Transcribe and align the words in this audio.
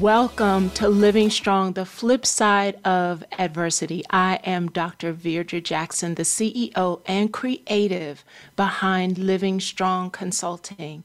Welcome 0.00 0.70
to 0.70 0.88
Living 0.88 1.28
Strong, 1.28 1.74
the 1.74 1.84
flip 1.84 2.24
side 2.24 2.80
of 2.86 3.22
adversity. 3.38 4.02
I 4.08 4.36
am 4.44 4.70
Dr. 4.70 5.12
Virdra 5.12 5.62
Jackson, 5.62 6.14
the 6.14 6.22
CEO 6.22 7.02
and 7.04 7.30
creative 7.30 8.24
behind 8.56 9.18
Living 9.18 9.60
Strong 9.60 10.12
Consulting. 10.12 11.04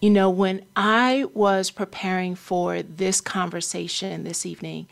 You 0.00 0.10
know, 0.10 0.28
when 0.28 0.66
I 0.76 1.24
was 1.32 1.70
preparing 1.70 2.34
for 2.34 2.82
this 2.82 3.22
conversation 3.22 4.24
this 4.24 4.44
evening, 4.44 4.86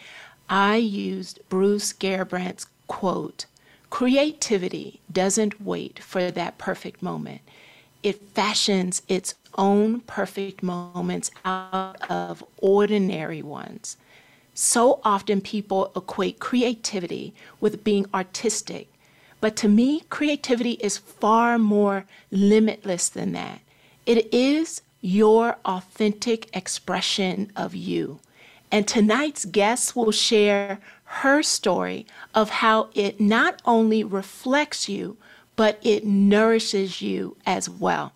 I 0.48 0.76
used 0.76 1.38
Bruce 1.50 1.92
Garrabrandt's 1.92 2.66
quote 2.86 3.44
Creativity 3.90 5.02
doesn't 5.12 5.60
wait 5.60 5.98
for 5.98 6.30
that 6.30 6.56
perfect 6.56 7.02
moment, 7.02 7.42
it 8.04 8.20
fashions 8.34 9.02
its 9.08 9.34
own 9.56 10.00
perfect 10.00 10.62
moments 10.62 11.30
out 11.44 11.96
of 12.10 12.44
ordinary 12.58 13.42
ones. 13.42 13.96
So 14.52 15.00
often 15.02 15.40
people 15.40 15.90
equate 15.96 16.38
creativity 16.38 17.34
with 17.60 17.82
being 17.82 18.06
artistic, 18.14 18.88
but 19.40 19.56
to 19.56 19.68
me, 19.68 20.02
creativity 20.10 20.72
is 20.72 20.98
far 20.98 21.58
more 21.58 22.04
limitless 22.30 23.08
than 23.08 23.32
that. 23.32 23.60
It 24.06 24.32
is 24.32 24.82
your 25.00 25.56
authentic 25.64 26.54
expression 26.56 27.50
of 27.56 27.74
you. 27.74 28.20
And 28.70 28.86
tonight's 28.86 29.44
guest 29.44 29.94
will 29.94 30.12
share 30.12 30.78
her 31.04 31.42
story 31.42 32.06
of 32.34 32.50
how 32.50 32.90
it 32.94 33.20
not 33.20 33.60
only 33.64 34.02
reflects 34.02 34.88
you, 34.88 35.16
but 35.56 35.78
it 35.82 36.04
nourishes 36.04 37.00
you 37.00 37.36
as 37.46 37.68
well. 37.68 38.12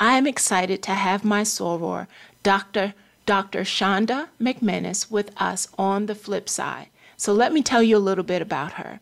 I 0.00 0.18
am 0.18 0.26
excited 0.26 0.82
to 0.84 0.92
have 0.92 1.24
my 1.24 1.42
soror, 1.42 2.06
Dr. 2.42 2.94
Dr. 3.26 3.60
Shanda 3.60 4.28
McManus, 4.40 5.10
with 5.10 5.30
us 5.40 5.68
on 5.78 6.06
the 6.06 6.14
flip 6.14 6.48
side. 6.48 6.88
So 7.16 7.32
let 7.32 7.52
me 7.52 7.62
tell 7.62 7.82
you 7.82 7.96
a 7.96 7.98
little 7.98 8.24
bit 8.24 8.42
about 8.42 8.72
her. 8.74 9.00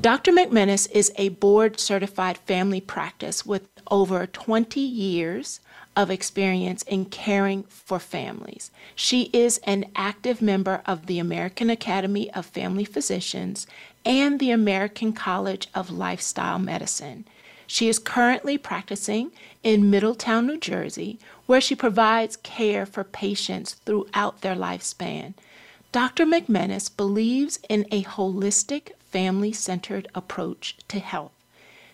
Dr. 0.00 0.32
McManus 0.32 0.90
is 0.92 1.12
a 1.16 1.30
board 1.30 1.78
certified 1.78 2.38
family 2.38 2.80
practice 2.80 3.44
with 3.44 3.68
over 3.90 4.26
20 4.26 4.80
years 4.80 5.60
of 5.96 6.10
experience 6.10 6.82
in 6.82 7.04
caring 7.04 7.64
for 7.64 7.98
families. 7.98 8.70
She 8.94 9.24
is 9.32 9.58
an 9.64 9.86
active 9.94 10.40
member 10.40 10.82
of 10.86 11.06
the 11.06 11.18
American 11.18 11.70
Academy 11.70 12.30
of 12.32 12.46
Family 12.46 12.84
Physicians 12.84 13.66
and 14.04 14.40
the 14.40 14.50
American 14.50 15.12
College 15.12 15.68
of 15.74 15.90
Lifestyle 15.90 16.58
Medicine. 16.58 17.24
She 17.66 17.88
is 17.88 17.98
currently 17.98 18.58
practicing 18.58 19.32
in 19.62 19.90
Middletown, 19.90 20.46
New 20.46 20.58
Jersey, 20.58 21.18
where 21.46 21.60
she 21.60 21.74
provides 21.74 22.36
care 22.36 22.84
for 22.84 23.04
patients 23.04 23.74
throughout 23.86 24.40
their 24.40 24.54
lifespan. 24.54 25.34
Dr. 25.90 26.24
McManus 26.24 26.94
believes 26.94 27.58
in 27.68 27.86
a 27.90 28.02
holistic, 28.04 28.92
family 29.10 29.52
centered 29.52 30.08
approach 30.14 30.76
to 30.88 30.98
health. 30.98 31.32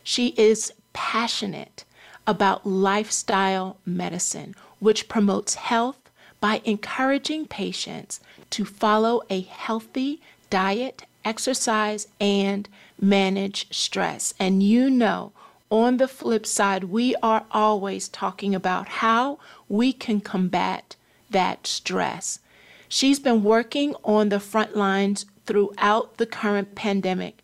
She 0.02 0.28
is 0.36 0.72
passionate 0.92 1.84
about 2.28 2.66
lifestyle 2.66 3.78
medicine, 3.86 4.55
which 4.78 5.08
promotes 5.08 5.55
health 5.55 6.11
by 6.40 6.61
encouraging 6.64 7.46
patients 7.46 8.20
to 8.50 8.66
follow 8.66 9.22
a 9.30 9.40
healthy 9.40 10.20
diet, 10.50 11.05
exercise, 11.24 12.06
and 12.20 12.68
manage 13.00 13.67
stress. 13.74 14.34
And 14.38 14.62
you 14.62 14.90
know, 14.90 15.33
on 15.70 15.96
the 15.96 16.06
flip 16.06 16.44
side, 16.44 16.84
we 16.84 17.14
are 17.22 17.46
always 17.50 18.08
talking 18.08 18.55
about 18.55 18.88
how 18.88 19.38
we 19.68 19.92
can 19.92 20.20
combat 20.20 20.96
that 21.30 21.67
stress. 21.67 22.40
She's 22.88 23.18
been 23.18 23.42
working 23.42 23.94
on 24.05 24.28
the 24.28 24.40
front 24.40 24.77
lines 24.77 25.24
throughout 25.46 26.18
the 26.18 26.27
current 26.27 26.74
pandemic. 26.74 27.42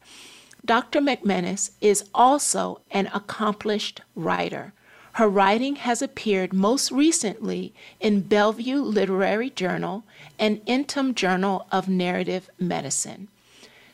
Dr. 0.64 1.00
McManus 1.00 1.72
is 1.82 2.04
also 2.14 2.80
an 2.90 3.10
accomplished 3.12 4.00
writer. 4.14 4.72
Her 5.12 5.28
writing 5.28 5.76
has 5.76 6.00
appeared 6.00 6.52
most 6.52 6.90
recently 6.90 7.74
in 8.00 8.22
Bellevue 8.22 8.80
Literary 8.82 9.50
Journal 9.50 10.04
and 10.38 10.64
Intima 10.64 11.14
Journal 11.14 11.66
of 11.70 11.88
Narrative 11.88 12.48
Medicine. 12.58 13.28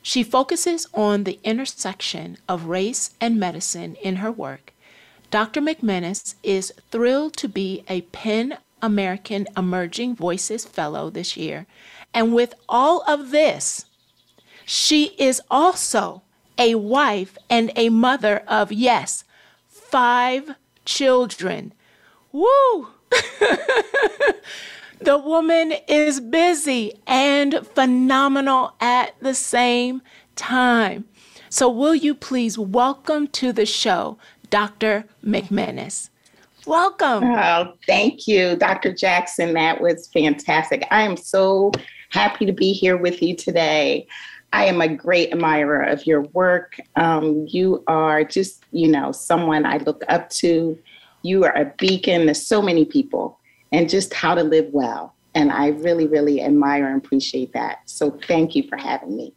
She 0.00 0.22
focuses 0.22 0.86
on 0.94 1.24
the 1.24 1.40
intersection 1.44 2.38
of 2.48 2.66
race 2.66 3.10
and 3.20 3.38
medicine 3.38 3.96
in 3.96 4.16
her 4.16 4.32
work. 4.32 4.72
Dr. 5.30 5.60
McManus 5.60 6.36
is 6.42 6.72
thrilled 6.90 7.36
to 7.36 7.48
be 7.48 7.84
a 7.88 8.00
PEN 8.02 8.58
American 8.80 9.46
Emerging 9.56 10.14
Voices 10.14 10.64
Fellow 10.64 11.10
this 11.10 11.36
year. 11.36 11.66
And 12.14 12.32
with 12.32 12.54
all 12.68 13.02
of 13.06 13.30
this, 13.30 13.84
she 14.64 15.16
is 15.18 15.42
also 15.50 16.22
a 16.60 16.76
wife 16.76 17.36
and 17.48 17.72
a 17.74 17.88
mother 17.88 18.44
of, 18.46 18.70
yes, 18.70 19.24
five 19.66 20.54
children. 20.84 21.72
Woo! 22.30 22.88
The 25.02 25.16
woman 25.16 25.72
is 25.88 26.20
busy 26.20 26.92
and 27.06 27.66
phenomenal 27.68 28.74
at 28.80 29.14
the 29.20 29.32
same 29.32 30.02
time. 30.36 31.06
So, 31.48 31.70
will 31.70 31.94
you 31.94 32.14
please 32.14 32.58
welcome 32.58 33.26
to 33.28 33.50
the 33.50 33.64
show 33.64 34.18
Dr. 34.50 35.06
McManus? 35.24 36.10
Welcome. 36.66 37.24
Oh, 37.24 37.72
thank 37.86 38.28
you, 38.28 38.56
Dr. 38.56 38.92
Jackson. 38.92 39.54
That 39.54 39.80
was 39.80 40.08
fantastic. 40.08 40.86
I 40.90 41.00
am 41.00 41.16
so 41.16 41.72
happy 42.10 42.44
to 42.44 42.52
be 42.52 42.74
here 42.74 42.98
with 42.98 43.22
you 43.22 43.34
today. 43.34 44.06
I 44.52 44.66
am 44.66 44.80
a 44.80 44.88
great 44.88 45.32
admirer 45.32 45.82
of 45.82 46.06
your 46.06 46.22
work. 46.22 46.80
Um, 46.96 47.46
you 47.48 47.84
are 47.86 48.24
just, 48.24 48.64
you 48.72 48.88
know, 48.88 49.12
someone 49.12 49.64
I 49.64 49.78
look 49.78 50.02
up 50.08 50.28
to. 50.30 50.78
You 51.22 51.44
are 51.44 51.56
a 51.56 51.72
beacon 51.78 52.26
to 52.26 52.34
so 52.34 52.60
many 52.60 52.84
people 52.84 53.38
and 53.72 53.88
just 53.88 54.12
how 54.12 54.34
to 54.34 54.42
live 54.42 54.68
well. 54.72 55.14
And 55.34 55.52
I 55.52 55.68
really, 55.68 56.06
really 56.06 56.42
admire 56.42 56.88
and 56.88 56.96
appreciate 56.96 57.52
that. 57.52 57.82
So 57.86 58.10
thank 58.26 58.56
you 58.56 58.64
for 58.68 58.76
having 58.76 59.16
me. 59.16 59.32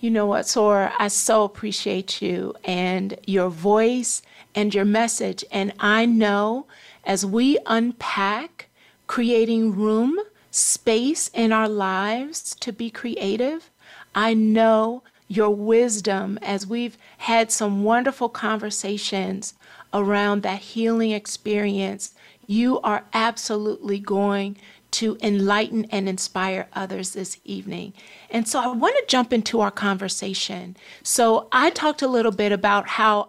You 0.00 0.10
know 0.10 0.26
what, 0.26 0.46
Soror? 0.46 0.92
I 0.98 1.08
so 1.08 1.44
appreciate 1.44 2.22
you 2.22 2.54
and 2.64 3.18
your 3.26 3.50
voice 3.50 4.22
and 4.54 4.74
your 4.74 4.84
message. 4.84 5.44
And 5.50 5.72
I 5.78 6.06
know 6.06 6.66
as 7.04 7.24
we 7.24 7.58
unpack 7.66 8.68
creating 9.06 9.74
room, 9.74 10.18
space 10.50 11.28
in 11.34 11.52
our 11.52 11.68
lives 11.68 12.54
to 12.60 12.72
be 12.72 12.90
creative, 12.90 13.70
I 14.14 14.34
know 14.34 15.02
your 15.28 15.50
wisdom 15.50 16.38
as 16.42 16.66
we've 16.66 16.98
had 17.18 17.52
some 17.52 17.84
wonderful 17.84 18.28
conversations 18.28 19.54
around 19.92 20.42
that 20.42 20.60
healing 20.60 21.12
experience 21.12 22.14
you 22.50 22.80
are 22.80 23.04
absolutely 23.12 24.00
going 24.00 24.56
to 24.90 25.16
enlighten 25.22 25.84
and 25.92 26.08
inspire 26.08 26.66
others 26.72 27.12
this 27.12 27.38
evening. 27.44 27.92
And 28.28 28.48
so 28.48 28.58
I 28.58 28.66
want 28.66 28.96
to 28.96 29.04
jump 29.06 29.32
into 29.32 29.60
our 29.60 29.70
conversation. 29.70 30.76
So 31.04 31.46
I 31.52 31.70
talked 31.70 32.02
a 32.02 32.08
little 32.08 32.32
bit 32.32 32.50
about 32.50 32.88
how 32.88 33.28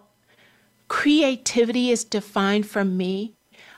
creativity 0.88 1.92
is 1.92 2.02
defined 2.02 2.66
for 2.66 2.84
me. 2.84 3.34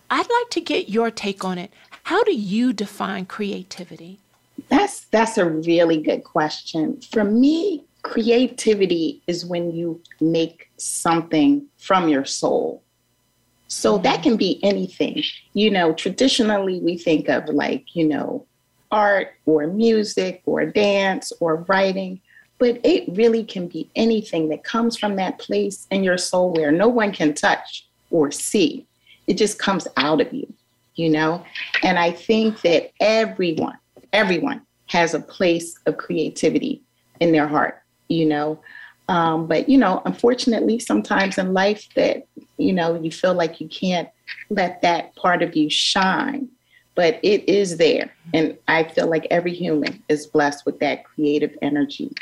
I'd 0.09 0.21
like 0.21 0.51
to 0.53 0.63
get 0.63 0.89
your 0.89 1.11
take 1.11 1.45
on 1.45 1.59
it. 1.59 1.71
How 2.05 2.25
do 2.25 2.35
you 2.35 2.73
define 2.73 3.27
creativity? 3.27 4.21
That's 4.69 5.05
that's 5.07 5.39
a 5.39 5.49
really 5.49 6.01
good 6.03 6.25
question. 6.25 7.01
For 7.01 7.25
me, 7.25 7.85
creativity 8.03 9.23
is 9.27 9.45
when 9.45 9.73
you 9.73 10.01
make 10.21 10.71
something 10.77 11.67
from 11.79 12.09
your 12.09 12.25
soul. 12.25 12.83
So 13.69 13.99
that 13.99 14.23
can 14.23 14.37
be 14.37 14.63
anything. 14.63 15.23
You 15.55 15.71
know, 15.71 15.95
traditionally 15.95 16.81
we 16.81 16.99
think 16.99 17.29
of 17.29 17.49
like, 17.49 17.97
you 17.97 18.07
know, 18.07 18.47
art 18.91 19.35
or 19.47 19.67
music 19.67 20.43
or 20.47 20.67
dance 20.67 21.33
or 21.41 21.65
writing, 21.69 22.21
but 22.59 22.79
it 22.85 23.05
really 23.17 23.43
can 23.43 23.67
be 23.67 23.91
anything 23.97 24.49
that 24.51 24.63
comes 24.63 24.97
from 24.97 25.17
that 25.17 25.39
place 25.39 25.87
in 25.91 26.05
your 26.05 26.19
soul 26.19 26.53
where 26.53 26.71
no 26.71 26.89
one 26.89 27.11
can 27.11 27.35
touch 27.35 27.87
or 28.11 28.31
see. 28.31 28.87
It 29.27 29.35
just 29.35 29.59
comes 29.59 29.89
out 29.97 30.21
of 30.21 30.33
you, 30.33 30.53
you 30.95 31.09
know? 31.09 31.45
And 31.83 31.99
I 31.99 32.13
think 32.13 32.61
that 32.63 32.93
everyone, 33.01 33.79
everyone 34.15 34.63
has 34.87 35.13
a 35.13 35.21
place 35.21 35.79
of 35.87 35.97
creativity 35.97 36.81
in 37.21 37.33
their 37.33 37.49
heart, 37.49 37.83
you 38.09 38.25
know? 38.25 38.61
Um, 39.09 39.47
but 39.47 39.69
you 39.69 39.77
know, 39.77 40.01
unfortunately, 40.07 40.79
sometimes 40.79 41.37
in 41.37 41.53
life 41.53 41.89
that 41.95 42.27
you 42.57 42.73
know 42.73 42.99
you 42.99 43.11
feel 43.11 43.35
like 43.35 43.61
you 43.61 43.69
can't 43.69 44.09
let 44.49 44.81
that 44.81 45.15
part 45.17 45.43
of 45.43 45.55
you 45.55 45.69
shine, 45.69 46.49
but 46.95 47.21
it 47.23 47.47
is 47.47 47.77
there, 47.77 48.11
and 48.33 48.57
I 48.67 48.85
feel 48.85 49.11
like 49.11 49.27
every 49.31 49.53
human 49.53 50.03
is 50.09 50.27
blessed 50.27 50.65
with 50.65 50.79
that 50.81 51.05
creative 51.05 51.55
energy. 51.61 52.13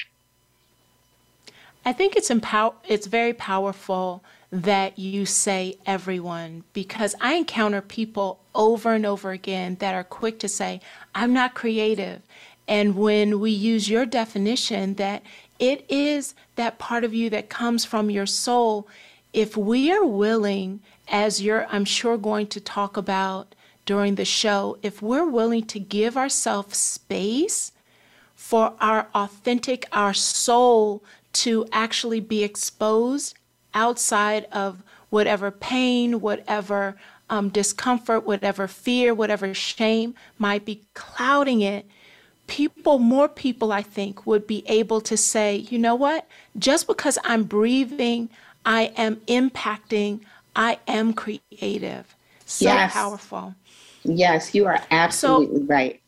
I 1.84 1.92
think 1.92 2.16
it's 2.16 2.30
empower. 2.30 2.74
It's 2.88 3.06
very 3.06 3.32
powerful 3.32 4.24
that 4.52 4.98
you 4.98 5.24
say 5.24 5.78
everyone 5.86 6.62
because 6.74 7.14
I 7.22 7.34
encounter 7.34 7.80
people 7.80 8.38
over 8.54 8.92
and 8.92 9.06
over 9.06 9.30
again 9.32 9.76
that 9.76 9.94
are 9.94 10.04
quick 10.04 10.38
to 10.40 10.48
say, 10.48 10.82
I'm 11.14 11.32
not 11.32 11.54
creative. 11.54 12.20
And 12.68 12.94
when 12.94 13.40
we 13.40 13.50
use 13.50 13.88
your 13.88 14.04
definition 14.04 14.94
that 14.94 15.22
it 15.58 15.86
is 15.88 16.34
that 16.56 16.78
part 16.78 17.02
of 17.02 17.14
you 17.14 17.30
that 17.30 17.48
comes 17.48 17.86
from 17.86 18.10
your 18.10 18.26
soul, 18.26 18.86
if 19.32 19.56
we 19.56 19.90
are 19.90 20.04
willing, 20.04 20.80
as 21.08 21.40
you're, 21.40 21.66
I'm 21.70 21.86
sure, 21.86 22.18
going 22.18 22.48
to 22.48 22.60
talk 22.60 22.98
about 22.98 23.54
during 23.86 24.16
the 24.16 24.26
show, 24.26 24.76
if 24.82 25.00
we're 25.00 25.26
willing 25.26 25.64
to 25.68 25.80
give 25.80 26.16
ourselves 26.16 26.76
space 26.76 27.72
for 28.34 28.74
our 28.80 29.08
authentic, 29.14 29.86
our 29.92 30.12
soul 30.12 31.02
to 31.32 31.66
actually 31.72 32.20
be 32.20 32.44
exposed 32.44 33.34
outside 33.74 34.46
of 34.52 34.82
whatever 35.10 35.50
pain, 35.50 36.20
whatever 36.20 36.96
um, 37.28 37.48
discomfort, 37.48 38.24
whatever 38.24 38.66
fear, 38.66 39.14
whatever 39.14 39.52
shame 39.54 40.14
might 40.38 40.64
be 40.64 40.82
clouding 40.94 41.60
it, 41.60 41.86
people, 42.46 42.98
more 42.98 43.28
people, 43.28 43.72
I 43.72 43.82
think, 43.82 44.26
would 44.26 44.46
be 44.46 44.64
able 44.66 45.00
to 45.02 45.16
say, 45.16 45.56
you 45.56 45.78
know 45.78 45.94
what? 45.94 46.26
Just 46.58 46.86
because 46.86 47.18
I'm 47.24 47.44
breathing, 47.44 48.28
I 48.66 48.92
am 48.96 49.16
impacting, 49.26 50.20
I 50.54 50.78
am 50.86 51.14
creative. 51.14 52.14
So 52.44 52.66
yes. 52.66 52.92
powerful. 52.92 53.54
Yes, 54.04 54.54
you 54.54 54.66
are 54.66 54.80
absolutely 54.90 55.60
so, 55.60 55.66
right. 55.66 56.00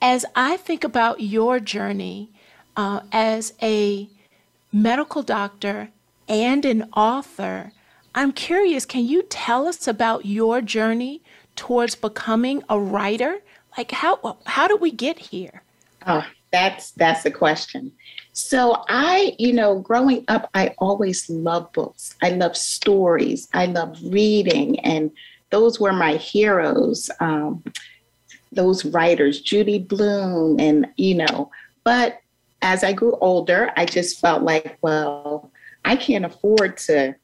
As 0.00 0.24
I 0.34 0.56
think 0.56 0.84
about 0.84 1.20
your 1.20 1.60
journey 1.60 2.30
uh, 2.76 3.00
as 3.12 3.52
a 3.62 4.08
medical 4.74 5.22
doctor, 5.22 5.88
and 6.28 6.64
an 6.64 6.88
author. 6.96 7.72
I'm 8.14 8.32
curious, 8.32 8.84
can 8.84 9.06
you 9.06 9.22
tell 9.22 9.68
us 9.68 9.86
about 9.86 10.26
your 10.26 10.60
journey 10.60 11.22
towards 11.54 11.94
becoming 11.94 12.62
a 12.68 12.78
writer? 12.78 13.38
Like 13.78 13.92
how 13.92 14.38
how 14.46 14.66
did 14.66 14.80
we 14.80 14.90
get 14.90 15.18
here? 15.18 15.62
Oh, 16.06 16.26
that's 16.52 16.90
that's 16.92 17.22
the 17.22 17.30
question. 17.30 17.92
So 18.32 18.84
I, 18.88 19.36
you 19.38 19.52
know, 19.52 19.78
growing 19.78 20.24
up, 20.26 20.50
I 20.54 20.74
always 20.78 21.30
loved 21.30 21.72
books. 21.72 22.16
I 22.20 22.30
love 22.30 22.56
stories. 22.56 23.48
I 23.54 23.66
love 23.66 23.96
reading, 24.02 24.80
and 24.80 25.12
those 25.50 25.78
were 25.78 25.92
my 25.92 26.16
heroes. 26.16 27.10
Um, 27.20 27.62
those 28.50 28.84
writers, 28.84 29.40
Judy 29.40 29.78
Blume, 29.78 30.58
and 30.58 30.86
you 30.96 31.14
know, 31.14 31.50
but 31.84 32.18
as 32.64 32.82
I 32.82 32.94
grew 32.94 33.16
older, 33.20 33.70
I 33.76 33.84
just 33.84 34.18
felt 34.18 34.42
like, 34.42 34.78
well, 34.80 35.52
I 35.84 35.96
can't 35.96 36.24
afford 36.24 36.78
to 36.88 37.14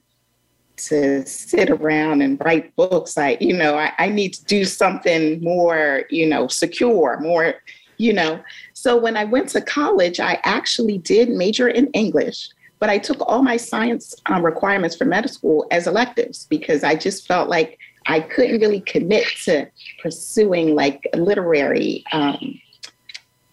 to 0.76 1.26
sit 1.26 1.68
around 1.68 2.22
and 2.22 2.40
write 2.42 2.74
books. 2.74 3.18
I, 3.18 3.36
you 3.38 3.54
know, 3.54 3.76
I, 3.76 3.92
I 3.98 4.08
need 4.08 4.32
to 4.34 4.44
do 4.46 4.64
something 4.64 5.42
more, 5.42 6.04
you 6.08 6.26
know, 6.26 6.48
secure, 6.48 7.18
more, 7.20 7.56
you 7.98 8.14
know. 8.14 8.42
So 8.72 8.96
when 8.96 9.14
I 9.14 9.24
went 9.24 9.50
to 9.50 9.60
college, 9.60 10.20
I 10.20 10.40
actually 10.44 10.96
did 10.96 11.28
major 11.28 11.68
in 11.68 11.88
English, 11.88 12.48
but 12.78 12.88
I 12.88 12.96
took 12.96 13.20
all 13.20 13.42
my 13.42 13.58
science 13.58 14.14
um, 14.26 14.42
requirements 14.42 14.96
for 14.96 15.04
medical 15.04 15.34
school 15.34 15.66
as 15.70 15.86
electives 15.86 16.46
because 16.48 16.82
I 16.82 16.94
just 16.94 17.26
felt 17.26 17.50
like 17.50 17.78
I 18.06 18.20
couldn't 18.20 18.60
really 18.60 18.80
commit 18.80 19.26
to 19.44 19.66
pursuing 20.02 20.74
like 20.74 21.06
a 21.12 21.18
literary, 21.18 22.04
um, 22.12 22.58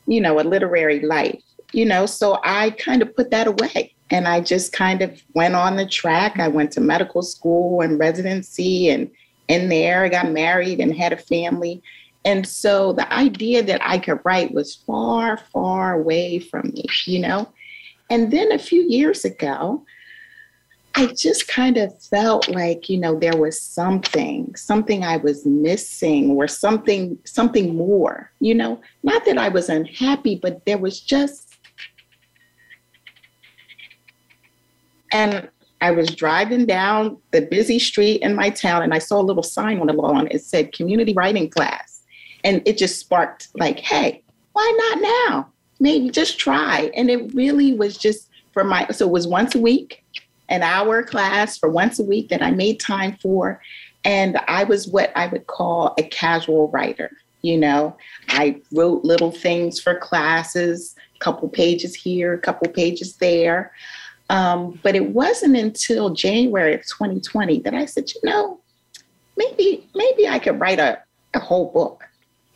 you 0.06 0.22
know, 0.22 0.40
a 0.40 0.44
literary 0.44 1.02
life 1.02 1.44
you 1.74 1.86
know, 1.86 2.06
so 2.06 2.40
I 2.44 2.72
kind 2.72 3.02
of 3.02 3.16
put 3.16 3.32
that 3.32 3.48
away. 3.48 3.94
And 4.10 4.28
I 4.28 4.40
just 4.40 4.72
kind 4.72 5.02
of 5.02 5.22
went 5.34 5.56
on 5.56 5.76
the 5.76 5.86
track. 5.86 6.40
I 6.40 6.48
went 6.48 6.72
to 6.74 6.82
medical 6.82 7.22
school 7.22 7.82
and 7.82 8.00
residency, 8.00 8.90
and 8.90 9.12
in 9.50 9.70
there, 9.70 10.06
I 10.06 10.10
got 10.10 10.32
married 10.32 10.80
and 10.80 10.96
had 10.96 11.12
a 11.14 11.18
family. 11.18 11.82
And 12.24 12.48
so 12.48 12.94
the 12.94 13.12
idea 13.14 13.64
that 13.64 13.82
I 13.84 13.98
could 13.98 14.20
write 14.24 14.54
was 14.54 14.76
far, 14.76 15.38
far 15.38 15.94
away 15.94 16.40
from 16.40 16.72
me, 16.74 16.86
you 17.06 17.20
know? 17.20 17.52
And 18.10 18.32
then 18.32 18.52
a 18.52 18.60
few 18.60 18.82
years 18.84 19.26
ago, 19.26 19.86
I 20.96 21.08
just 21.08 21.48
kind 21.48 21.78
of 21.78 22.02
felt 22.02 22.50
like, 22.50 22.90
you 22.90 22.98
know, 22.98 23.20
there 23.20 23.38
was 23.38 23.62
something, 23.62 24.56
something 24.56 25.04
I 25.04 25.18
was 25.18 25.46
missing 25.46 26.32
or 26.32 26.48
something, 26.48 27.20
something 27.24 27.76
more, 27.76 28.32
you 28.40 28.56
know, 28.56 28.82
not 29.04 29.24
that 29.26 29.38
I 29.38 29.50
was 29.50 29.70
unhappy, 29.70 30.40
but 30.42 30.66
there 30.66 30.80
was 30.80 31.00
just 31.00 31.47
And 35.12 35.50
I 35.82 35.92
was 35.92 36.10
driving 36.10 36.66
down 36.66 37.18
the 37.32 37.42
busy 37.42 37.80
street 37.80 38.22
in 38.22 38.36
my 38.36 38.50
town 38.50 38.82
and 38.82 38.94
I 38.94 39.00
saw 39.00 39.22
a 39.22 39.24
little 39.24 39.44
sign 39.44 39.80
on 39.80 39.88
the 39.88 39.94
lawn. 39.94 40.28
It 40.32 40.44
said 40.44 40.74
community 40.74 41.14
writing 41.14 41.50
class. 41.50 42.02
And 42.44 42.62
it 42.66 42.78
just 42.78 43.00
sparked 43.00 43.50
like, 43.56 43.80
hey, 43.80 44.24
why 44.54 44.74
not 44.78 45.02
now? 45.02 45.48
Maybe 45.80 46.10
just 46.10 46.40
try. 46.40 46.90
And 46.96 47.10
it 47.10 47.34
really 47.34 47.74
was 47.74 47.98
just 47.98 48.30
for 48.54 48.64
my, 48.64 48.88
so 48.88 49.06
it 49.06 49.12
was 49.12 49.28
once 49.28 49.54
a 49.54 49.60
week, 49.60 50.04
an 50.50 50.64
hour 50.64 51.04
class 51.04 51.58
for 51.58 51.70
once 51.70 52.00
a 52.00 52.04
week 52.04 52.30
that 52.30 52.42
I 52.42 52.52
made 52.52 52.80
time 52.80 53.18
for. 53.22 53.62
And 54.04 54.40
I 54.48 54.64
was 54.64 54.88
what 54.88 55.12
I 55.16 55.28
would 55.28 55.46
call 55.48 55.94
a 56.00 56.04
casual 56.04 56.70
writer. 56.70 57.12
You 57.44 57.58
know, 57.58 57.96
I 58.30 58.60
wrote 58.72 59.04
little 59.04 59.32
things 59.32 59.80
for 59.80 59.96
classes, 59.96 60.96
a 61.16 61.20
couple 61.20 61.48
pages 61.50 61.94
here, 61.94 62.34
a 62.34 62.40
couple 62.40 62.68
pages 62.72 63.18
there. 63.18 63.74
Um, 64.30 64.80
but 64.84 64.96
it 64.96 65.10
wasn't 65.10 65.56
until 65.56 66.10
January 66.10 66.74
of 66.74 66.82
2020 66.82 67.60
that 67.62 67.74
I 67.74 67.86
said, 67.86 68.12
you 68.14 68.22
know, 68.24 68.60
maybe 69.38 69.88
maybe 69.96 70.28
I 70.28 70.40
could 70.40 70.60
write 70.60 70.80
a, 70.80 71.02
a 71.34 71.40
whole 71.40 71.72
book. 71.72 72.04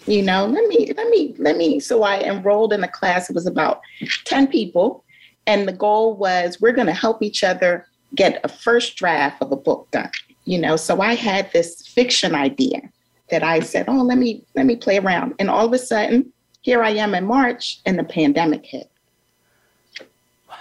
You 0.06 0.24
know, 0.24 0.46
let 0.48 0.68
me 0.68 0.92
let 0.98 1.10
me 1.10 1.36
let 1.38 1.58
me. 1.58 1.80
So 1.80 2.04
I 2.04 2.20
enrolled 2.22 2.74
in 2.74 2.84
a 2.84 2.88
class. 2.88 3.30
It 3.30 3.36
was 3.36 3.46
about 3.46 3.82
10 4.26 4.48
people, 4.48 5.04
and 5.46 5.68
the 5.68 5.74
goal 5.74 6.16
was 6.16 6.60
we're 6.60 6.74
going 6.74 6.88
to 6.88 6.94
help 6.94 7.22
each 7.22 7.44
other 7.44 7.86
get 8.16 8.42
a 8.44 8.50
first 8.50 8.98
draft 8.98 9.42
of 9.42 9.52
a 9.52 9.56
book 9.56 9.88
done. 9.92 10.10
You 10.46 10.58
know, 10.58 10.76
so 10.76 11.02
I 11.02 11.14
had 11.14 11.54
this 11.54 11.88
fiction 11.88 12.34
idea 12.34 12.82
that 13.30 13.44
I 13.44 13.60
said, 13.60 13.86
oh, 13.88 14.02
let 14.02 14.18
me 14.18 14.44
let 14.56 14.66
me 14.66 14.76
play 14.76 14.98
around, 14.98 15.36
and 15.40 15.50
all 15.50 15.68
of 15.68 15.74
a 15.74 15.78
sudden, 15.78 16.34
here 16.62 16.84
I 16.84 16.92
am 16.92 17.14
in 17.14 17.26
March, 17.26 17.80
and 17.86 17.98
the 17.98 18.04
pandemic 18.04 18.66
hit. 18.66 18.90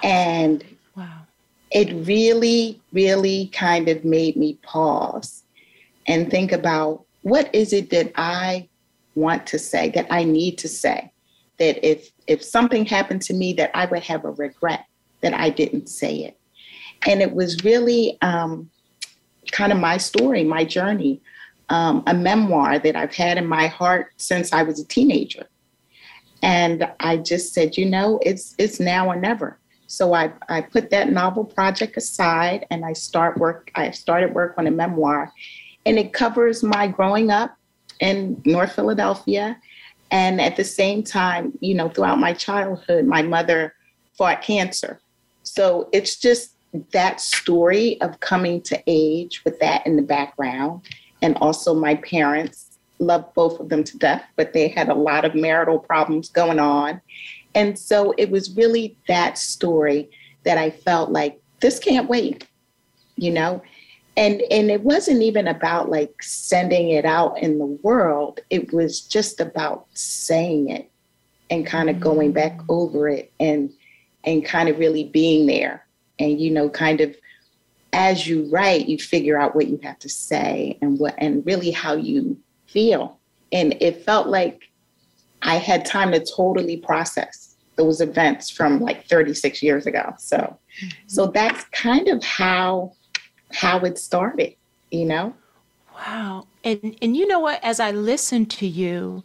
And 0.02 0.62
it 1.70 1.92
really, 2.06 2.80
really 2.92 3.48
kind 3.48 3.88
of 3.88 4.04
made 4.04 4.36
me 4.36 4.58
pause 4.62 5.44
and 6.06 6.30
think 6.30 6.52
about 6.52 7.04
what 7.22 7.54
is 7.54 7.72
it 7.72 7.90
that 7.90 8.12
I 8.16 8.68
want 9.14 9.46
to 9.48 9.58
say, 9.58 9.90
that 9.90 10.06
I 10.10 10.24
need 10.24 10.58
to 10.58 10.68
say, 10.68 11.12
that 11.58 11.86
if 11.86 12.10
if 12.26 12.42
something 12.42 12.86
happened 12.86 13.22
to 13.22 13.34
me, 13.34 13.52
that 13.54 13.70
I 13.74 13.86
would 13.86 14.02
have 14.04 14.24
a 14.24 14.30
regret 14.30 14.86
that 15.20 15.34
I 15.34 15.50
didn't 15.50 15.88
say 15.88 16.16
it. 16.16 16.38
And 17.06 17.20
it 17.20 17.32
was 17.32 17.64
really 17.64 18.18
um, 18.22 18.70
kind 19.52 19.72
of 19.72 19.78
my 19.78 19.96
story, 19.96 20.44
my 20.44 20.64
journey, 20.64 21.20
um, 21.68 22.02
a 22.06 22.14
memoir 22.14 22.78
that 22.78 22.96
I've 22.96 23.14
had 23.14 23.38
in 23.38 23.46
my 23.46 23.66
heart 23.66 24.12
since 24.16 24.52
I 24.52 24.62
was 24.62 24.80
a 24.80 24.84
teenager. 24.84 25.46
And 26.42 26.90
I 27.00 27.18
just 27.18 27.52
said, 27.52 27.76
you 27.76 27.86
know, 27.86 28.18
it's 28.24 28.54
it's 28.58 28.80
now 28.80 29.08
or 29.08 29.16
never. 29.16 29.59
So 29.90 30.14
I, 30.14 30.32
I 30.48 30.60
put 30.60 30.90
that 30.90 31.10
novel 31.10 31.44
project 31.44 31.96
aside 31.96 32.64
and 32.70 32.84
I 32.84 32.92
start 32.92 33.38
work. 33.38 33.72
I 33.74 33.90
started 33.90 34.32
work 34.34 34.54
on 34.56 34.68
a 34.68 34.70
memoir, 34.70 35.32
and 35.84 35.98
it 35.98 36.12
covers 36.12 36.62
my 36.62 36.86
growing 36.86 37.32
up 37.32 37.56
in 37.98 38.40
North 38.44 38.76
Philadelphia, 38.76 39.58
and 40.12 40.40
at 40.40 40.56
the 40.56 40.62
same 40.62 41.02
time, 41.02 41.58
you 41.60 41.74
know, 41.74 41.88
throughout 41.88 42.20
my 42.20 42.32
childhood, 42.32 43.04
my 43.04 43.22
mother 43.22 43.74
fought 44.16 44.42
cancer. 44.42 45.00
So 45.42 45.88
it's 45.92 46.16
just 46.16 46.54
that 46.92 47.20
story 47.20 48.00
of 48.00 48.20
coming 48.20 48.62
to 48.62 48.80
age 48.86 49.42
with 49.44 49.58
that 49.58 49.84
in 49.86 49.96
the 49.96 50.02
background, 50.02 50.82
and 51.20 51.36
also 51.38 51.74
my 51.74 51.96
parents 51.96 52.78
loved 53.00 53.34
both 53.34 53.58
of 53.58 53.70
them 53.70 53.82
to 53.82 53.98
death, 53.98 54.22
but 54.36 54.52
they 54.52 54.68
had 54.68 54.88
a 54.88 54.94
lot 54.94 55.24
of 55.24 55.34
marital 55.34 55.80
problems 55.80 56.28
going 56.28 56.60
on. 56.60 57.00
And 57.54 57.78
so 57.78 58.14
it 58.16 58.30
was 58.30 58.56
really 58.56 58.96
that 59.08 59.38
story 59.38 60.10
that 60.44 60.58
I 60.58 60.70
felt 60.70 61.10
like 61.10 61.40
this 61.60 61.78
can't 61.78 62.08
wait, 62.08 62.46
you 63.16 63.30
know? 63.30 63.62
And 64.16 64.42
and 64.50 64.70
it 64.70 64.82
wasn't 64.82 65.22
even 65.22 65.46
about 65.46 65.88
like 65.88 66.22
sending 66.22 66.90
it 66.90 67.04
out 67.04 67.38
in 67.38 67.58
the 67.58 67.66
world. 67.66 68.40
It 68.50 68.72
was 68.72 69.00
just 69.00 69.40
about 69.40 69.86
saying 69.94 70.68
it 70.70 70.90
and 71.50 71.66
kind 71.66 71.90
of 71.90 72.00
going 72.00 72.32
back 72.32 72.58
over 72.68 73.08
it 73.08 73.32
and 73.40 73.70
and 74.24 74.44
kind 74.44 74.68
of 74.68 74.78
really 74.78 75.04
being 75.04 75.46
there 75.46 75.86
and 76.18 76.40
you 76.40 76.50
know 76.50 76.68
kind 76.68 77.00
of 77.00 77.14
as 77.92 78.26
you 78.26 78.48
write 78.50 78.86
you 78.86 78.98
figure 78.98 79.38
out 79.38 79.54
what 79.54 79.66
you 79.66 79.78
have 79.82 79.98
to 79.98 80.08
say 80.08 80.78
and 80.80 80.98
what 80.98 81.14
and 81.18 81.44
really 81.44 81.70
how 81.70 81.94
you 81.94 82.38
feel 82.66 83.18
and 83.52 83.76
it 83.80 84.04
felt 84.04 84.28
like 84.28 84.62
i 85.42 85.56
had 85.56 85.84
time 85.84 86.12
to 86.12 86.24
totally 86.24 86.76
process 86.76 87.39
those 87.80 88.00
events 88.00 88.50
from 88.50 88.80
like 88.80 89.06
36 89.06 89.62
years 89.62 89.86
ago 89.86 90.12
so 90.18 90.36
mm-hmm. 90.36 90.88
so 91.06 91.26
that's 91.26 91.64
kind 91.72 92.08
of 92.08 92.22
how 92.22 92.92
how 93.52 93.78
it 93.80 93.98
started 93.98 94.54
you 94.90 95.06
know 95.06 95.34
wow 95.94 96.46
and 96.64 96.96
and 97.00 97.16
you 97.16 97.26
know 97.26 97.40
what 97.40 97.58
as 97.62 97.80
i 97.80 97.90
listened 97.90 98.50
to 98.50 98.66
you 98.66 99.24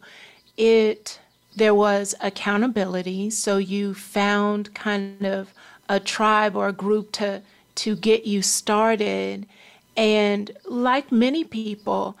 it 0.56 1.18
there 1.56 1.74
was 1.74 2.14
accountability. 2.20 3.30
So 3.30 3.56
you 3.56 3.94
found 3.94 4.74
kind 4.74 5.24
of 5.24 5.52
a 5.88 5.98
tribe 5.98 6.54
or 6.54 6.68
a 6.68 6.72
group 6.72 7.10
to 7.12 7.42
to 7.76 7.96
get 7.96 8.26
you 8.26 8.42
started. 8.42 9.46
And 9.96 10.50
like 10.66 11.10
many 11.10 11.44
people, 11.44 12.16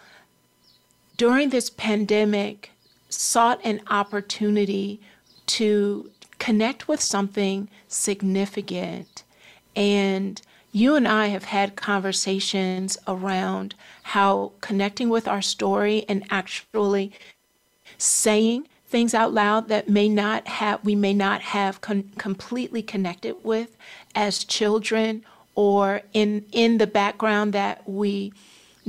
during 1.16 1.50
this 1.50 1.70
pandemic, 1.70 2.70
sought 3.08 3.60
an 3.64 3.80
opportunity 3.88 5.00
to 5.46 6.10
connect 6.38 6.88
with 6.88 7.00
something 7.00 7.68
significant. 7.88 9.24
And 9.74 10.40
you 10.72 10.94
and 10.94 11.08
I 11.08 11.28
have 11.28 11.44
had 11.44 11.76
conversations 11.76 12.98
around 13.08 13.74
how 14.02 14.52
connecting 14.60 15.08
with 15.08 15.26
our 15.26 15.42
story 15.42 16.04
and 16.08 16.24
actually 16.30 17.12
saying 17.98 18.68
things 18.86 19.14
out 19.14 19.32
loud 19.32 19.68
that 19.68 19.88
may 19.88 20.08
not 20.08 20.46
have 20.46 20.84
we 20.84 20.94
may 20.94 21.12
not 21.12 21.40
have 21.40 21.80
con- 21.80 22.10
completely 22.18 22.82
connected 22.82 23.36
with 23.42 23.76
as 24.14 24.44
children 24.44 25.24
or 25.54 26.02
in 26.12 26.44
in 26.52 26.78
the 26.78 26.86
background 26.86 27.52
that 27.52 27.88
we 27.88 28.32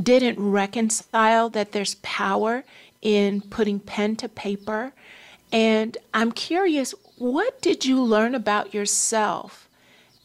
didn't 0.01 0.39
reconcile 0.39 1.49
that 1.49 1.71
there's 1.71 1.95
power 1.95 2.63
in 3.01 3.41
putting 3.41 3.79
pen 3.79 4.15
to 4.15 4.29
paper 4.29 4.93
and 5.51 5.97
i'm 6.13 6.31
curious 6.31 6.93
what 7.17 7.61
did 7.61 7.85
you 7.85 8.01
learn 8.01 8.35
about 8.35 8.73
yourself 8.73 9.69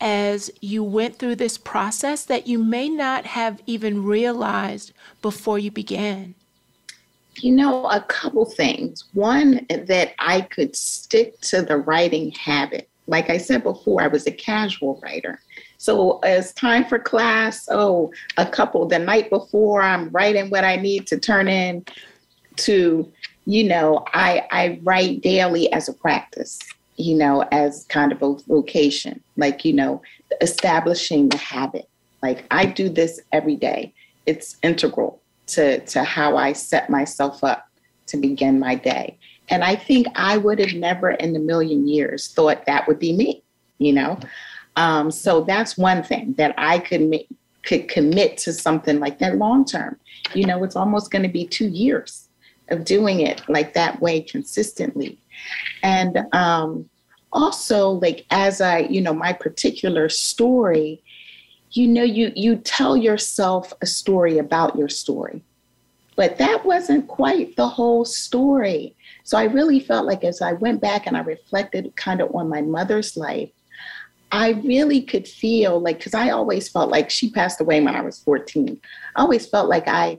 as 0.01 0.51
you 0.61 0.83
went 0.83 1.19
through 1.19 1.37
this 1.37 1.57
process 1.57 2.25
that 2.25 2.47
you 2.47 2.59
may 2.59 2.89
not 2.89 3.25
have 3.25 3.63
even 3.67 4.05
realized 4.05 4.93
before 5.21 5.59
you 5.59 5.71
began 5.71 6.35
you 7.37 7.53
know, 7.53 7.87
a 7.87 8.01
couple 8.01 8.45
things. 8.45 9.05
One, 9.15 9.67
that 9.69 10.15
I 10.19 10.43
could 10.43 10.77
stick 10.77 11.41
to 11.43 11.63
the 11.63 11.79
writing 11.79 12.31
habit. 12.33 12.89
Like 13.07 13.31
I 13.31 13.39
said 13.39 13.63
before, 13.63 14.03
I 14.03 14.07
was 14.07 14.27
a 14.27 14.33
casual 14.33 15.01
writer. 15.03 15.41
So 15.79 16.19
as 16.21 16.53
time 16.53 16.85
for 16.85 16.99
class, 16.99 17.69
oh, 17.71 18.13
a 18.37 18.47
couple 18.47 18.87
the 18.87 18.99
night 18.99 19.31
before, 19.31 19.83
I'm 19.83 20.09
writing 20.11 20.51
what 20.51 20.65
I 20.65 20.77
need 20.77 21.07
to 21.09 21.19
turn 21.19 21.49
in 21.49 21.85
to, 22.57 23.11
you 23.47 23.65
know, 23.65 24.05
I 24.13 24.47
I 24.51 24.81
write 24.83 25.23
daily 25.23 25.73
as 25.73 25.89
a 25.89 25.93
practice, 25.93 26.61
you 27.03 27.17
know, 27.17 27.43
as 27.53 27.85
kind 27.89 28.13
of 28.13 28.23
a 28.23 28.35
vocation, 28.47 29.23
like, 29.37 29.65
you 29.65 29.73
know, 29.73 30.03
establishing 30.41 31.29
the 31.29 31.37
habit. 31.37 31.89
Like 32.23 32.45
I 32.51 32.67
do 32.67 32.89
this 32.89 33.21
every 33.33 33.57
day. 33.57 33.93
It's 34.27 34.57
integral 34.63 35.21
to, 35.49 35.81
to 35.87 36.05
how 36.05 36.37
I 36.37 36.53
set 36.53 36.89
myself 36.89 37.43
up 37.43 37.69
to 38.07 38.17
begin 38.17 38.61
my 38.61 38.77
day. 38.77 39.19
And 39.49 39.65
I 39.65 39.75
think 39.75 40.07
I 40.15 40.37
would 40.37 40.61
have 40.61 40.75
never 40.75 41.11
in 41.11 41.35
a 41.35 41.41
million 41.41 41.89
years 41.89 42.29
thought 42.29 42.65
that 42.67 42.87
would 42.87 42.99
be 42.99 43.13
me, 43.13 43.43
you 43.79 43.93
know? 43.93 44.19
Um, 44.77 45.11
so 45.11 45.43
that's 45.43 45.77
one 45.77 46.03
thing 46.03 46.35
that 46.35 46.55
I 46.57 46.79
could 46.79 47.03
make, 47.03 47.29
could 47.65 47.89
commit 47.89 48.39
to 48.39 48.53
something 48.53 49.01
like 49.01 49.19
that 49.19 49.37
long 49.37 49.65
term. 49.65 49.99
You 50.35 50.47
know, 50.47 50.63
it's 50.63 50.77
almost 50.77 51.11
going 51.11 51.25
to 51.25 51.29
be 51.29 51.47
two 51.47 51.69
years 51.69 52.29
of 52.69 52.85
doing 52.85 53.21
it 53.21 53.43
like 53.49 53.75
that 53.75 54.01
way 54.01 54.23
consistently. 54.23 55.19
And 55.83 56.25
um, 56.33 56.89
also, 57.33 57.91
like, 57.91 58.27
as 58.31 58.61
I, 58.61 58.81
you 58.81 59.01
know, 59.01 59.15
my 59.15 59.33
particular 59.33 60.09
story 60.09 61.03
you 61.73 61.89
know 61.89 62.03
you 62.03 62.33
you 62.37 62.57
tell 62.57 62.97
yourself 62.97 63.73
a 63.81 63.87
story 63.87 64.39
about 64.39 64.77
your 64.77 64.89
story. 64.89 65.43
But 66.15 66.37
that 66.39 66.65
wasn't 66.67 67.09
quite 67.09 67.57
the 67.57 67.67
whole 67.67 68.05
story. 68.05 68.95
So 69.25 69.39
i 69.39 69.45
really 69.45 69.81
felt 69.81 70.07
like 70.07 70.25
as 70.25 70.43
i 70.43 70.53
went 70.53 70.81
back 70.81 71.07
and 71.07 71.17
i 71.17 71.21
reflected 71.21 71.95
kind 71.97 72.21
of 72.21 72.35
on 72.35 72.49
my 72.49 72.61
mother's 72.61 73.17
life 73.17 73.51
i 74.33 74.51
really 74.65 75.01
could 75.01 75.29
feel 75.29 75.81
like 75.81 75.99
because 75.99 76.13
i 76.13 76.31
always 76.31 76.69
felt 76.69 76.91
like 76.91 77.09
she 77.09 77.31
passed 77.31 77.61
away 77.61 77.81
when 77.81 77.95
i 77.95 78.01
was 78.01 78.19
14 78.19 78.81
i 79.15 79.21
always 79.21 79.47
felt 79.47 79.69
like 79.69 79.87
i 79.87 80.19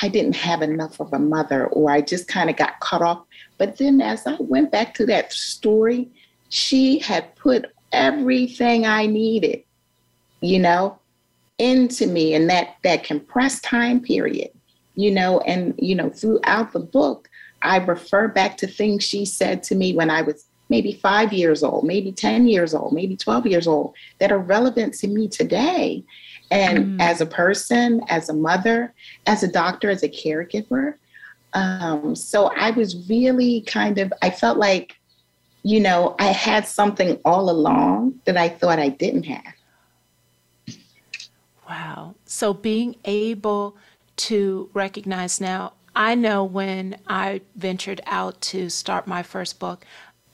i 0.00 0.08
didn't 0.08 0.36
have 0.36 0.62
enough 0.62 1.00
of 1.00 1.12
a 1.12 1.18
mother 1.18 1.66
or 1.68 1.90
i 1.90 2.00
just 2.00 2.28
kind 2.28 2.48
of 2.48 2.56
got 2.56 2.78
cut 2.78 3.02
off. 3.02 3.24
But 3.58 3.78
then 3.78 4.00
as 4.00 4.26
i 4.28 4.36
went 4.38 4.70
back 4.70 4.94
to 4.94 5.06
that 5.06 5.32
story 5.32 6.08
she 6.50 6.98
had 6.98 7.34
put 7.36 7.64
everything 7.92 8.86
i 8.86 9.06
needed 9.06 9.62
you 10.40 10.58
know, 10.58 10.98
into 11.58 12.06
me 12.06 12.34
in 12.34 12.46
that 12.46 12.76
that 12.82 13.04
compressed 13.04 13.62
time 13.62 14.00
period, 14.00 14.50
you 14.94 15.10
know, 15.10 15.40
and 15.40 15.74
you 15.78 15.94
know, 15.94 16.08
throughout 16.08 16.72
the 16.72 16.80
book, 16.80 17.28
I 17.62 17.76
refer 17.76 18.28
back 18.28 18.56
to 18.58 18.66
things 18.66 19.04
she 19.04 19.24
said 19.24 19.62
to 19.64 19.74
me 19.74 19.94
when 19.94 20.10
I 20.10 20.22
was 20.22 20.46
maybe 20.70 20.92
five 20.92 21.32
years 21.32 21.62
old, 21.62 21.84
maybe 21.84 22.12
10 22.12 22.46
years 22.46 22.74
old, 22.74 22.92
maybe 22.92 23.16
12 23.16 23.46
years 23.48 23.66
old, 23.66 23.92
that 24.20 24.30
are 24.30 24.38
relevant 24.38 24.94
to 24.94 25.08
me 25.08 25.26
today. 25.26 26.04
And 26.52 26.78
mm. 26.78 27.02
as 27.02 27.20
a 27.20 27.26
person, 27.26 28.00
as 28.08 28.28
a 28.28 28.34
mother, 28.34 28.94
as 29.26 29.42
a 29.42 29.50
doctor, 29.50 29.90
as 29.90 30.04
a 30.04 30.08
caregiver. 30.08 30.94
Um, 31.54 32.14
so 32.14 32.52
I 32.56 32.70
was 32.70 33.08
really 33.08 33.62
kind 33.62 33.98
of, 33.98 34.12
I 34.22 34.30
felt 34.30 34.58
like, 34.58 34.99
you 35.62 35.80
know, 35.80 36.16
I 36.18 36.26
had 36.26 36.66
something 36.66 37.18
all 37.24 37.50
along 37.50 38.20
that 38.24 38.36
I 38.36 38.48
thought 38.48 38.78
I 38.78 38.88
didn't 38.88 39.24
have. 39.24 39.54
Wow. 41.68 42.14
So 42.24 42.52
being 42.52 42.96
able 43.04 43.76
to 44.16 44.70
recognize 44.74 45.40
now, 45.40 45.74
I 45.94 46.14
know 46.14 46.44
when 46.44 46.96
I 47.06 47.42
ventured 47.56 48.00
out 48.06 48.40
to 48.42 48.70
start 48.70 49.06
my 49.06 49.22
first 49.22 49.58
book, 49.58 49.84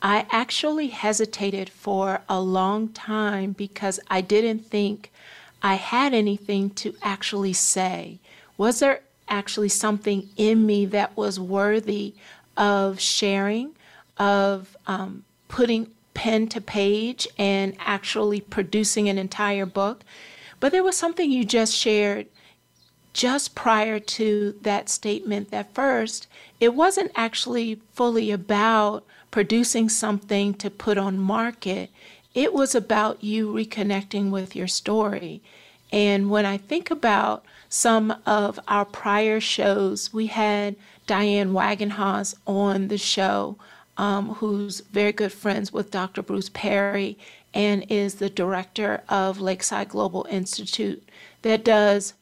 I 0.02 0.26
actually 0.30 0.88
hesitated 0.88 1.70
for 1.70 2.20
a 2.28 2.40
long 2.40 2.90
time 2.90 3.52
because 3.52 3.98
I 4.08 4.20
didn't 4.20 4.66
think 4.66 5.10
I 5.62 5.74
had 5.74 6.14
anything 6.14 6.70
to 6.70 6.94
actually 7.02 7.54
say. 7.54 8.20
Was 8.56 8.80
there 8.80 9.00
actually 9.28 9.70
something 9.70 10.28
in 10.36 10.66
me 10.66 10.86
that 10.86 11.16
was 11.16 11.40
worthy 11.40 12.14
of 12.56 13.00
sharing, 13.00 13.74
of 14.18 14.76
um, 14.86 15.24
putting 15.48 15.90
pen 16.14 16.48
to 16.48 16.60
page 16.60 17.28
and 17.38 17.74
actually 17.78 18.40
producing 18.40 19.08
an 19.08 19.18
entire 19.18 19.66
book? 19.66 20.04
But 20.60 20.72
there 20.72 20.84
was 20.84 20.96
something 20.96 21.30
you 21.30 21.44
just 21.44 21.74
shared 21.74 22.26
just 23.12 23.54
prior 23.54 23.98
to 23.98 24.58
that 24.60 24.90
statement 24.90 25.50
that 25.50 25.74
first, 25.74 26.26
it 26.60 26.74
wasn't 26.74 27.10
actually 27.14 27.80
fully 27.94 28.30
about 28.30 29.04
producing 29.30 29.88
something 29.88 30.52
to 30.54 30.70
put 30.70 30.98
on 30.98 31.18
market. 31.18 31.90
It 32.34 32.52
was 32.52 32.74
about 32.74 33.24
you 33.24 33.50
reconnecting 33.52 34.30
with 34.30 34.54
your 34.54 34.66
story. 34.66 35.42
And 35.90 36.28
when 36.28 36.44
I 36.44 36.58
think 36.58 36.90
about 36.90 37.44
some 37.68 38.14
of 38.26 38.60
our 38.68 38.84
prior 38.84 39.40
shows, 39.40 40.12
we 40.12 40.26
had 40.26 40.76
Diane 41.06 41.52
Wagenhals 41.52 42.34
on 42.46 42.88
the 42.88 42.98
show, 42.98 43.56
um, 43.96 44.34
who's 44.34 44.80
very 44.80 45.12
good 45.12 45.32
friends 45.32 45.72
with 45.72 45.90
Dr. 45.90 46.22
Bruce 46.22 46.50
Perry 46.50 47.18
and 47.54 47.84
is 47.88 48.16
the 48.16 48.28
director 48.30 49.02
of 49.08 49.40
Lakeside 49.40 49.88
Global 49.88 50.26
Institute 50.30 51.08
that 51.42 51.64
does 51.64 52.14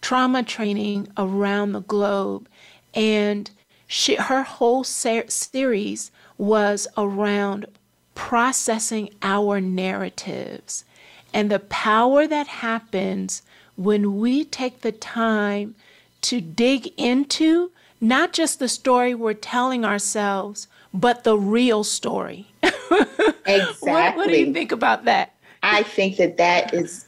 trauma 0.00 0.42
training 0.42 1.08
around 1.16 1.72
the 1.72 1.80
globe. 1.80 2.48
And 2.94 3.50
she, 3.86 4.16
her 4.16 4.42
whole 4.42 4.84
ser- 4.84 5.28
series 5.28 6.10
was 6.38 6.88
around 6.96 7.66
processing 8.14 9.10
our 9.22 9.60
narratives 9.60 10.84
and 11.32 11.50
the 11.50 11.58
power 11.60 12.26
that 12.26 12.46
happens 12.46 13.42
when 13.76 14.18
we 14.18 14.44
take 14.44 14.80
the 14.80 14.92
time 14.92 15.74
to 16.20 16.40
dig 16.40 16.92
into 16.96 17.70
not 18.00 18.32
just 18.32 18.58
the 18.58 18.68
story 18.68 19.14
we're 19.14 19.32
telling 19.32 19.84
ourselves, 19.84 20.66
but 20.92 21.24
the 21.24 21.36
real 21.36 21.84
story. 21.84 22.46
exactly. 22.62 23.74
what, 23.80 24.16
what 24.16 24.28
do 24.28 24.38
you 24.38 24.52
think 24.52 24.72
about 24.72 25.04
that? 25.06 25.34
I 25.62 25.84
think 25.84 26.16
that 26.16 26.36
that 26.38 26.74
is 26.74 27.06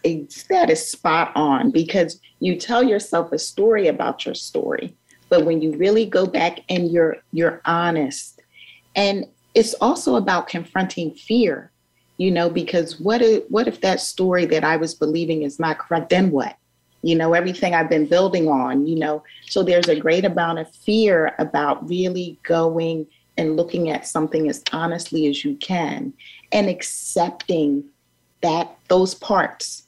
that 0.49 0.71
is 0.71 0.89
spot 0.89 1.33
on 1.35 1.71
because 1.71 2.21
you 2.39 2.57
tell 2.57 2.85
yourself 2.85 3.33
a 3.33 3.39
story 3.39 3.89
about 3.89 4.25
your 4.25 4.35
story, 4.35 4.95
but 5.29 5.45
when 5.45 5.61
you 5.61 5.77
really 5.77 6.07
go 6.07 6.25
back 6.25 6.61
and 6.69 6.91
you're 6.91 7.17
you're 7.33 7.61
honest, 7.65 8.41
and 8.95 9.27
it's 9.55 9.75
also 9.75 10.17
about 10.17 10.49
confronting 10.49 11.13
fear. 11.13 11.71
you 12.17 12.31
know, 12.31 12.49
because 12.49 13.01
what 13.01 13.21
if, 13.23 13.43
what 13.51 13.67
if 13.67 13.81
that 13.81 14.01
story 14.01 14.47
that 14.47 14.63
I 14.63 14.77
was 14.77 14.95
believing 14.95 15.43
is 15.43 15.59
not 15.59 15.79
correct? 15.79 16.11
Then 16.11 16.31
what? 16.31 16.57
You 17.03 17.17
know, 17.17 17.35
everything 17.35 17.75
I've 17.75 17.91
been 17.91 18.07
building 18.07 18.49
on, 18.49 18.87
you 18.87 18.97
know. 18.97 19.25
So 19.49 19.65
there's 19.65 19.89
a 19.89 19.99
great 19.99 20.25
amount 20.25 20.61
of 20.61 20.73
fear 20.73 21.35
about 21.41 21.89
really 21.89 22.39
going 22.45 23.09
and 23.37 23.57
looking 23.57 23.91
at 23.91 24.07
something 24.07 24.49
as 24.49 24.63
honestly 24.73 25.27
as 25.27 25.45
you 25.45 25.57
can 25.57 26.13
and 26.53 26.69
accepting 26.69 27.85
that 28.43 28.77
those 28.89 29.15
parts, 29.15 29.87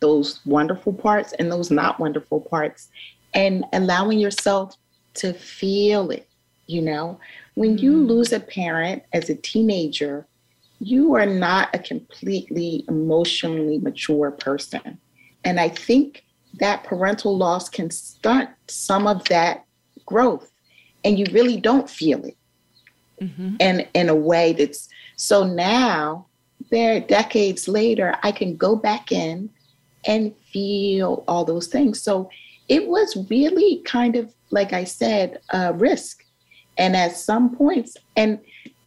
those 0.00 0.40
wonderful 0.44 0.92
parts 0.92 1.32
and 1.38 1.52
those 1.52 1.70
not 1.70 2.00
wonderful 2.00 2.40
parts, 2.40 2.88
and 3.34 3.64
allowing 3.72 4.18
yourself 4.18 4.74
to 5.14 5.32
feel 5.34 6.10
it, 6.10 6.28
you 6.66 6.80
know. 6.80 7.20
When 7.54 7.78
you 7.78 7.92
mm. 7.92 8.08
lose 8.08 8.32
a 8.32 8.40
parent 8.40 9.02
as 9.12 9.28
a 9.28 9.34
teenager, 9.34 10.26
you 10.80 11.14
are 11.14 11.26
not 11.26 11.68
a 11.74 11.78
completely 11.78 12.84
emotionally 12.88 13.78
mature 13.78 14.30
person. 14.30 14.98
And 15.44 15.60
I 15.60 15.68
think 15.68 16.24
that 16.54 16.84
parental 16.84 17.36
loss 17.36 17.68
can 17.68 17.90
stunt 17.90 18.50
some 18.68 19.06
of 19.06 19.24
that 19.24 19.64
growth, 20.06 20.50
and 21.04 21.18
you 21.18 21.26
really 21.32 21.60
don't 21.60 21.90
feel 21.90 22.24
it. 22.24 22.36
Mm-hmm. 23.20 23.56
And 23.60 23.88
in 23.94 24.08
a 24.08 24.14
way 24.14 24.52
that's 24.52 24.88
so 25.16 25.44
now, 25.44 26.26
there 26.70 27.00
decades 27.00 27.68
later, 27.68 28.16
I 28.22 28.32
can 28.32 28.56
go 28.56 28.76
back 28.76 29.12
in 29.12 29.50
and 30.06 30.34
feel 30.52 31.24
all 31.28 31.44
those 31.44 31.66
things. 31.66 32.00
So 32.00 32.30
it 32.68 32.88
was 32.88 33.26
really 33.30 33.82
kind 33.84 34.16
of, 34.16 34.32
like 34.50 34.72
I 34.72 34.84
said, 34.84 35.40
a 35.50 35.72
risk. 35.72 36.24
And 36.76 36.94
at 36.94 37.16
some 37.16 37.56
points, 37.56 37.96
and 38.16 38.38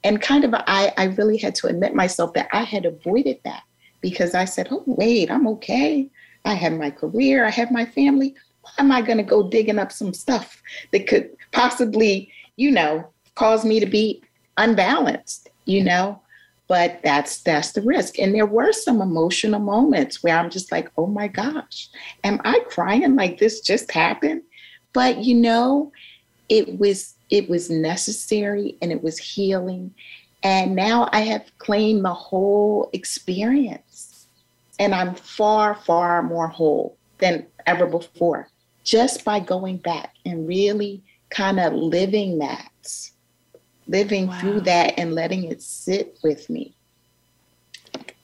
and 0.03 0.21
kind 0.21 0.43
of 0.43 0.53
I, 0.53 0.93
I 0.97 1.05
really 1.05 1.37
had 1.37 1.55
to 1.55 1.67
admit 1.67 1.93
myself 1.93 2.33
that 2.33 2.47
I 2.53 2.63
had 2.63 2.85
avoided 2.85 3.39
that 3.43 3.63
because 3.99 4.33
I 4.33 4.45
said, 4.45 4.69
oh, 4.71 4.83
wait, 4.85 5.29
I'm 5.29 5.47
okay. 5.47 6.09
I 6.45 6.53
have 6.55 6.73
my 6.73 6.89
career, 6.89 7.45
I 7.45 7.49
have 7.49 7.69
my 7.71 7.85
family. 7.85 8.33
Why 8.61 8.71
am 8.79 8.91
I 8.91 9.01
going 9.01 9.17
to 9.17 9.23
go 9.23 9.47
digging 9.47 9.77
up 9.77 9.91
some 9.91 10.13
stuff 10.13 10.61
that 10.91 11.07
could 11.07 11.29
possibly, 11.51 12.31
you 12.55 12.71
know, 12.71 13.10
cause 13.35 13.65
me 13.65 13.79
to 13.79 13.85
be 13.85 14.21
unbalanced, 14.57 15.49
you 15.65 15.83
know? 15.83 16.21
But 16.67 17.01
that's 17.03 17.41
that's 17.41 17.73
the 17.73 17.81
risk. 17.81 18.17
And 18.17 18.33
there 18.33 18.45
were 18.45 18.71
some 18.71 19.01
emotional 19.01 19.59
moments 19.59 20.23
where 20.23 20.37
I'm 20.37 20.49
just 20.49 20.71
like, 20.71 20.89
oh 20.97 21.07
my 21.07 21.27
gosh, 21.27 21.89
am 22.23 22.39
I 22.45 22.59
crying 22.69 23.15
like 23.15 23.39
this 23.39 23.59
just 23.59 23.91
happened? 23.91 24.43
But 24.93 25.17
you 25.17 25.35
know, 25.35 25.91
it 26.47 26.79
was 26.79 27.15
it 27.29 27.49
was 27.49 27.69
necessary 27.69 28.77
and 28.81 28.91
it 28.91 29.03
was 29.03 29.17
healing. 29.17 29.93
And 30.43 30.75
now 30.75 31.09
I 31.11 31.21
have 31.21 31.45
claimed 31.57 32.05
the 32.05 32.13
whole 32.13 32.89
experience. 32.93 34.27
And 34.79 34.95
I'm 34.95 35.13
far, 35.13 35.75
far 35.75 36.23
more 36.23 36.47
whole 36.47 36.97
than 37.19 37.45
ever 37.67 37.85
before 37.85 38.47
just 38.83 39.23
by 39.23 39.39
going 39.39 39.77
back 39.77 40.15
and 40.25 40.47
really 40.47 41.03
kind 41.29 41.59
of 41.59 41.73
living 41.73 42.39
that, 42.39 42.71
living 43.91 44.27
wow. 44.27 44.39
through 44.39 44.61
that 44.61 44.93
and 44.97 45.13
letting 45.13 45.43
it 45.43 45.61
sit 45.61 46.17
with 46.23 46.49
me. 46.49 46.73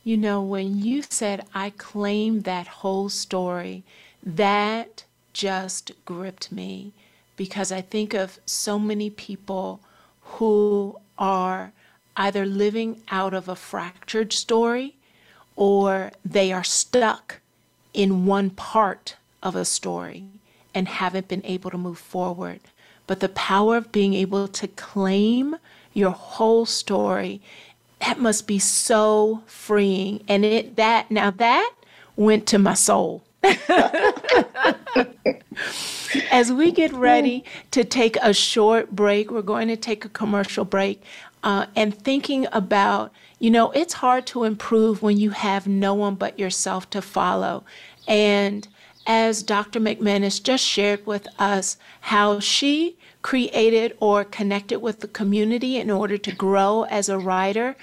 You 0.03 0.15
know, 0.15 0.41
when 0.41 0.77
you 0.79 1.01
said, 1.01 1.45
I 1.53 1.71
claim 1.71 2.41
that 2.41 2.67
whole 2.67 3.09
story, 3.09 3.83
that 4.23 5.03
just 5.33 5.91
gripped 6.05 6.51
me 6.51 6.93
because 7.35 7.71
I 7.71 7.81
think 7.81 8.13
of 8.13 8.39
so 8.45 8.79
many 8.79 9.09
people 9.09 9.81
who 10.21 10.97
are 11.17 11.73
either 12.15 12.45
living 12.45 13.01
out 13.11 13.33
of 13.33 13.49
a 13.49 13.55
fractured 13.55 14.31
story 14.31 14.95
or 15.55 16.11
they 16.23 16.53
are 16.53 16.63
stuck 16.63 17.41
in 17.93 18.25
one 18.25 18.49
part 18.49 19.17
of 19.43 19.55
a 19.55 19.65
story 19.65 20.23
and 20.73 20.87
haven't 20.87 21.27
been 21.27 21.45
able 21.45 21.69
to 21.69 21.77
move 21.77 21.99
forward. 21.99 22.61
But 23.07 23.21
the 23.21 23.29
power 23.29 23.77
of 23.77 23.91
being 23.91 24.13
able 24.13 24.47
to 24.49 24.67
claim 24.67 25.55
your 25.93 26.11
whole 26.11 26.65
story, 26.65 27.41
that 28.05 28.19
must 28.19 28.45
be 28.45 28.59
so 28.59 29.41
freeing. 29.47 30.23
And 30.27 30.45
it 30.45 30.75
that 30.75 31.09
now 31.09 31.31
that 31.31 31.73
went 32.15 32.45
to 32.47 32.59
my 32.59 32.73
soul. 32.73 33.23
As 36.31 36.51
we 36.51 36.71
get 36.71 36.91
ready 36.93 37.43
to 37.71 37.83
take 37.83 38.17
a 38.21 38.33
short 38.33 38.91
break, 38.91 39.31
we're 39.31 39.41
going 39.41 39.67
to 39.69 39.77
take 39.77 40.05
a 40.05 40.09
commercial 40.09 40.65
break 40.65 41.01
uh, 41.43 41.67
and 41.75 41.97
thinking 41.97 42.47
about, 42.51 43.11
you 43.39 43.49
know, 43.49 43.71
it's 43.71 43.93
hard 43.93 44.25
to 44.27 44.43
improve 44.43 45.01
when 45.01 45.17
you 45.17 45.31
have 45.31 45.67
no 45.67 45.93
one 45.93 46.15
but 46.15 46.37
yourself 46.39 46.89
to 46.91 47.01
follow. 47.01 47.63
And 48.07 48.67
as 49.05 49.43
Dr. 49.43 49.79
McManus 49.79 50.41
just 50.41 50.63
shared 50.63 51.05
with 51.05 51.27
us, 51.39 51.77
how 52.01 52.39
she 52.39 52.96
created 53.21 53.95
or 53.99 54.23
connected 54.23 54.79
with 54.79 54.99
the 54.99 55.07
community 55.07 55.77
in 55.77 55.89
order 55.89 56.17
to 56.17 56.31
grow 56.31 56.83
as 56.83 57.09
a 57.09 57.17
writer, 57.17 57.75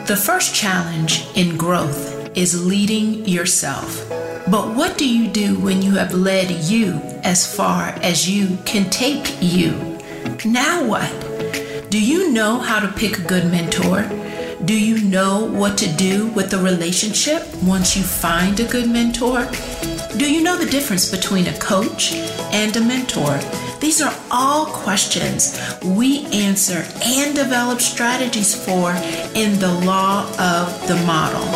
The 0.08 0.16
first 0.16 0.52
challenge 0.52 1.24
in 1.36 1.56
growth 1.56 2.36
is 2.36 2.66
leading 2.66 3.24
yourself. 3.28 4.04
But 4.50 4.74
what 4.74 4.98
do 4.98 5.08
you 5.08 5.30
do 5.30 5.56
when 5.60 5.80
you 5.80 5.92
have 5.92 6.12
led 6.12 6.50
you 6.50 6.94
as 7.22 7.46
far 7.46 7.90
as 8.02 8.28
you 8.28 8.58
can 8.64 8.90
take 8.90 9.40
you? 9.40 9.70
Now 10.44 10.84
what? 10.84 11.08
Do 11.88 12.04
you 12.04 12.32
know 12.32 12.58
how 12.58 12.80
to 12.80 12.88
pick 12.88 13.20
a 13.20 13.22
good 13.22 13.48
mentor? 13.48 14.02
Do 14.64 14.74
you 14.74 15.08
know 15.08 15.44
what 15.44 15.78
to 15.78 15.88
do 15.88 16.26
with 16.28 16.50
the 16.50 16.58
relationship 16.58 17.46
once 17.62 17.96
you 17.96 18.02
find 18.02 18.58
a 18.58 18.66
good 18.66 18.90
mentor? 18.90 19.48
Do 20.16 20.30
you 20.30 20.42
know 20.42 20.56
the 20.56 20.68
difference 20.68 21.08
between 21.08 21.46
a 21.46 21.56
coach 21.58 22.12
and 22.52 22.76
a 22.76 22.80
mentor? 22.80 23.38
These 23.80 24.02
are 24.02 24.12
all 24.32 24.66
questions 24.66 25.56
we 25.84 26.26
answer 26.26 26.84
and 27.04 27.36
develop 27.36 27.80
strategies 27.80 28.52
for 28.52 28.90
in 29.36 29.60
the 29.60 29.80
law 29.84 30.24
of 30.40 30.88
the 30.88 30.96
model. 31.06 31.46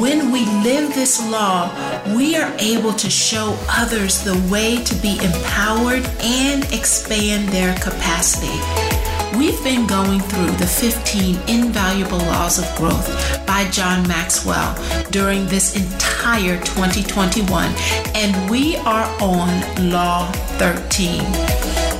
When 0.00 0.32
we 0.32 0.46
live 0.64 0.94
this 0.94 1.20
law, 1.30 1.70
we 2.16 2.36
are 2.36 2.52
able 2.58 2.94
to 2.94 3.10
show 3.10 3.54
others 3.68 4.24
the 4.24 4.42
way 4.50 4.82
to 4.82 4.94
be 4.96 5.22
empowered 5.22 6.06
and 6.20 6.64
expand 6.72 7.50
their 7.50 7.74
capacity. 7.76 8.83
We've 9.36 9.62
been 9.64 9.86
going 9.86 10.20
through 10.20 10.52
the 10.52 10.66
15 10.66 11.36
Invaluable 11.48 12.18
Laws 12.18 12.60
of 12.60 12.76
Growth 12.76 13.08
by 13.44 13.68
John 13.70 14.06
Maxwell 14.06 14.74
during 15.10 15.46
this 15.46 15.74
entire 15.74 16.58
2021, 16.60 17.72
and 18.14 18.50
we 18.50 18.76
are 18.76 19.04
on 19.20 19.90
Law 19.90 20.30
13, 20.58 21.18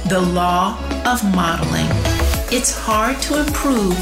the 0.08 0.20
Law 0.20 0.78
of 1.04 1.24
Modeling. 1.34 1.88
It's 2.52 2.78
hard 2.78 3.20
to 3.22 3.40
improve 3.40 3.98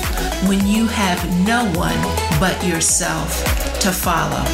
when 0.46 0.66
you 0.66 0.86
have 0.88 1.24
no 1.46 1.64
one 1.72 1.98
but 2.38 2.62
yourself 2.66 3.42
to 3.80 3.90
follow. 3.92 4.44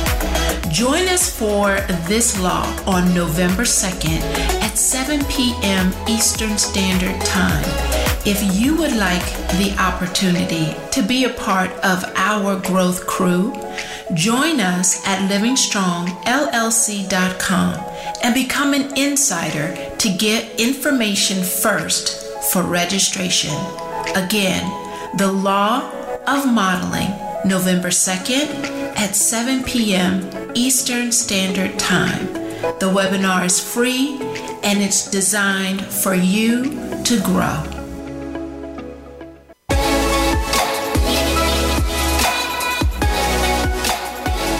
Join 0.70 1.08
us 1.08 1.36
for 1.36 1.80
this 2.06 2.40
law 2.40 2.64
on 2.86 3.12
November 3.12 3.62
2nd 3.62 4.20
at 4.62 4.78
7 4.78 5.24
p.m. 5.24 5.92
Eastern 6.06 6.56
Standard 6.58 7.20
Time. 7.22 8.07
If 8.30 8.60
you 8.60 8.76
would 8.76 8.94
like 8.94 9.24
the 9.56 9.74
opportunity 9.78 10.76
to 10.90 11.02
be 11.02 11.24
a 11.24 11.30
part 11.30 11.70
of 11.82 12.04
our 12.14 12.60
growth 12.60 13.06
crew, 13.06 13.54
join 14.12 14.60
us 14.60 15.02
at 15.06 15.30
livingstrongllc.com 15.30 17.74
and 18.22 18.34
become 18.34 18.74
an 18.74 18.94
insider 18.98 19.74
to 19.96 20.10
get 20.10 20.60
information 20.60 21.42
first 21.42 22.22
for 22.52 22.62
registration. 22.62 23.54
Again, 24.14 24.62
the 25.16 25.32
Law 25.32 25.90
of 26.26 26.52
Modeling, 26.52 27.08
November 27.46 27.88
2nd 27.88 28.62
at 28.98 29.16
7 29.16 29.64
p.m. 29.64 30.28
Eastern 30.54 31.12
Standard 31.12 31.78
Time. 31.78 32.26
The 32.78 32.92
webinar 32.92 33.46
is 33.46 33.58
free 33.58 34.18
and 34.62 34.82
it's 34.82 35.10
designed 35.10 35.82
for 35.82 36.14
you 36.14 37.02
to 37.04 37.18
grow. 37.24 37.77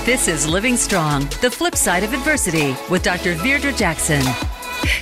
This 0.08 0.24
is 0.26 0.48
Living 0.48 0.78
Strong, 0.78 1.24
the 1.42 1.50
flip 1.50 1.74
side 1.74 2.02
of 2.02 2.14
adversity 2.14 2.74
with 2.88 3.02
Dr. 3.02 3.34
Virdra 3.34 3.76
Jackson. 3.76 4.22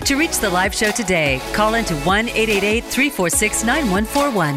To 0.04 0.16
reach 0.16 0.40
the 0.40 0.50
live 0.50 0.74
show 0.74 0.90
today, 0.90 1.40
call 1.52 1.74
into 1.74 1.94
1 1.98 2.28
888 2.28 2.82
346 2.82 3.62
9141. 3.62 4.56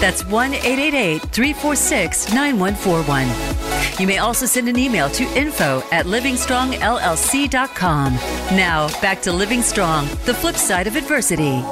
That's 0.00 0.24
1 0.24 0.54
888 0.54 1.22
346 1.22 2.32
9141. 2.32 4.00
You 4.00 4.08
may 4.08 4.18
also 4.18 4.44
send 4.44 4.68
an 4.68 4.76
email 4.76 5.08
to 5.10 5.22
info 5.38 5.84
at 5.92 6.06
livingstrongllc.com. 6.06 8.14
Now, 8.56 8.88
back 9.00 9.22
to 9.22 9.30
Living 9.30 9.62
Strong, 9.62 10.08
the 10.24 10.34
flip 10.34 10.56
side 10.56 10.88
of 10.88 10.96
adversity. 10.96 11.62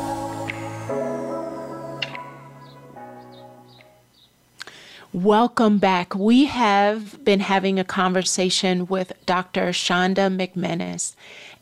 Welcome 5.14 5.78
back. 5.78 6.16
We 6.16 6.46
have 6.46 7.24
been 7.24 7.38
having 7.38 7.78
a 7.78 7.84
conversation 7.84 8.88
with 8.88 9.12
Dr. 9.26 9.68
Shanda 9.68 10.28
McManus, 10.28 11.14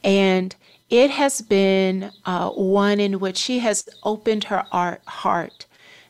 and 0.02 0.56
it 0.88 1.10
has 1.10 1.42
been 1.42 2.12
uh, 2.24 2.48
one 2.48 2.98
in 2.98 3.20
which 3.20 3.36
she 3.36 3.58
has 3.58 3.86
opened 4.04 4.44
her 4.44 4.64
art, 4.72 5.02
heart 5.06 5.66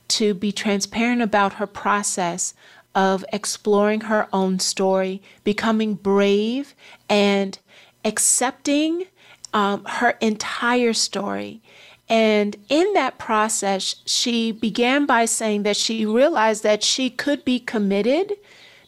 to 0.07 0.35
be 0.35 0.53
transparent 0.53 1.21
about 1.21 1.55
her 1.55 1.67
process 1.67 2.55
of 2.95 3.25
exploring 3.33 4.03
her 4.03 4.29
own 4.33 4.61
story, 4.61 5.21
becoming 5.43 5.95
brave, 5.95 6.77
and 7.09 7.59
accepting 8.05 9.07
um, 9.53 9.85
her 9.87 10.11
entire 10.21 10.93
story. 10.93 11.61
And 12.09 12.57
in 12.69 12.93
that 12.95 13.19
process, 13.19 13.97
she 14.05 14.53
began 14.53 15.07
by 15.07 15.25
saying 15.25 15.63
that 15.63 15.77
she 15.77 16.05
realized 16.05 16.63
that 16.63 16.83
she 16.83 17.09
could 17.09 17.45
be 17.45 17.59
committed 17.59 18.35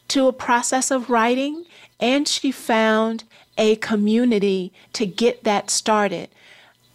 to 0.09 0.29
a 0.29 0.33
process 0.33 0.91
of 0.91 1.09
writing, 1.09 1.65
and 1.99 2.29
she 2.29 2.53
found 2.53 3.25
a 3.57 3.77
community 3.77 4.73
to 4.93 5.07
get 5.07 5.45
that 5.45 5.71
started. 5.71 6.29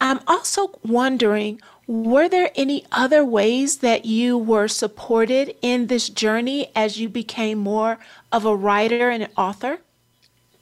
I'm 0.01 0.19
also 0.27 0.79
wondering 0.83 1.59
were 1.89 2.29
there 2.29 2.51
any 2.55 2.85
other 2.91 3.25
ways 3.25 3.77
that 3.77 4.05
you 4.05 4.37
were 4.37 4.67
supported 4.67 5.55
in 5.63 5.87
this 5.87 6.07
journey 6.07 6.69
as 6.75 6.99
you 6.99 7.09
became 7.09 7.57
more 7.57 7.97
of 8.31 8.45
a 8.45 8.55
writer 8.55 9.09
and 9.09 9.23
an 9.23 9.31
author? 9.35 9.79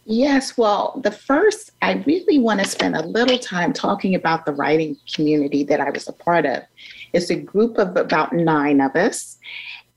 Yes, 0.10 0.58
well, 0.58 1.02
the 1.04 1.12
first, 1.12 1.72
I 1.82 2.02
really 2.08 2.39
want 2.39 2.62
to 2.62 2.65
spend 2.65 2.96
a 2.96 3.06
little 3.06 3.38
time 3.38 3.74
talking 3.74 4.15
about 4.15 4.46
the 4.46 4.54
writing 4.54 4.96
community 5.13 5.65
that 5.65 5.82
I 5.82 5.89
was 5.89 6.08
a 6.08 6.13
part 6.13 6.46
of. 6.46 6.63
It's 7.12 7.30
a 7.30 7.36
group 7.36 7.78
of 7.78 7.98
about 7.98 8.32
nine 8.32 8.80
of 8.80 8.96
us. 8.96 9.38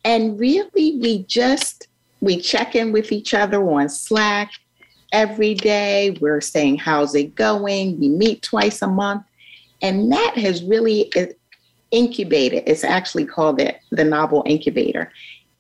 And 0.05 0.37
really, 0.37 0.99
we 0.99 1.23
just, 1.29 1.87
we 2.21 2.41
check 2.41 2.75
in 2.75 2.91
with 2.91 3.13
each 3.13 3.35
other 3.35 3.63
on 3.71 3.89
Slack 3.89 4.51
every 5.13 5.55
day. 5.55 6.19
We're 6.21 6.41
saying, 6.41 6.79
how's 6.79 7.15
it 7.15 7.37
going? 7.37 8.01
We 8.01 8.09
meet 8.09 8.43
twice 8.43 8.83
a 8.83 8.89
month. 8.89 9.23
And 9.81 10.11
that 10.11 10.37
has 10.37 10.65
really 10.65 11.15
uh, 11.15 11.27
incubated. 11.93 12.65
It's 12.67 12.83
actually 12.83 13.27
called 13.27 13.59
the, 13.59 13.77
the 13.93 14.05
novel 14.05 14.43
incubator. 14.45 15.13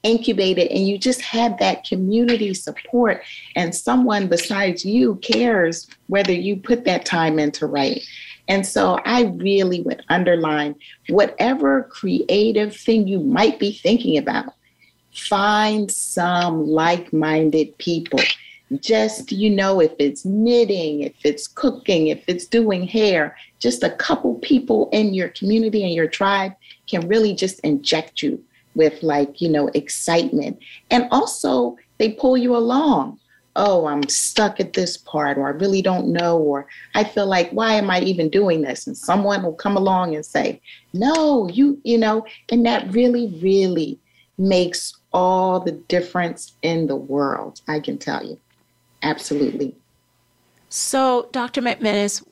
Incubated, 0.02 0.68
and 0.70 0.88
you 0.88 0.96
just 0.98 1.20
have 1.20 1.58
that 1.58 1.84
community 1.84 2.54
support, 2.54 3.22
and 3.54 3.74
someone 3.74 4.28
besides 4.28 4.84
you 4.84 5.16
cares 5.16 5.88
whether 6.06 6.32
you 6.32 6.56
put 6.56 6.84
that 6.86 7.04
time 7.04 7.38
in 7.38 7.52
to 7.52 7.66
write. 7.66 8.02
And 8.48 8.66
so 8.66 8.98
I 9.04 9.24
really 9.24 9.82
would 9.82 10.02
underline 10.08 10.74
whatever 11.08 11.84
creative 11.84 12.74
thing 12.74 13.06
you 13.06 13.20
might 13.20 13.58
be 13.58 13.72
thinking 13.72 14.16
about, 14.16 14.54
find 15.12 15.90
some 15.90 16.66
like 16.66 17.12
minded 17.12 17.76
people 17.78 18.20
just 18.78 19.32
you 19.32 19.50
know 19.50 19.80
if 19.80 19.92
it's 19.98 20.24
knitting 20.24 21.00
if 21.00 21.14
it's 21.24 21.48
cooking 21.48 22.06
if 22.06 22.22
it's 22.28 22.46
doing 22.46 22.86
hair 22.86 23.36
just 23.58 23.82
a 23.82 23.90
couple 23.90 24.36
people 24.36 24.88
in 24.92 25.12
your 25.12 25.28
community 25.30 25.82
and 25.82 25.92
your 25.92 26.06
tribe 26.06 26.52
can 26.88 27.06
really 27.08 27.34
just 27.34 27.58
inject 27.60 28.22
you 28.22 28.42
with 28.74 29.02
like 29.02 29.40
you 29.40 29.48
know 29.48 29.68
excitement 29.74 30.58
and 30.90 31.06
also 31.10 31.76
they 31.98 32.12
pull 32.12 32.36
you 32.36 32.56
along 32.56 33.18
oh 33.56 33.86
i'm 33.86 34.08
stuck 34.08 34.60
at 34.60 34.74
this 34.74 34.96
part 34.96 35.36
or 35.36 35.46
i 35.46 35.50
really 35.50 35.82
don't 35.82 36.06
know 36.06 36.38
or 36.38 36.66
i 36.94 37.02
feel 37.02 37.26
like 37.26 37.50
why 37.50 37.72
am 37.72 37.90
i 37.90 38.00
even 38.00 38.28
doing 38.28 38.62
this 38.62 38.86
and 38.86 38.96
someone 38.96 39.42
will 39.42 39.54
come 39.54 39.76
along 39.76 40.14
and 40.14 40.24
say 40.24 40.60
no 40.92 41.48
you 41.48 41.80
you 41.84 41.98
know 41.98 42.24
and 42.50 42.64
that 42.64 42.90
really 42.92 43.26
really 43.42 43.98
makes 44.38 44.96
all 45.12 45.58
the 45.58 45.72
difference 45.72 46.54
in 46.62 46.86
the 46.86 46.96
world 46.96 47.60
i 47.66 47.80
can 47.80 47.98
tell 47.98 48.24
you 48.24 48.38
Absolutely. 49.02 49.74
So, 50.68 51.28
Dr. 51.32 51.62
McManus, 51.62 52.24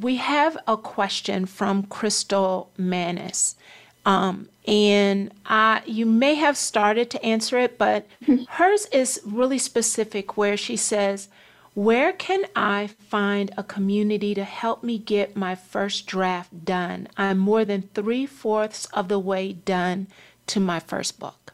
we 0.00 0.16
have 0.16 0.56
a 0.66 0.76
question 0.76 1.46
from 1.46 1.84
Crystal 1.84 2.70
Manis. 2.76 3.56
Um, 4.04 4.48
and 4.66 5.32
I, 5.44 5.82
you 5.86 6.06
may 6.06 6.34
have 6.34 6.56
started 6.56 7.10
to 7.10 7.24
answer 7.24 7.58
it, 7.58 7.76
but 7.76 8.06
hers 8.48 8.86
is 8.86 9.20
really 9.24 9.58
specific 9.58 10.36
where 10.36 10.56
she 10.56 10.76
says, 10.76 11.28
Where 11.74 12.12
can 12.12 12.46
I 12.56 12.86
find 12.86 13.52
a 13.56 13.62
community 13.62 14.34
to 14.34 14.44
help 14.44 14.82
me 14.82 14.98
get 14.98 15.36
my 15.36 15.54
first 15.54 16.06
draft 16.06 16.64
done? 16.64 17.08
I'm 17.16 17.38
more 17.38 17.64
than 17.64 17.90
three 17.94 18.26
fourths 18.26 18.86
of 18.86 19.08
the 19.08 19.18
way 19.18 19.52
done 19.52 20.06
to 20.46 20.60
my 20.60 20.80
first 20.80 21.20
book. 21.20 21.52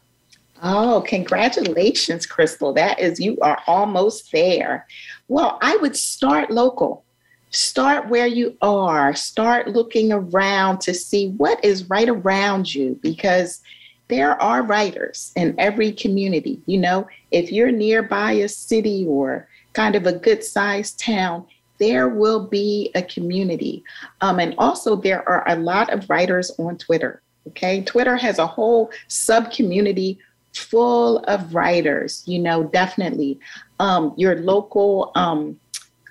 Oh, 0.63 1.03
congratulations, 1.07 2.25
Crystal. 2.25 2.71
That 2.73 2.99
is, 2.99 3.19
you 3.19 3.37
are 3.41 3.61
almost 3.65 4.31
there. 4.31 4.85
Well, 5.27 5.57
I 5.61 5.75
would 5.77 5.95
start 5.95 6.51
local. 6.51 7.03
Start 7.51 8.07
where 8.07 8.27
you 8.27 8.57
are. 8.61 9.13
Start 9.13 9.67
looking 9.67 10.11
around 10.11 10.79
to 10.81 10.93
see 10.93 11.29
what 11.31 11.63
is 11.63 11.89
right 11.89 12.07
around 12.07 12.73
you 12.73 12.97
because 13.01 13.61
there 14.07 14.41
are 14.41 14.63
writers 14.63 15.31
in 15.35 15.55
every 15.57 15.91
community. 15.91 16.61
You 16.65 16.79
know, 16.79 17.07
if 17.31 17.51
you're 17.51 17.71
nearby 17.71 18.33
a 18.33 18.47
city 18.47 19.05
or 19.07 19.47
kind 19.73 19.95
of 19.95 20.05
a 20.05 20.13
good 20.13 20.43
sized 20.43 20.99
town, 20.99 21.45
there 21.77 22.07
will 22.07 22.47
be 22.47 22.91
a 22.95 23.01
community. 23.01 23.83
Um, 24.21 24.39
and 24.39 24.55
also, 24.57 24.95
there 24.95 25.27
are 25.27 25.43
a 25.49 25.55
lot 25.55 25.91
of 25.91 26.09
writers 26.09 26.51
on 26.57 26.77
Twitter. 26.77 27.21
Okay, 27.47 27.81
Twitter 27.83 28.15
has 28.15 28.37
a 28.37 28.47
whole 28.47 28.91
sub 29.07 29.51
community 29.51 30.19
full 30.53 31.19
of 31.19 31.55
writers, 31.55 32.23
you 32.25 32.39
know, 32.39 32.63
definitely. 32.63 33.39
Um, 33.79 34.13
your 34.15 34.35
local 34.35 35.11
um, 35.15 35.59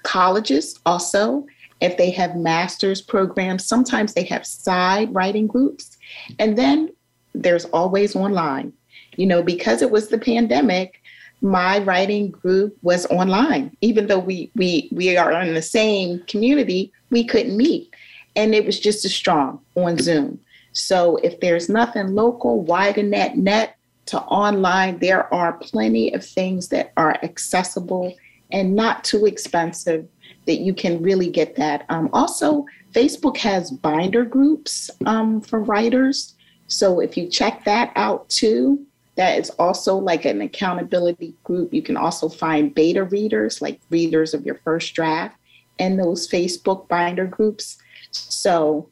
colleges 0.03 0.79
also, 0.87 1.47
if 1.81 1.97
they 1.97 2.11
have 2.11 2.37
master's 2.37 3.01
programs, 3.01 3.67
sometimes 3.67 4.13
they 4.13 4.25
have 4.25 4.47
side 4.47 5.13
writing 5.15 5.47
groups. 5.47 5.97
And 6.39 6.57
then 6.59 6.93
there's 7.35 7.65
always 7.67 8.15
online. 8.15 8.73
You 9.17 9.27
know, 9.27 9.43
because 9.43 9.83
it 9.83 9.91
was 9.91 10.09
the 10.09 10.19
pandemic, 10.19 11.03
my 11.43 11.79
writing 11.81 12.31
group 12.31 12.77
was 12.83 13.07
online. 13.07 13.77
Even 13.81 14.07
though 14.07 14.19
we 14.19 14.51
we 14.55 14.89
we 14.93 15.17
are 15.17 15.33
in 15.43 15.55
the 15.55 15.63
same 15.63 16.23
community, 16.27 16.93
we 17.11 17.25
couldn't 17.25 17.57
meet. 17.57 17.93
And 18.37 18.55
it 18.55 18.65
was 18.65 18.79
just 18.79 19.05
as 19.05 19.15
strong 19.15 19.61
on 19.75 19.99
Zoom. 19.99 20.39
So 20.73 21.17
if 21.17 21.41
there's 21.41 21.69
nothing 21.69 22.15
local, 22.15 22.61
widen 22.61 23.11
that 23.11 23.37
net 23.37 23.77
to 24.11 24.21
online. 24.23 24.99
There 24.99 25.33
are 25.33 25.53
plenty 25.55 26.13
of 26.13 26.25
things 26.25 26.69
that 26.69 26.93
are 26.97 27.17
accessible 27.23 28.15
and 28.53 28.75
not 28.75 29.05
too 29.05 29.27
expensive 29.27 30.07
that 30.47 30.61
you 30.61 30.75
can 30.75 31.03
really 31.03 31.31
get 31.31 31.57
that. 31.57 31.85
Um, 31.89 32.09
also, 32.13 32.67
Facebook 32.93 33.37
has 33.37 33.71
binder 33.71 34.25
groups 34.25 34.91
um, 35.07 35.41
for 35.41 35.61
writers. 35.61 36.35
So 36.67 37.01
if 37.01 37.17
you 37.17 37.29
check 37.29 37.65
that 37.65 37.93
out 37.97 38.29
too, 38.29 38.85
that 39.17 39.39
is 39.39 39.51
also 39.51 39.97
like 39.97 40.25
an 40.25 40.41
accountability 40.41 41.35
group. 41.45 41.75
You 41.75 41.83
can 41.83 41.97
also 41.97 42.29
find 42.29 42.75
beta 42.75 43.05
readers, 43.05 43.61
like 43.61 43.81
readers 43.91 44.35
of 44.35 44.47
your 44.47 44.57
first 44.65 44.95
draft, 44.95 45.37
in 45.79 45.97
those 45.97 46.29
Facebook 46.29 46.89
binder 46.89 47.27
groups. 47.27 47.79
So 48.13 48.89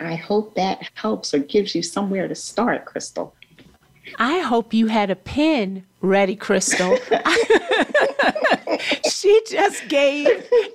I 0.00 0.14
hope 0.14 0.54
that 0.54 0.88
helps 0.94 1.34
or 1.34 1.38
gives 1.38 1.74
you 1.74 1.82
somewhere 1.82 2.28
to 2.28 2.34
start, 2.34 2.84
Crystal. 2.84 3.34
I 4.18 4.40
hope 4.40 4.74
you 4.74 4.86
had 4.86 5.10
a 5.10 5.16
pen 5.16 5.84
ready, 6.00 6.36
Crystal. 6.36 6.96
she 9.10 9.40
just 9.48 9.88
gave 9.88 10.28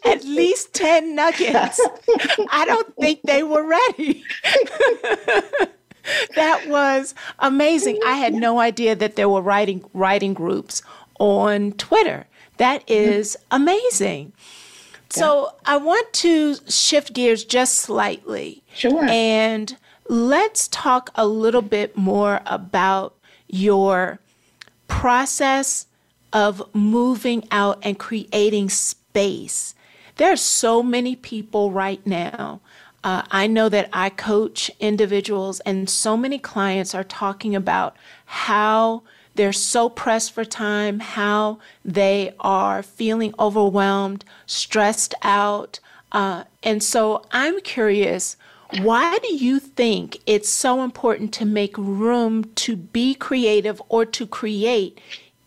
at 0.05 0.23
least 0.23 0.73
10 0.73 1.15
nuggets. 1.15 1.79
I 2.49 2.65
don't 2.65 2.95
think 2.95 3.21
they 3.23 3.43
were 3.43 3.63
ready. 3.63 4.23
that 6.35 6.67
was 6.67 7.15
amazing. 7.39 7.99
I 8.05 8.13
had 8.13 8.33
no 8.33 8.59
idea 8.59 8.95
that 8.95 9.15
there 9.15 9.29
were 9.29 9.41
writing 9.41 9.83
writing 9.93 10.33
groups 10.33 10.81
on 11.19 11.73
Twitter. 11.73 12.25
That 12.57 12.89
is 12.89 13.37
amazing. 13.51 14.33
So 15.09 15.55
I 15.65 15.77
want 15.77 16.11
to 16.13 16.55
shift 16.69 17.13
gears 17.13 17.45
just 17.45 17.75
slightly. 17.75 18.63
Sure. 18.73 19.05
And 19.05 19.77
let's 20.07 20.67
talk 20.67 21.09
a 21.15 21.27
little 21.27 21.61
bit 21.61 21.97
more 21.97 22.41
about 22.45 23.15
your 23.47 24.19
process 24.87 25.87
of 26.31 26.61
moving 26.75 27.47
out 27.51 27.79
and 27.81 27.97
creating 27.97 28.69
space. 28.69 29.73
There 30.17 30.31
are 30.31 30.37
so 30.37 30.83
many 30.83 31.15
people 31.15 31.71
right 31.71 32.05
now. 32.05 32.61
Uh, 33.03 33.23
I 33.31 33.47
know 33.47 33.69
that 33.69 33.89
I 33.93 34.09
coach 34.09 34.71
individuals, 34.79 35.59
and 35.61 35.89
so 35.89 36.17
many 36.17 36.39
clients 36.39 36.95
are 36.95 37.03
talking 37.03 37.55
about 37.55 37.95
how 38.25 39.03
they're 39.35 39.53
so 39.53 39.89
pressed 39.89 40.31
for 40.31 40.45
time, 40.45 40.99
how 40.99 41.59
they 41.83 42.33
are 42.39 42.81
feeling 42.81 43.33
overwhelmed, 43.37 44.25
stressed 44.45 45.13
out. 45.21 45.79
Uh, 46.11 46.45
and 46.63 46.81
so 46.81 47.23
I'm 47.31 47.59
curious 47.61 48.37
why 48.81 49.17
do 49.19 49.35
you 49.35 49.59
think 49.59 50.19
it's 50.25 50.49
so 50.49 50.83
important 50.83 51.33
to 51.35 51.45
make 51.45 51.77
room 51.77 52.45
to 52.55 52.75
be 52.75 53.13
creative 53.13 53.81
or 53.89 54.05
to 54.05 54.25
create, 54.25 54.99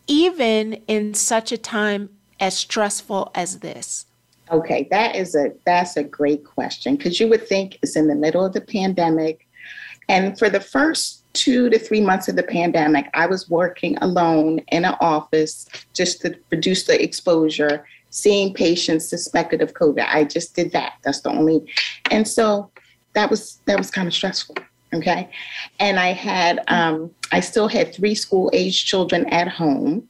even 0.07 0.73
in 0.87 1.13
such 1.13 1.51
a 1.51 1.57
time 1.57 2.09
as 2.39 2.57
stressful 2.57 3.31
as 3.35 3.59
this? 3.59 4.05
Okay, 4.51 4.87
that 4.89 5.15
is 5.15 5.35
a 5.35 5.51
that's 5.65 5.95
a 5.95 6.03
great 6.03 6.43
question 6.43 6.95
because 6.95 7.19
you 7.19 7.27
would 7.27 7.47
think 7.47 7.77
it's 7.83 7.95
in 7.95 8.07
the 8.07 8.15
middle 8.15 8.43
of 8.43 8.53
the 8.53 8.61
pandemic, 8.61 9.47
and 10.07 10.39
for 10.39 10.49
the 10.49 10.59
first 10.59 11.23
two 11.33 11.69
to 11.69 11.77
three 11.77 12.01
months 12.01 12.27
of 12.27 12.35
the 12.35 12.43
pandemic, 12.43 13.07
I 13.13 13.27
was 13.27 13.47
working 13.49 13.95
alone 13.97 14.59
in 14.69 14.85
an 14.85 14.95
office 14.99 15.67
just 15.93 16.21
to 16.21 16.35
reduce 16.49 16.85
the 16.85 17.01
exposure, 17.01 17.85
seeing 18.09 18.53
patients 18.53 19.07
suspected 19.07 19.61
of 19.61 19.75
COVID. 19.75 20.03
I 20.07 20.23
just 20.23 20.55
did 20.55 20.71
that. 20.71 20.93
That's 21.03 21.21
the 21.21 21.29
only, 21.29 21.71
and 22.09 22.27
so 22.27 22.71
that 23.19 23.29
was 23.29 23.59
that 23.65 23.77
was 23.77 23.91
kind 23.91 24.07
of 24.07 24.13
stressful. 24.13 24.55
Okay, 24.93 25.29
and 25.79 25.99
I 25.99 26.13
had 26.13 26.63
um, 26.67 27.11
I 27.31 27.41
still 27.41 27.67
had 27.67 27.93
three 27.93 28.15
school 28.15 28.49
age 28.53 28.85
children 28.85 29.27
at 29.27 29.47
home, 29.47 30.07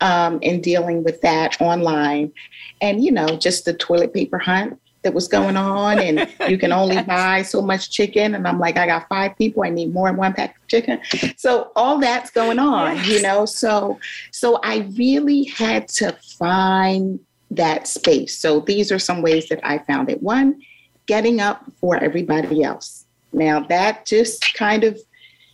um, 0.00 0.38
in 0.40 0.60
dealing 0.60 1.02
with 1.04 1.20
that 1.20 1.60
online, 1.60 2.32
and 2.80 3.04
you 3.04 3.10
know 3.10 3.26
just 3.26 3.64
the 3.64 3.74
toilet 3.74 4.14
paper 4.14 4.38
hunt 4.38 4.80
that 5.02 5.12
was 5.12 5.28
going 5.28 5.54
on 5.56 5.98
and 5.98 6.26
you 6.48 6.56
can 6.56 6.72
only 6.72 7.02
buy 7.02 7.42
so 7.42 7.60
much 7.60 7.90
chicken 7.90 8.34
and 8.34 8.48
i'm 8.48 8.58
like 8.58 8.78
i 8.78 8.86
got 8.86 9.06
five 9.06 9.36
people 9.36 9.62
i 9.62 9.68
need 9.68 9.92
more 9.92 10.08
than 10.08 10.16
one 10.16 10.32
pack 10.32 10.56
of 10.56 10.66
chicken. 10.66 10.98
So 11.36 11.72
all 11.76 11.98
that's 11.98 12.30
going 12.30 12.58
on 12.58 12.96
yes. 12.96 13.08
you 13.08 13.20
know? 13.20 13.44
So 13.44 14.00
so 14.32 14.58
i 14.62 14.88
really 14.96 15.44
had 15.44 15.88
to 16.00 16.16
find 16.38 17.20
that 17.50 17.86
space. 17.86 18.38
So 18.38 18.60
these 18.60 18.90
are 18.90 18.98
some 18.98 19.20
ways 19.20 19.46
that 19.50 19.60
i 19.62 19.76
found 19.76 20.08
it. 20.08 20.22
One 20.22 20.62
getting 21.06 21.40
up 21.40 21.64
for 21.80 21.96
everybody 21.96 22.62
else 22.62 23.06
now 23.32 23.60
that 23.60 24.06
just 24.06 24.54
kind 24.54 24.84
of 24.84 24.98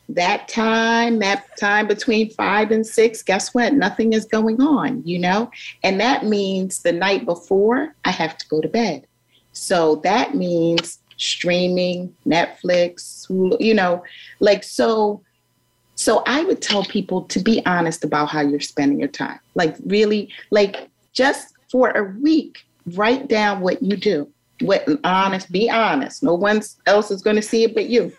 that 0.09 0.49
time 0.49 1.21
that 1.21 1.45
time 1.59 1.87
between 1.87 2.29
five 2.31 2.73
and 2.73 2.85
six 2.85 3.23
guess 3.23 3.55
what 3.55 3.73
nothing 3.75 4.13
is 4.13 4.25
going 4.25 4.61
on 4.61 5.03
you 5.07 5.19
know 5.19 5.51
and 5.85 6.01
that 6.01 6.25
means 6.25 6.83
the 6.83 6.93
night 6.93 7.25
before 7.25 7.95
i 8.05 8.11
have 8.11 8.37
to 8.37 8.49
go 8.49 8.61
to 8.61 8.69
bed 8.69 9.07
so 9.53 9.97
that 9.97 10.35
means 10.35 11.01
streaming, 11.21 12.15
Netflix, 12.27 13.27
you 13.61 13.75
know, 13.75 14.03
like 14.41 14.65
so. 14.65 15.23
So 15.95 16.23
I 16.27 16.45
would 16.45 16.63
tell 16.63 16.83
people 16.85 17.25
to 17.25 17.41
be 17.41 17.65
honest 17.67 18.05
about 18.05 18.31
how 18.31 18.41
you're 18.41 18.59
spending 18.59 18.99
your 18.99 19.09
time. 19.09 19.39
Like 19.55 19.77
really, 19.85 20.33
like 20.51 20.89
just 21.13 21.55
for 21.71 21.91
a 21.91 22.05
week, 22.21 22.65
write 22.95 23.29
down 23.29 23.61
what 23.61 23.83
you 23.83 23.97
do. 23.97 24.27
What 24.61 24.87
honest, 25.05 25.51
be 25.51 25.71
honest. 25.71 26.23
No 26.23 26.35
one 26.35 26.63
else 26.87 27.11
is 27.11 27.23
going 27.23 27.37
to 27.37 27.43
see 27.43 27.65
it 27.65 27.75
but 27.75 27.87
you. 27.87 28.13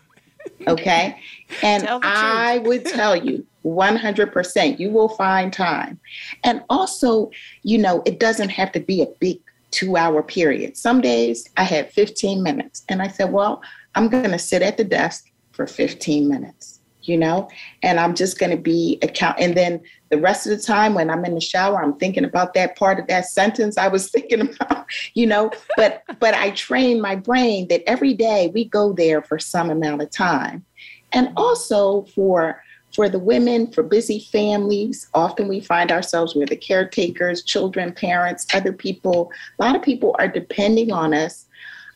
Okay. 0.68 1.20
And 1.64 1.86
I 1.86 2.60
would 2.60 2.86
tell 2.86 3.14
you 3.14 3.46
100%, 3.66 4.80
you 4.80 4.90
will 4.90 5.10
find 5.10 5.52
time. 5.52 6.00
And 6.46 6.64
also, 6.70 7.30
you 7.64 7.78
know, 7.78 8.02
it 8.06 8.20
doesn't 8.22 8.50
have 8.50 8.72
to 8.72 8.80
be 8.80 9.02
a 9.02 9.08
big 9.20 9.40
two 9.72 9.98
hour 9.98 10.22
period. 10.22 10.78
Some 10.78 11.02
days 11.02 11.50
I 11.58 11.64
had 11.64 11.92
15 11.92 12.44
minutes. 12.44 12.84
And 12.90 13.02
I 13.02 13.08
said, 13.08 13.32
well, 13.32 13.62
I'm 13.96 14.08
going 14.08 14.32
to 14.32 14.40
sit 14.40 14.62
at 14.62 14.78
the 14.78 14.84
desk 14.84 15.32
for 15.52 15.68
15 15.68 16.30
minutes, 16.30 16.80
you 17.04 17.18
know, 17.18 17.50
and 17.84 18.00
I'm 18.00 18.16
just 18.16 18.40
going 18.40 18.52
to 18.52 18.62
be 18.62 19.00
account. 19.02 19.40
And 19.40 19.56
then 19.56 19.82
the 20.10 20.18
rest 20.18 20.46
of 20.46 20.56
the 20.56 20.64
time 20.64 20.94
when 20.94 21.10
I'm 21.10 21.26
in 21.26 21.36
the 21.36 21.42
shower, 21.42 21.82
I'm 21.82 21.98
thinking 21.98 22.26
about 22.26 22.54
that 22.54 22.78
part 22.78 23.00
of 23.00 23.08
that 23.08 23.26
sentence 23.26 23.78
I 23.78 23.88
was 23.88 24.10
thinking 24.12 24.42
about, 24.42 24.86
you 25.14 25.26
know, 25.26 25.52
but, 25.78 26.04
but 26.20 26.34
I 26.34 26.52
train 26.52 27.02
my 27.02 27.16
brain 27.16 27.68
that 27.70 27.84
every 27.88 28.14
day 28.14 28.52
we 28.54 28.66
go 28.66 28.94
there 28.94 29.22
for 29.22 29.40
some 29.40 29.70
amount 29.70 30.02
of 30.02 30.12
time. 30.12 30.66
And 31.12 31.34
also 31.36 32.04
for 32.16 32.62
for 32.94 33.08
the 33.08 33.20
women, 33.20 33.72
for 33.72 33.84
busy 33.84 34.20
families, 34.20 35.08
often 35.14 35.48
we 35.48 35.62
find 35.62 35.92
ourselves 35.92 36.36
with 36.36 36.50
the 36.50 36.58
caretakers, 36.58 37.44
children, 37.44 37.94
parents, 37.94 38.46
other 38.54 38.74
people. 38.74 39.32
A 39.60 39.64
lot 39.64 39.76
of 39.76 39.82
people 39.82 40.16
are 40.20 40.28
depending 40.28 40.92
on 40.92 41.14
us. 41.14 41.46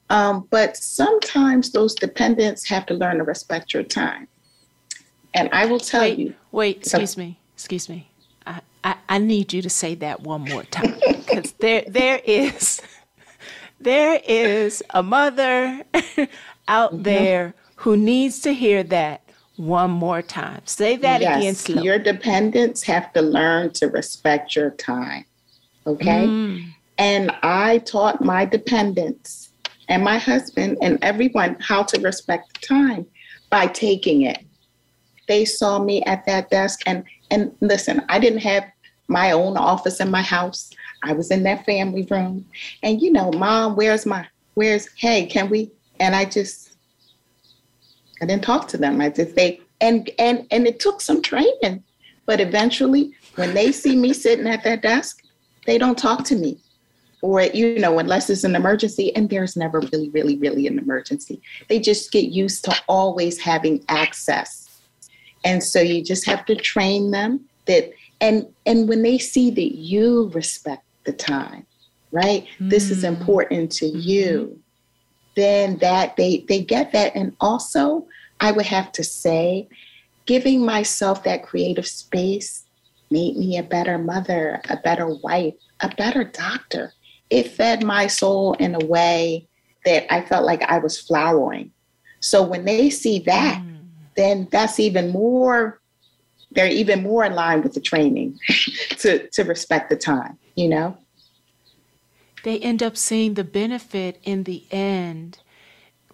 Um, 0.10 0.48
but 0.52 0.78
sometimes 0.78 1.72
those 1.72 1.96
dependents 1.96 2.68
have 2.70 2.86
to 2.88 2.94
learn 2.94 3.18
to 3.18 3.24
respect 3.24 3.74
your 3.74 3.84
time. 3.84 4.28
And 5.36 5.50
I 5.52 5.66
will 5.66 5.80
tell 5.80 6.02
wait, 6.02 6.18
you. 6.18 6.34
Wait, 6.52 6.78
excuse 6.78 7.12
so, 7.12 7.20
me, 7.20 7.38
excuse 7.54 7.90
me. 7.90 8.10
I, 8.48 8.62
I, 8.84 8.96
I 9.10 9.18
need 9.20 9.54
you 9.54 9.62
to 9.62 9.70
say 9.70 9.94
that 9.96 10.22
one 10.22 10.42
more 10.42 10.64
time 10.64 10.96
because 11.04 11.52
there 11.60 11.84
there 11.88 12.22
is 12.26 12.82
there 13.80 14.22
is 14.26 14.82
a 14.92 15.04
mother 15.04 15.84
out 16.68 16.94
mm-hmm. 16.94 17.04
there 17.04 17.54
who 17.76 17.98
needs 17.98 18.40
to 18.42 18.54
hear 18.54 18.82
that 18.84 19.22
one 19.58 19.92
more 19.92 20.22
time. 20.22 20.62
Say 20.66 20.96
that 20.98 21.22
yes, 21.22 21.38
again 21.38 21.56
slowly. 21.56 21.84
Your 21.84 22.00
dependents 22.00 22.84
have 22.84 23.12
to 23.14 23.22
learn 23.22 23.72
to 23.74 23.88
respect 23.88 24.56
your 24.56 24.72
time. 24.72 25.26
Okay? 25.86 26.26
Mm. 26.26 26.66
And 26.98 27.32
I 27.44 27.80
taught 27.80 28.24
my 28.24 28.46
dependents 28.46 29.50
and 29.90 30.04
my 30.04 30.18
husband 30.18 30.78
and 30.82 30.98
everyone 31.02 31.58
how 31.60 31.84
to 31.84 32.00
respect 32.02 32.54
the 32.60 32.68
time 32.68 33.06
by 33.50 33.68
taking 33.68 34.24
it. 34.24 34.45
They 35.28 35.46
saw 35.46 35.80
me 35.80 36.04
at 36.04 36.26
that 36.26 36.50
desk 36.50 36.82
and 36.86 37.04
and 37.32 37.56
listen, 37.62 38.04
I 38.10 38.20
didn't 38.20 38.40
have 38.40 38.66
my 39.08 39.32
own 39.32 39.58
office 39.58 40.00
in 40.00 40.12
my 40.12 40.22
house. 40.22 40.72
I 41.04 41.14
was 41.14 41.32
in 41.32 41.44
that 41.44 41.66
family 41.66 42.08
room. 42.10 42.46
And 42.84 43.02
you 43.02 43.12
know, 43.12 43.32
mom, 43.32 43.76
where's 43.76 44.06
my 44.06 44.28
where's 44.54 44.88
hey, 44.96 45.26
can 45.26 45.50
we 45.50 45.72
and 46.00 46.16
I 46.16 46.26
just 46.26 46.76
I 48.22 48.26
didn't 48.26 48.44
talk 48.44 48.68
to 48.70 48.78
them. 48.78 49.02
I 49.02 49.10
just 49.10 49.36
they 49.36 49.62
and 49.82 50.10
and 50.20 50.48
and 50.52 50.68
it 50.68 50.80
took 50.80 51.02
some 51.02 51.22
training, 51.22 51.84
but 52.26 52.40
eventually, 52.40 53.14
when 53.36 53.54
they 53.54 53.72
see 53.72 53.96
me 53.96 54.14
sitting 54.14 54.48
at 54.48 54.64
that 54.64 54.82
desk, 54.82 55.24
they 55.66 55.78
don't 55.78 55.98
talk 55.98 56.24
to 56.26 56.36
me, 56.36 56.58
or 57.22 57.42
you 57.42 57.78
know, 57.80 58.00
unless 58.00 58.30
it's 58.30 58.44
an 58.44 58.56
emergency, 58.56 59.16
and 59.16 59.30
there's 59.30 59.56
never 59.58 59.80
really, 59.80 60.10
really, 60.10 60.38
really 60.38 60.68
an 60.68 60.80
emergency. 60.80 61.42
They 61.68 61.80
just 61.80 62.12
get 62.12 62.32
used 62.32 62.64
to 62.66 62.76
always 62.88 63.40
having 63.40 63.84
access, 63.90 64.65
and 65.46 65.64
so 65.64 65.80
you 65.80 66.04
just 66.04 66.26
have 66.26 66.46
to 66.46 66.56
train 66.56 67.12
them 67.12 67.46
that. 67.66 67.92
And 68.22 68.48
and 68.66 68.88
when 68.88 69.02
they 69.02 69.18
see 69.18 69.52
that 69.52 69.76
you 69.76 70.32
respect 70.34 70.84
the 71.04 71.12
time, 71.12 71.66
right? 72.12 72.46
Mm-hmm. 72.46 72.70
This 72.70 72.90
is 72.90 73.04
mm. 73.04 73.10
important 73.10 73.74
to 73.74 73.86
mm-hmm. 73.86 74.00
you 74.00 74.60
then 75.36 75.78
that 75.80 76.16
they 76.16 76.46
they 76.48 76.62
get 76.62 76.92
that 76.94 77.14
and 77.16 77.36
also 77.40 78.08
I 78.40 78.52
would 78.52 78.66
have 78.66 78.92
to 78.94 79.04
say 79.04 79.68
giving 80.26 80.66
myself 80.66 81.24
that 81.24 81.44
creative 81.44 81.86
space 81.86 82.64
made 83.12 83.38
me 83.38 83.58
a 83.58 83.64
better 83.64 83.98
mother, 83.98 84.62
a 84.70 84.78
better 84.78 85.08
wife, 85.08 85.54
a 85.82 85.90
better 85.96 86.24
doctor. 86.24 86.94
It 87.30 87.52
fed 87.52 87.84
my 87.84 88.08
soul 88.08 88.54
in 88.54 88.76
a 88.76 88.86
way 88.86 89.48
that 89.86 90.12
I 90.12 90.22
felt 90.22 90.46
like 90.46 90.64
I 90.64 90.80
was 90.80 91.00
flowering. 91.00 91.72
So 92.20 92.42
when 92.42 92.66
they 92.66 92.90
see 92.90 93.20
that, 93.20 93.62
mm. 93.62 93.75
Then 94.16 94.48
that's 94.52 94.80
even 94.80 95.10
more, 95.12 95.80
they're 96.52 96.68
even 96.68 97.04
more 97.04 97.26
in 97.26 97.34
line 97.34 97.62
with 97.62 97.74
the 97.74 97.82
training 97.82 98.40
to, 99.00 99.28
to 99.30 99.44
respect 99.44 99.90
the 99.90 99.96
time, 99.96 100.38
you 100.56 100.68
know? 100.68 100.98
They 102.44 102.60
end 102.60 102.84
up 102.84 102.96
seeing 102.96 103.34
the 103.34 103.44
benefit 103.44 104.20
in 104.24 104.44
the 104.44 104.64
end. 104.70 105.40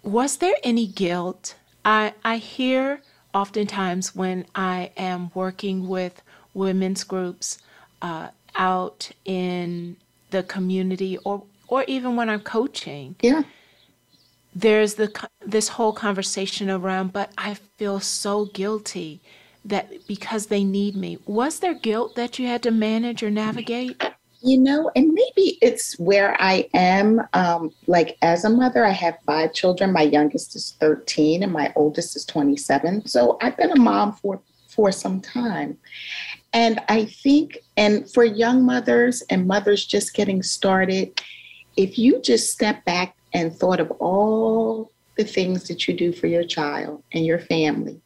Was 0.02 0.38
there 0.38 0.54
any 0.64 0.86
guilt? 0.86 1.56
I, 1.84 2.14
I 2.24 2.38
hear 2.38 3.02
oftentimes 3.34 4.14
when 4.14 4.46
I 4.54 4.92
am 4.96 5.30
working 5.34 5.88
with 5.88 6.22
women's 6.54 7.04
groups 7.04 7.58
uh, 8.00 8.28
out 8.54 9.10
in 9.24 9.96
the 10.30 10.42
community 10.42 11.18
or 11.24 11.44
or 11.68 11.84
even 11.84 12.16
when 12.16 12.28
I'm 12.28 12.40
coaching. 12.40 13.16
Yeah. 13.22 13.44
There's 14.54 14.94
the 14.94 15.28
this 15.44 15.68
whole 15.68 15.92
conversation 15.92 16.70
around 16.70 17.12
but 17.12 17.32
I 17.38 17.54
feel 17.78 18.00
so 18.00 18.46
guilty 18.46 19.20
that 19.64 20.06
because 20.06 20.46
they 20.46 20.64
need 20.64 20.96
me. 20.96 21.18
Was 21.26 21.60
there 21.60 21.74
guilt 21.74 22.16
that 22.16 22.38
you 22.38 22.46
had 22.46 22.62
to 22.64 22.70
manage 22.70 23.22
or 23.22 23.30
navigate? 23.30 24.02
You 24.44 24.58
know, 24.58 24.90
and 24.96 25.12
maybe 25.12 25.56
it's 25.62 25.96
where 26.00 26.36
I 26.40 26.68
am. 26.74 27.22
Um, 27.32 27.70
like 27.86 28.18
as 28.22 28.44
a 28.44 28.50
mother, 28.50 28.84
I 28.84 28.90
have 28.90 29.18
five 29.24 29.52
children. 29.52 29.92
My 29.92 30.02
youngest 30.02 30.56
is 30.56 30.76
13 30.80 31.44
and 31.44 31.52
my 31.52 31.72
oldest 31.76 32.16
is 32.16 32.24
27. 32.24 33.06
So 33.06 33.38
I've 33.40 33.56
been 33.56 33.70
a 33.70 33.78
mom 33.78 34.14
for 34.14 34.40
for 34.66 34.90
some 34.90 35.20
time. 35.20 35.76
And 36.52 36.80
I 36.88 37.04
think, 37.04 37.58
and 37.76 38.10
for 38.10 38.24
young 38.24 38.64
mothers 38.64 39.22
and 39.30 39.46
mothers 39.46 39.86
just 39.86 40.14
getting 40.14 40.42
started, 40.42 41.20
if 41.76 41.98
you 41.98 42.20
just 42.20 42.52
step 42.52 42.84
back 42.84 43.16
and 43.34 43.54
thought 43.54 43.80
of 43.80 43.90
all 43.92 44.90
the 45.16 45.24
things 45.24 45.68
that 45.68 45.86
you 45.86 45.94
do 45.94 46.12
for 46.12 46.26
your 46.26 46.44
child 46.44 47.02
and 47.12 47.26
your 47.26 47.38
family 47.38 48.00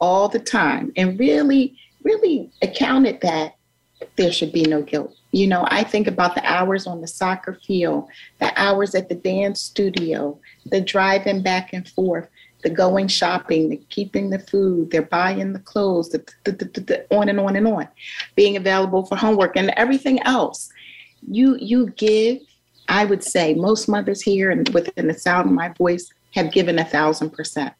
all 0.00 0.28
the 0.28 0.38
time 0.38 0.92
and 0.96 1.18
really, 1.18 1.76
really 2.02 2.50
accounted 2.62 3.20
that, 3.22 3.54
there 4.16 4.32
should 4.32 4.52
be 4.52 4.62
no 4.62 4.82
guilt. 4.82 5.14
You 5.32 5.46
know, 5.46 5.66
I 5.68 5.82
think 5.82 6.06
about 6.06 6.34
the 6.34 6.44
hours 6.44 6.86
on 6.86 7.00
the 7.00 7.06
soccer 7.06 7.58
field, 7.66 8.08
the 8.40 8.52
hours 8.60 8.94
at 8.94 9.08
the 9.08 9.14
dance 9.14 9.60
studio, 9.60 10.38
the 10.66 10.80
driving 10.80 11.42
back 11.42 11.72
and 11.72 11.88
forth, 11.88 12.28
the 12.62 12.70
going 12.70 13.08
shopping, 13.08 13.68
the 13.68 13.76
keeping 13.88 14.30
the 14.30 14.38
food, 14.38 14.90
they're 14.90 15.02
buying 15.02 15.52
the 15.52 15.60
clothes, 15.60 16.10
the, 16.10 16.18
the, 16.44 16.52
the, 16.52 16.80
the, 16.80 17.16
on 17.16 17.28
and 17.28 17.40
on 17.40 17.56
and 17.56 17.68
on, 17.68 17.88
being 18.34 18.56
available 18.56 19.04
for 19.06 19.16
homework 19.16 19.56
and 19.56 19.70
everything 19.76 20.20
else. 20.22 20.70
You 21.28 21.56
you 21.56 21.90
give, 21.90 22.38
I 22.88 23.04
would 23.04 23.22
say, 23.24 23.54
most 23.54 23.88
mothers 23.88 24.22
here 24.22 24.50
and 24.50 24.68
within 24.70 25.08
the 25.08 25.14
sound 25.14 25.46
of 25.46 25.52
my 25.52 25.68
voice 25.70 26.08
have 26.34 26.52
given 26.52 26.78
a 26.78 26.84
thousand 26.84 27.30
percent. 27.30 27.74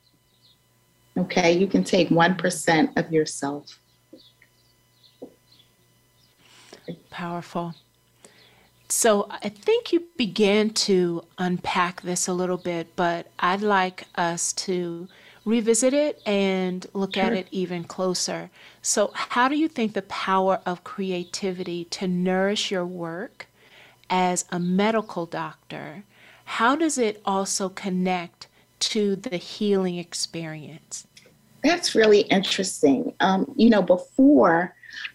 Okay, 1.16 1.52
you 1.56 1.66
can 1.66 1.84
take 1.84 2.10
one 2.10 2.34
percent 2.34 2.96
of 2.96 3.12
yourself. 3.12 3.80
Powerful. 7.10 7.74
So 8.88 9.26
I 9.30 9.48
think 9.48 9.92
you 9.92 10.04
began 10.16 10.70
to 10.70 11.24
unpack 11.38 12.02
this 12.02 12.28
a 12.28 12.32
little 12.32 12.56
bit, 12.56 12.94
but 12.94 13.26
I'd 13.38 13.62
like 13.62 14.04
us 14.14 14.52
to 14.52 15.08
revisit 15.44 15.92
it 15.92 16.20
and 16.26 16.86
look 16.92 17.14
sure. 17.14 17.24
at 17.24 17.32
it 17.32 17.48
even 17.50 17.84
closer. 17.84 18.50
So, 18.82 19.10
how 19.14 19.48
do 19.48 19.56
you 19.56 19.68
think 19.68 19.94
the 19.94 20.02
power 20.02 20.60
of 20.66 20.84
creativity 20.84 21.84
to 21.86 22.06
nourish 22.06 22.70
your 22.70 22.84
work 22.86 23.48
as 24.10 24.44
a 24.50 24.58
medical 24.58 25.26
doctor, 25.26 26.04
how 26.44 26.76
does 26.76 26.98
it 26.98 27.20
also 27.24 27.68
connect 27.68 28.48
to 28.78 29.16
the 29.16 29.36
healing 29.36 29.98
experience? 29.98 31.06
That's 31.64 31.94
really 31.94 32.20
interesting. 32.20 33.14
Um, 33.20 33.52
you 33.56 33.70
know, 33.70 33.82
before 33.82 34.74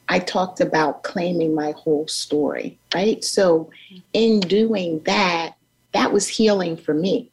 I 0.10 0.20
talked 0.20 0.60
about 0.60 1.04
claiming 1.04 1.56
my 1.56 1.72
whole 1.72 2.08
story, 2.08 2.78
right? 2.94 3.24
So, 3.24 3.70
in 4.14 4.42
doing 4.42 5.02
that, 5.06 5.56
that 5.94 6.12
was 6.12 6.28
healing 6.28 6.76
for 6.76 6.94
me. 6.94 7.32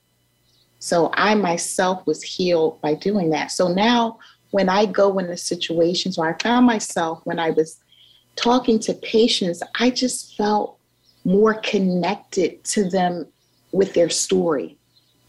So, 0.79 1.11
I 1.15 1.35
myself 1.35 2.07
was 2.07 2.23
healed 2.23 2.81
by 2.81 2.95
doing 2.95 3.31
that. 3.31 3.51
So, 3.51 3.69
now 3.69 4.19
when 4.51 4.69
I 4.69 4.87
go 4.87 5.19
into 5.19 5.37
situations 5.37 6.17
where 6.17 6.35
I 6.35 6.43
found 6.43 6.67
myself 6.67 7.21
when 7.25 7.39
I 7.39 7.51
was 7.51 7.79
talking 8.37 8.79
to 8.81 8.95
patients, 8.95 9.63
I 9.79 9.91
just 9.91 10.37
felt 10.37 10.78
more 11.25 11.55
connected 11.55 12.63
to 12.65 12.89
them 12.89 13.27
with 13.73 13.95
their 13.95 14.11
story. 14.11 14.77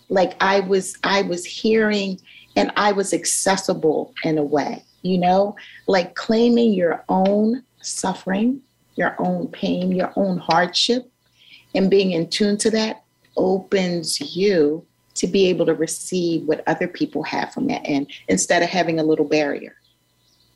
Like 0.09 0.35
I 0.41 0.61
was 0.61 0.97
I 1.03 1.21
was 1.23 1.45
hearing 1.45 2.19
and 2.55 2.71
I 2.75 2.91
was 2.91 3.13
accessible 3.13 4.13
in 4.23 4.37
a 4.37 4.43
way 4.43 4.83
you 5.01 5.17
know, 5.17 5.55
like 5.87 6.15
claiming 6.15 6.73
your 6.73 7.03
own 7.09 7.63
suffering, 7.81 8.61
your 8.95 9.15
own 9.19 9.47
pain, 9.47 9.91
your 9.91 10.11
own 10.15 10.37
hardship, 10.37 11.09
and 11.75 11.89
being 11.89 12.11
in 12.11 12.29
tune 12.29 12.57
to 12.57 12.71
that 12.71 13.03
opens 13.37 14.35
you 14.35 14.85
to 15.15 15.27
be 15.27 15.47
able 15.47 15.65
to 15.65 15.73
receive 15.73 16.43
what 16.43 16.63
other 16.67 16.87
people 16.87 17.23
have 17.23 17.53
from 17.53 17.67
that 17.67 17.81
end 17.85 18.07
instead 18.27 18.63
of 18.63 18.69
having 18.69 18.99
a 18.99 19.03
little 19.03 19.25
barrier. 19.25 19.75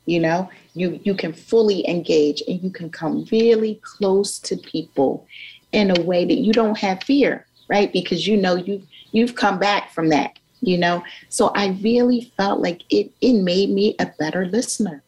You 0.06 0.19
know, 0.19 0.50
you 0.73 0.99
you 1.03 1.13
can 1.15 1.33
fully 1.33 1.88
engage 1.88 2.41
and 2.47 2.62
you 2.62 2.69
can 2.69 2.89
come 2.89 3.25
really 3.31 3.79
close 3.83 4.39
to 4.39 4.57
people 4.57 5.27
in 5.71 5.91
a 5.97 6.01
way 6.01 6.25
that 6.25 6.38
you 6.38 6.53
don't 6.53 6.77
have 6.77 7.03
fear, 7.03 7.45
right? 7.67 7.91
Because 7.91 8.27
you 8.27 8.38
know 8.38 8.55
you 8.55 8.81
you've 9.12 9.36
come 9.36 9.59
back 9.59 9.91
from 9.91 10.09
that 10.09 10.38
you 10.63 10.77
know 10.77 11.03
so 11.29 11.51
i 11.55 11.77
really 11.81 12.31
felt 12.38 12.62
like 12.62 12.81
it 12.89 13.12
it 13.21 13.33
made 13.33 13.69
me 13.69 13.95
a 13.99 14.05
better 14.17 14.45
listener 14.45 15.03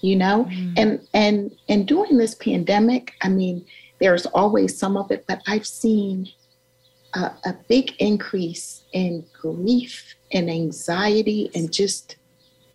you 0.00 0.16
know 0.16 0.44
mm. 0.44 0.72
and 0.76 1.06
and 1.12 1.54
and 1.68 1.86
during 1.86 2.16
this 2.16 2.34
pandemic 2.36 3.12
i 3.22 3.28
mean 3.28 3.64
there's 4.00 4.26
always 4.26 4.76
some 4.76 4.96
of 4.96 5.10
it 5.10 5.24
but 5.28 5.40
i've 5.46 5.66
seen 5.66 6.26
a, 7.14 7.30
a 7.44 7.54
big 7.68 7.92
increase 7.98 8.84
in 8.92 9.24
grief 9.40 10.14
and 10.32 10.50
anxiety 10.50 11.50
and 11.54 11.72
just 11.72 12.16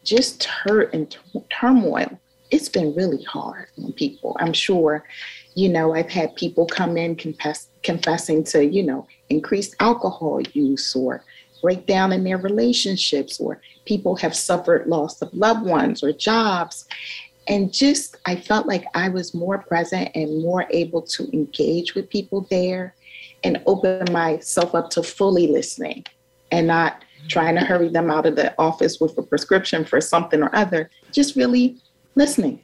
just 0.03 0.43
hurt 0.43 0.93
and 0.93 1.11
t- 1.11 1.43
turmoil 1.49 2.19
it's 2.49 2.69
been 2.69 2.93
really 2.95 3.23
hard 3.23 3.67
on 3.83 3.91
people 3.93 4.35
i'm 4.39 4.53
sure 4.53 5.03
you 5.55 5.69
know 5.69 5.93
i've 5.93 6.09
had 6.09 6.35
people 6.35 6.65
come 6.65 6.97
in 6.97 7.15
confess 7.15 7.67
confessing 7.83 8.43
to 8.43 8.65
you 8.65 8.83
know 8.83 9.07
increased 9.29 9.75
alcohol 9.79 10.41
use 10.53 10.95
or 10.95 11.23
breakdown 11.61 12.11
in 12.11 12.23
their 12.23 12.37
relationships, 12.37 13.39
or 13.39 13.61
people 13.85 14.15
have 14.15 14.35
suffered 14.35 14.87
loss 14.87 15.21
of 15.21 15.33
loved 15.33 15.65
ones 15.65 16.03
or 16.03 16.11
jobs. 16.11 16.87
And 17.47 17.73
just, 17.73 18.17
I 18.25 18.35
felt 18.35 18.67
like 18.67 18.85
I 18.93 19.09
was 19.09 19.33
more 19.33 19.59
present 19.59 20.09
and 20.15 20.41
more 20.41 20.65
able 20.71 21.01
to 21.03 21.29
engage 21.33 21.95
with 21.95 22.09
people 22.09 22.47
there 22.49 22.95
and 23.43 23.61
open 23.65 24.11
myself 24.11 24.75
up 24.75 24.89
to 24.91 25.03
fully 25.03 25.47
listening 25.47 26.05
and 26.51 26.67
not 26.67 27.03
trying 27.27 27.55
to 27.55 27.61
hurry 27.61 27.89
them 27.89 28.09
out 28.09 28.25
of 28.25 28.35
the 28.35 28.53
office 28.57 28.99
with 28.99 29.17
a 29.17 29.23
prescription 29.23 29.85
for 29.85 30.01
something 30.01 30.41
or 30.41 30.55
other, 30.55 30.89
just 31.11 31.35
really 31.35 31.77
listening 32.15 32.61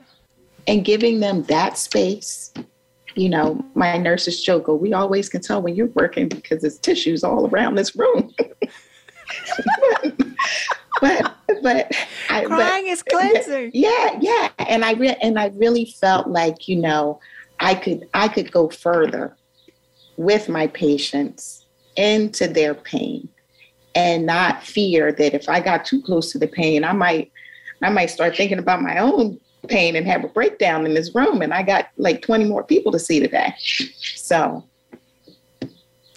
and 0.68 0.84
giving 0.86 1.20
them 1.20 1.44
that 1.44 1.78
space. 1.78 2.54
You 3.16 3.30
know, 3.30 3.66
my 3.74 3.98
nurses 3.98 4.44
joke, 4.44 4.70
oh, 4.70 4.76
we 4.76 4.94
always 4.94 5.30
can 5.30 5.42
tell 5.42 5.62
when 5.62 5.76
you're 5.76 5.88
working 5.88 6.28
because 6.28 6.62
there's 6.62 6.78
tissues 6.78 7.24
all 7.24 7.48
around 7.48 7.76
this 7.76 7.96
room. 7.96 8.32
but 11.02 11.34
but 11.62 11.92
I, 12.30 12.46
crying 12.46 12.86
but, 12.86 12.92
is 12.92 13.04
cleansing. 13.04 13.72
Yeah, 13.74 14.20
yeah, 14.20 14.50
and 14.60 14.86
I 14.86 14.94
re- 14.94 15.18
and 15.22 15.40
I 15.40 15.48
really 15.56 15.86
felt 15.86 16.28
like 16.28 16.68
you 16.68 16.76
know 16.76 17.20
I 17.60 17.74
could 17.74 18.08
I 18.14 18.28
could 18.28 18.52
go 18.52 18.70
further 18.70 19.36
with 20.18 20.50
my 20.50 20.68
patients 20.68 21.66
into 21.96 22.48
their 22.48 22.76
pain 22.76 23.30
and 23.98 24.28
not 24.28 24.64
fear 24.64 25.12
that 25.12 25.34
if 25.34 25.50
I 25.50 25.60
got 25.60 25.84
too 25.84 26.04
close 26.04 26.32
to 26.32 26.38
the 26.38 26.48
pain, 26.48 26.84
I 26.84 26.94
might 26.94 27.32
I 27.82 27.90
might 27.90 28.12
start 28.12 28.38
thinking 28.38 28.60
about 28.60 28.82
my 28.82 29.00
own 29.00 29.40
pain 29.68 29.96
and 29.96 30.06
have 30.08 30.24
a 30.24 30.28
breakdown 30.28 30.86
in 30.86 30.94
this 30.94 31.14
room. 31.16 31.42
And 31.42 31.52
I 31.54 31.64
got 31.64 31.90
like 31.98 32.22
20 32.22 32.46
more 32.46 32.64
people 32.64 32.92
to 32.92 33.00
see 33.00 33.20
today. 33.20 33.54
So 34.16 34.64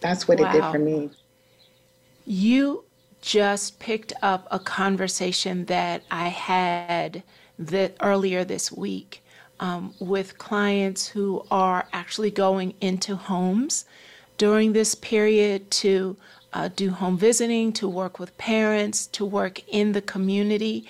that's 0.00 0.28
what 0.28 0.40
wow. 0.40 0.48
it 0.48 0.52
did 0.52 0.64
for 0.70 0.78
me. 0.78 1.10
You 2.26 2.84
just 3.22 3.78
picked 3.78 4.12
up 4.22 4.46
a 4.50 4.58
conversation 4.58 5.64
that 5.66 6.02
I 6.10 6.28
had 6.28 7.22
that 7.58 7.96
earlier 8.00 8.44
this 8.44 8.70
week 8.70 9.22
um, 9.58 9.94
with 10.00 10.38
clients 10.38 11.08
who 11.08 11.44
are 11.50 11.86
actually 11.92 12.30
going 12.30 12.74
into 12.80 13.16
homes 13.16 13.86
during 14.38 14.72
this 14.72 14.94
period 14.94 15.70
to 15.70 16.16
uh, 16.52 16.68
do 16.74 16.90
home 16.90 17.16
visiting, 17.16 17.72
to 17.74 17.88
work 17.88 18.18
with 18.18 18.36
parents, 18.38 19.06
to 19.08 19.24
work 19.24 19.60
in 19.68 19.92
the 19.92 20.02
community. 20.02 20.86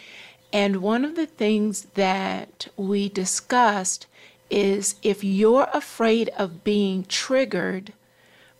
And 0.52 0.76
one 0.82 1.04
of 1.04 1.16
the 1.16 1.26
things 1.26 1.82
that 1.94 2.68
we 2.76 3.08
discussed 3.08 4.06
is 4.48 4.96
if 5.02 5.22
you're 5.22 5.68
afraid 5.72 6.28
of 6.30 6.64
being 6.64 7.04
triggered 7.04 7.92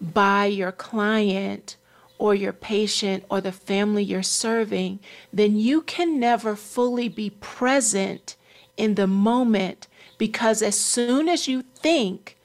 by 0.00 0.46
your 0.46 0.72
client 0.72 1.76
or 2.18 2.34
your 2.34 2.52
patient 2.52 3.24
or 3.28 3.40
the 3.40 3.50
family 3.50 4.04
you're 4.04 4.22
serving, 4.22 5.00
then 5.32 5.56
you 5.56 5.82
can 5.82 6.20
never 6.20 6.54
fully 6.54 7.08
be 7.08 7.30
present 7.30 8.36
in 8.76 8.94
the 8.94 9.06
moment 9.06 9.88
because 10.16 10.62
as 10.62 10.78
soon 10.78 11.28
as 11.28 11.48
you 11.48 11.62
think 11.62 12.36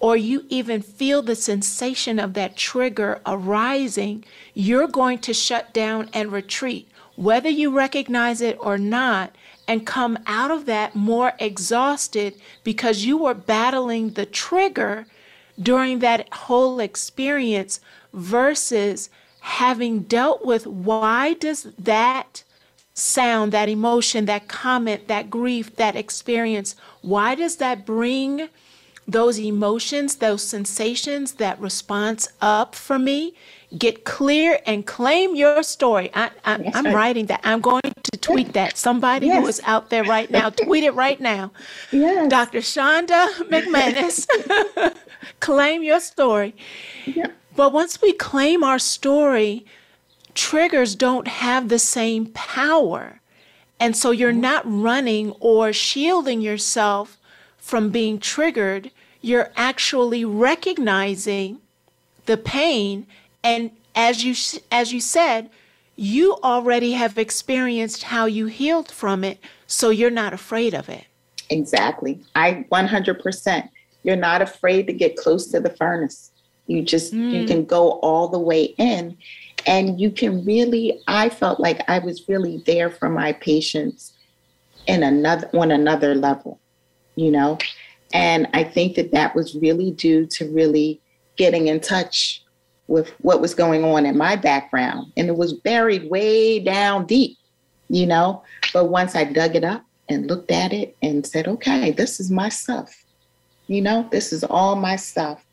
or 0.00 0.16
you 0.16 0.44
even 0.48 0.80
feel 0.80 1.22
the 1.22 1.36
sensation 1.36 2.18
of 2.18 2.32
that 2.32 2.56
trigger 2.56 3.20
arising, 3.26 4.24
you're 4.54 4.88
going 4.88 5.18
to 5.18 5.34
shut 5.34 5.72
down 5.74 6.08
and 6.14 6.32
retreat, 6.32 6.88
whether 7.16 7.50
you 7.50 7.70
recognize 7.70 8.40
it 8.40 8.56
or 8.60 8.78
not, 8.78 9.36
and 9.68 9.86
come 9.86 10.18
out 10.26 10.50
of 10.50 10.64
that 10.66 10.96
more 10.96 11.34
exhausted 11.38 12.34
because 12.64 13.04
you 13.04 13.16
were 13.18 13.34
battling 13.34 14.10
the 14.14 14.26
trigger 14.26 15.06
during 15.60 15.98
that 15.98 16.32
whole 16.32 16.80
experience 16.80 17.78
versus 18.14 19.10
having 19.40 20.00
dealt 20.00 20.44
with 20.44 20.66
why 20.66 21.34
does 21.34 21.64
that 21.78 22.42
sound, 22.94 23.52
that 23.52 23.68
emotion, 23.68 24.24
that 24.24 24.48
comment, 24.48 25.08
that 25.08 25.30
grief, 25.30 25.76
that 25.76 25.96
experience, 25.96 26.74
why 27.02 27.34
does 27.34 27.56
that 27.56 27.86
bring 27.86 28.48
those 29.06 29.38
emotions, 29.38 30.16
those 30.16 30.42
sensations, 30.42 31.34
that 31.34 31.60
response 31.60 32.28
up 32.40 32.74
for 32.74 32.98
me. 32.98 33.34
Get 33.76 34.04
clear 34.04 34.60
and 34.66 34.84
claim 34.84 35.36
your 35.36 35.62
story. 35.62 36.10
I, 36.14 36.30
am 36.44 36.62
right. 36.62 36.94
writing 36.94 37.26
that. 37.26 37.40
I'm 37.44 37.60
going 37.60 37.82
to 37.82 38.18
tweet 38.18 38.52
that. 38.54 38.76
Somebody 38.76 39.26
yes. 39.26 39.40
who 39.40 39.48
is 39.48 39.60
out 39.64 39.90
there 39.90 40.04
right 40.04 40.30
now, 40.30 40.50
tweet 40.64 40.84
it 40.84 40.94
right 40.94 41.20
now. 41.20 41.52
Yes. 41.92 42.28
Dr. 42.28 42.58
Shanda 42.58 43.28
McManus, 43.48 44.26
claim 45.40 45.82
your 45.82 46.00
story. 46.00 46.54
Yeah. 47.06 47.28
But 47.54 47.72
once 47.72 48.02
we 48.02 48.12
claim 48.12 48.64
our 48.64 48.78
story, 48.78 49.66
triggers 50.34 50.94
don't 50.94 51.28
have 51.28 51.68
the 51.68 51.78
same 51.78 52.26
power. 52.26 53.20
And 53.78 53.96
so 53.96 54.10
you're 54.10 54.32
mm-hmm. 54.32 54.40
not 54.40 54.62
running 54.64 55.30
or 55.40 55.72
shielding 55.72 56.40
yourself 56.40 57.18
from 57.70 57.90
being 57.90 58.18
triggered 58.18 58.90
you're 59.22 59.50
actually 59.54 60.24
recognizing 60.24 61.58
the 62.26 62.36
pain. 62.36 63.06
And 63.44 63.70
as 63.94 64.24
you 64.24 64.34
as 64.72 64.92
you 64.92 65.00
said 65.00 65.50
you 65.96 66.36
already 66.42 66.92
have 66.92 67.18
experienced 67.18 68.04
how 68.04 68.24
you 68.24 68.46
healed 68.46 68.90
from 68.90 69.22
it 69.22 69.38
so 69.66 69.90
you're 69.90 70.10
not 70.10 70.32
afraid 70.32 70.74
of 70.74 70.88
it. 70.88 71.04
Exactly. 71.50 72.20
I 72.34 72.64
100% 72.72 73.68
you're 74.02 74.16
not 74.16 74.42
afraid 74.42 74.86
to 74.86 74.92
get 74.92 75.16
close 75.16 75.46
to 75.52 75.60
the 75.60 75.70
furnace. 75.70 76.32
You 76.66 76.82
just 76.82 77.12
mm. 77.12 77.32
you 77.32 77.46
can 77.46 77.64
go 77.64 77.92
all 78.00 78.28
the 78.28 78.38
way 78.38 78.74
in 78.78 79.16
and 79.66 80.00
you 80.00 80.10
can 80.10 80.44
really 80.44 81.00
i 81.06 81.28
felt 81.28 81.60
like 81.60 81.82
i 81.88 81.98
was 81.98 82.28
really 82.28 82.62
there 82.64 82.88
for 82.88 83.08
my 83.10 83.32
patients 83.34 84.14
in 84.86 85.02
another 85.02 85.50
on 85.52 85.70
another 85.70 86.14
level 86.14 86.59
you 87.20 87.30
know 87.30 87.58
and 88.12 88.48
I 88.52 88.64
think 88.64 88.96
that 88.96 89.12
that 89.12 89.34
was 89.34 89.54
really 89.54 89.92
due 89.92 90.26
to 90.26 90.50
really 90.50 91.00
getting 91.36 91.68
in 91.68 91.80
touch 91.80 92.42
with 92.88 93.10
what 93.20 93.40
was 93.40 93.54
going 93.54 93.84
on 93.84 94.04
in 94.04 94.18
my 94.18 94.34
background. 94.34 95.12
And 95.16 95.28
it 95.28 95.36
was 95.36 95.52
buried 95.52 96.10
way 96.10 96.58
down 96.58 97.06
deep, 97.06 97.38
you 97.88 98.06
know. 98.06 98.42
But 98.72 98.86
once 98.86 99.14
I 99.14 99.24
dug 99.24 99.54
it 99.54 99.64
up 99.64 99.84
and 100.08 100.26
looked 100.26 100.50
at 100.50 100.72
it 100.72 100.96
and 101.02 101.24
said, 101.24 101.46
okay, 101.46 101.92
this 101.92 102.18
is 102.18 102.30
my 102.30 102.48
stuff, 102.48 103.04
you 103.68 103.80
know, 103.80 104.08
this 104.10 104.32
is 104.32 104.42
all 104.42 104.74
my 104.74 104.96
stuff. 104.96 105.44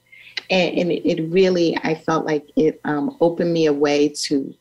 And, 0.50 0.78
and 0.78 0.92
it, 0.92 1.30
really, 1.30 1.78
I 1.84 1.94
felt 1.94 2.26
like 2.26 2.46
it 2.56 2.80
um, 2.86 3.16
opened 3.22 3.54
me 3.54 3.66
a 3.66 3.74
way 3.74 4.10
to 4.10 4.54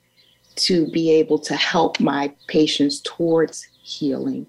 to 0.56 0.90
be 0.90 1.12
able 1.12 1.38
to 1.38 1.54
help 1.54 2.00
my 2.00 2.32
patients 2.48 3.00
towards 3.02 3.68
healing 3.82 4.46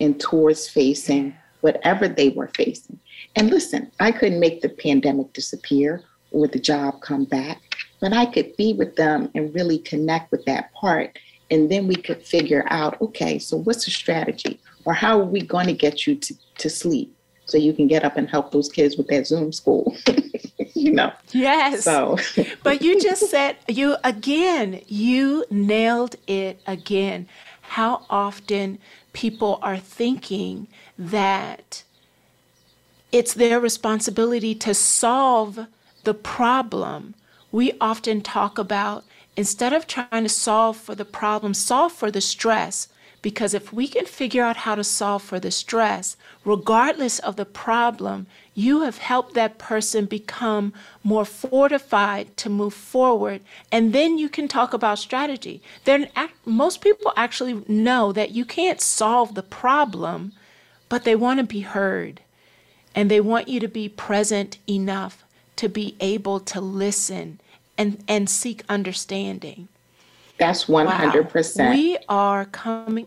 and 0.00 0.20
towards 0.20 0.68
facing 0.68 1.34
whatever 1.66 2.06
they 2.06 2.28
were 2.28 2.46
facing. 2.54 2.96
And 3.34 3.50
listen, 3.50 3.90
I 3.98 4.12
couldn't 4.12 4.38
make 4.38 4.62
the 4.62 4.68
pandemic 4.68 5.32
disappear 5.32 6.00
or 6.30 6.46
the 6.46 6.60
job 6.60 7.00
come 7.00 7.24
back, 7.24 7.60
but 8.00 8.12
I 8.12 8.26
could 8.26 8.56
be 8.56 8.72
with 8.72 8.94
them 8.94 9.32
and 9.34 9.52
really 9.52 9.80
connect 9.80 10.30
with 10.30 10.44
that 10.44 10.72
part. 10.74 11.18
And 11.50 11.68
then 11.68 11.88
we 11.88 11.96
could 11.96 12.22
figure 12.22 12.64
out 12.68 13.00
okay, 13.00 13.40
so 13.40 13.56
what's 13.56 13.84
the 13.84 13.90
strategy? 13.90 14.60
Or 14.84 14.92
how 14.92 15.18
are 15.18 15.24
we 15.24 15.40
going 15.40 15.66
to 15.66 15.72
get 15.72 16.06
you 16.06 16.14
to, 16.14 16.34
to 16.58 16.70
sleep 16.70 17.12
so 17.46 17.58
you 17.58 17.72
can 17.72 17.88
get 17.88 18.04
up 18.04 18.16
and 18.16 18.30
help 18.30 18.52
those 18.52 18.68
kids 18.68 18.96
with 18.96 19.08
that 19.08 19.26
Zoom 19.26 19.52
school? 19.52 19.96
you 20.74 20.92
know? 20.92 21.12
Yes. 21.32 21.82
So, 21.82 22.16
but 22.62 22.80
you 22.80 23.00
just 23.00 23.28
said, 23.28 23.56
you 23.66 23.96
again, 24.04 24.82
you 24.86 25.44
nailed 25.50 26.14
it 26.28 26.60
again. 26.64 27.26
How 27.62 28.06
often 28.08 28.78
people 29.12 29.58
are 29.62 29.78
thinking 29.78 30.68
that 30.98 31.84
it's 33.12 33.34
their 33.34 33.60
responsibility 33.60 34.54
to 34.54 34.74
solve 34.74 35.66
the 36.04 36.14
problem. 36.14 37.14
We 37.52 37.72
often 37.80 38.20
talk 38.20 38.58
about 38.58 39.04
instead 39.36 39.72
of 39.72 39.86
trying 39.86 40.24
to 40.24 40.28
solve 40.28 40.76
for 40.76 40.94
the 40.94 41.04
problem, 41.04 41.54
solve 41.54 41.92
for 41.92 42.10
the 42.10 42.20
stress. 42.20 42.88
Because 43.22 43.54
if 43.54 43.72
we 43.72 43.88
can 43.88 44.04
figure 44.06 44.44
out 44.44 44.58
how 44.58 44.76
to 44.76 44.84
solve 44.84 45.22
for 45.22 45.40
the 45.40 45.50
stress, 45.50 46.16
regardless 46.44 47.18
of 47.18 47.34
the 47.34 47.44
problem, 47.44 48.26
you 48.54 48.82
have 48.82 48.98
helped 48.98 49.34
that 49.34 49.58
person 49.58 50.04
become 50.04 50.72
more 51.02 51.24
fortified 51.24 52.36
to 52.36 52.48
move 52.48 52.74
forward. 52.74 53.40
And 53.72 53.92
then 53.92 54.16
you 54.16 54.28
can 54.28 54.46
talk 54.46 54.72
about 54.72 55.00
strategy. 55.00 55.60
Then 55.84 56.08
most 56.44 56.80
people 56.80 57.12
actually 57.16 57.64
know 57.66 58.12
that 58.12 58.30
you 58.30 58.44
can't 58.44 58.80
solve 58.80 59.34
the 59.34 59.42
problem 59.42 60.32
but 60.88 61.04
they 61.04 61.16
want 61.16 61.38
to 61.40 61.44
be 61.44 61.60
heard 61.60 62.20
and 62.94 63.10
they 63.10 63.20
want 63.20 63.48
you 63.48 63.60
to 63.60 63.68
be 63.68 63.88
present 63.88 64.58
enough 64.68 65.24
to 65.56 65.68
be 65.68 65.96
able 66.00 66.40
to 66.40 66.60
listen 66.60 67.40
and, 67.78 68.02
and 68.08 68.28
seek 68.28 68.62
understanding. 68.68 69.68
That's 70.38 70.66
100%. 70.66 71.58
Wow. 71.58 71.70
We 71.70 71.98
are 72.08 72.44
coming, 72.46 73.06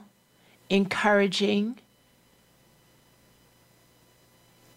encouraging, 0.69 1.77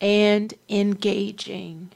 and 0.00 0.54
engaging. 0.68 1.90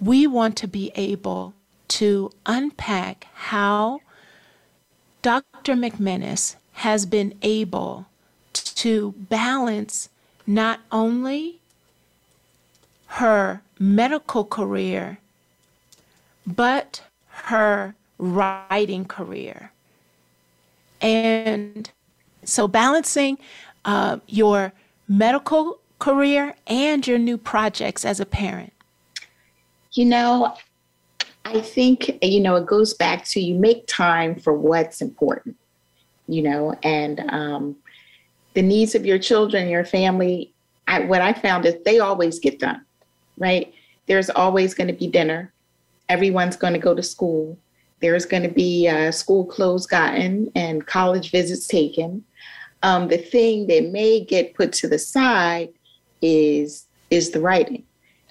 We 0.00 0.26
want 0.26 0.56
to 0.58 0.68
be 0.68 0.92
able 0.94 1.54
to 1.88 2.30
unpack 2.46 3.26
how 3.34 4.00
Dr. 5.22 5.74
McManus 5.74 6.56
has 6.72 7.06
been 7.06 7.34
able 7.42 8.06
to 8.52 9.14
balance 9.16 10.08
not 10.46 10.80
only 10.92 11.60
her 13.14 13.62
medical 13.78 14.44
career, 14.44 15.18
but 16.46 17.02
her 17.28 17.94
writing 18.18 19.04
career. 19.04 19.72
And 21.00 21.90
so 22.44 22.68
balancing 22.68 23.38
uh, 23.84 24.18
your 24.26 24.72
medical 25.08 25.80
career 25.98 26.54
and 26.66 27.06
your 27.06 27.18
new 27.18 27.36
projects 27.36 28.04
as 28.04 28.20
a 28.20 28.26
parent. 28.26 28.72
You 29.92 30.06
know, 30.06 30.54
I 31.44 31.60
think, 31.60 32.18
you 32.22 32.40
know, 32.40 32.56
it 32.56 32.66
goes 32.66 32.94
back 32.94 33.24
to 33.26 33.40
you 33.40 33.54
make 33.54 33.86
time 33.86 34.34
for 34.34 34.54
what's 34.54 35.00
important 35.00 35.56
you 36.26 36.42
know, 36.42 36.74
and 36.82 37.20
um, 37.30 37.76
the 38.54 38.62
needs 38.62 38.94
of 38.94 39.04
your 39.04 39.18
children, 39.18 39.68
your 39.68 39.84
family. 39.84 40.52
I, 40.86 41.00
what 41.00 41.22
I 41.22 41.32
found 41.32 41.66
is 41.66 41.76
they 41.84 41.98
always 41.98 42.38
get 42.38 42.58
done, 42.58 42.83
right? 43.38 43.72
There's 44.06 44.30
always 44.30 44.74
going 44.74 44.88
to 44.88 44.94
be 44.94 45.06
dinner. 45.06 45.52
Everyone's 46.08 46.56
going 46.56 46.74
to 46.74 46.78
go 46.78 46.94
to 46.94 47.02
school. 47.02 47.58
There's 48.00 48.26
going 48.26 48.42
to 48.42 48.48
be 48.48 48.88
uh, 48.88 49.10
school 49.12 49.46
clothes 49.46 49.86
gotten 49.86 50.50
and 50.54 50.86
college 50.86 51.30
visits 51.30 51.66
taken. 51.66 52.24
Um, 52.82 53.08
the 53.08 53.18
thing 53.18 53.66
that 53.68 53.90
may 53.90 54.22
get 54.22 54.54
put 54.54 54.72
to 54.74 54.88
the 54.88 54.98
side 54.98 55.70
is 56.20 56.86
is 57.10 57.30
the 57.30 57.40
writing. 57.40 57.84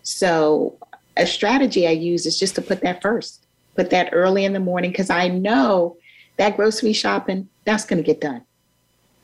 So 0.03 0.77
a 1.17 1.25
strategy 1.25 1.87
I 1.87 1.91
use 1.91 2.25
is 2.25 2.37
just 2.37 2.55
to 2.55 2.61
put 2.61 2.81
that 2.81 3.01
first, 3.01 3.45
put 3.75 3.89
that 3.91 4.09
early 4.11 4.45
in 4.45 4.53
the 4.53 4.59
morning 4.59 4.91
because 4.91 5.09
I 5.09 5.27
know 5.27 5.97
that 6.37 6.55
grocery 6.55 6.93
shopping, 6.93 7.49
that's 7.65 7.85
going 7.85 8.01
to 8.01 8.05
get 8.05 8.21
done, 8.21 8.43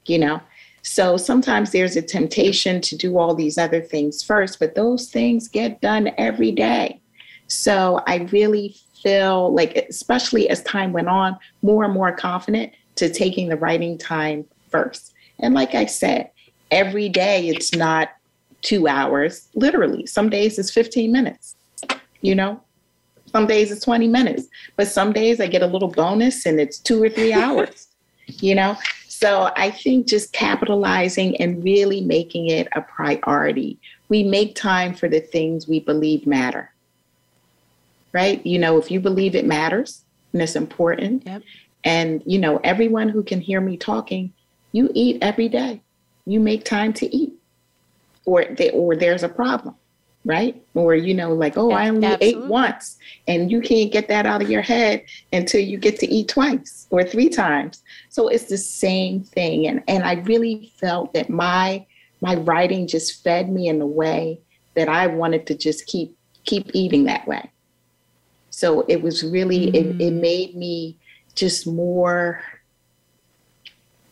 you 0.05 0.19
know? 0.19 0.41
So 0.91 1.17
sometimes 1.17 1.71
there's 1.71 1.95
a 1.95 2.01
temptation 2.01 2.81
to 2.81 2.97
do 2.97 3.19
all 3.19 3.35
these 3.35 3.59
other 3.59 3.79
things 3.79 4.23
first, 4.23 4.57
but 4.57 4.73
those 4.73 5.07
things 5.07 5.47
get 5.47 5.81
done 5.81 6.09
every 6.17 6.51
day. 6.51 6.99
So 7.45 8.01
I 8.07 8.27
really 8.31 8.75
feel 9.03 9.53
like, 9.53 9.75
especially 9.77 10.49
as 10.49 10.63
time 10.63 10.91
went 10.91 11.07
on, 11.07 11.37
more 11.61 11.83
and 11.83 11.93
more 11.93 12.11
confident 12.11 12.73
to 12.95 13.07
taking 13.07 13.49
the 13.49 13.55
writing 13.55 13.99
time 13.99 14.45
first. 14.71 15.13
And 15.37 15.53
like 15.53 15.75
I 15.75 15.85
said, 15.85 16.31
every 16.71 17.07
day 17.07 17.49
it's 17.49 17.75
not 17.75 18.09
two 18.63 18.87
hours, 18.87 19.47
literally. 19.53 20.07
Some 20.07 20.27
days 20.27 20.57
it's 20.57 20.71
15 20.71 21.11
minutes, 21.11 21.55
you 22.21 22.33
know? 22.33 22.59
Some 23.27 23.45
days 23.45 23.71
it's 23.71 23.85
20 23.85 24.07
minutes, 24.07 24.47
but 24.75 24.87
some 24.87 25.13
days 25.13 25.39
I 25.39 25.45
get 25.45 25.61
a 25.61 25.67
little 25.67 25.89
bonus 25.89 26.47
and 26.47 26.59
it's 26.59 26.79
two 26.79 27.01
or 27.01 27.09
three 27.09 27.31
hours, 27.45 27.89
you 28.25 28.55
know? 28.55 28.75
So 29.19 29.51
I 29.57 29.69
think 29.69 30.07
just 30.07 30.31
capitalizing 30.31 31.35
and 31.41 31.61
really 31.61 31.99
making 31.99 32.47
it 32.47 32.69
a 32.71 32.79
priority. 32.79 33.77
We 34.07 34.23
make 34.23 34.55
time 34.55 34.93
for 34.93 35.09
the 35.09 35.19
things 35.19 35.67
we 35.67 35.81
believe 35.81 36.25
matter, 36.25 36.71
right? 38.13 38.43
You 38.45 38.59
know, 38.59 38.77
if 38.77 38.89
you 38.89 39.01
believe 39.01 39.35
it 39.35 39.45
matters 39.45 40.05
and 40.31 40.41
it's 40.41 40.55
important, 40.55 41.25
yep. 41.25 41.43
and, 41.83 42.23
you 42.25 42.39
know, 42.39 42.61
everyone 42.63 43.09
who 43.09 43.21
can 43.21 43.41
hear 43.41 43.59
me 43.59 43.75
talking, 43.75 44.31
you 44.71 44.89
eat 44.93 45.17
every 45.21 45.49
day. 45.49 45.81
You 46.25 46.39
make 46.39 46.63
time 46.63 46.93
to 46.93 47.13
eat, 47.13 47.33
or, 48.23 48.45
they, 48.45 48.69
or 48.69 48.95
there's 48.95 49.23
a 49.23 49.27
problem 49.27 49.75
right? 50.25 50.61
Or, 50.73 50.95
you 50.95 51.13
know, 51.13 51.33
like, 51.33 51.57
oh, 51.57 51.71
I 51.71 51.89
only 51.89 52.05
Absolutely. 52.05 52.43
ate 52.43 52.49
once. 52.49 52.97
And 53.27 53.51
you 53.51 53.61
can't 53.61 53.91
get 53.91 54.07
that 54.09 54.25
out 54.25 54.41
of 54.41 54.49
your 54.49 54.61
head 54.61 55.03
until 55.31 55.61
you 55.61 55.77
get 55.77 55.99
to 55.99 56.07
eat 56.07 56.27
twice 56.27 56.87
or 56.89 57.03
three 57.03 57.29
times. 57.29 57.83
So 58.09 58.27
it's 58.27 58.45
the 58.45 58.57
same 58.57 59.21
thing. 59.23 59.67
And 59.67 59.83
and 59.87 60.03
I 60.03 60.13
really 60.13 60.71
felt 60.77 61.13
that 61.13 61.29
my 61.29 61.85
my 62.21 62.35
writing 62.35 62.87
just 62.87 63.23
fed 63.23 63.49
me 63.49 63.67
in 63.67 63.81
a 63.81 63.87
way 63.87 64.39
that 64.75 64.89
I 64.89 65.07
wanted 65.07 65.47
to 65.47 65.55
just 65.55 65.85
keep 65.85 66.17
keep 66.43 66.69
eating 66.73 67.05
that 67.05 67.27
way. 67.27 67.49
So 68.49 68.85
it 68.87 69.01
was 69.01 69.23
really 69.23 69.67
mm. 69.67 69.75
it, 69.75 70.01
it 70.01 70.11
made 70.11 70.55
me 70.55 70.97
just 71.35 71.65
more 71.65 72.43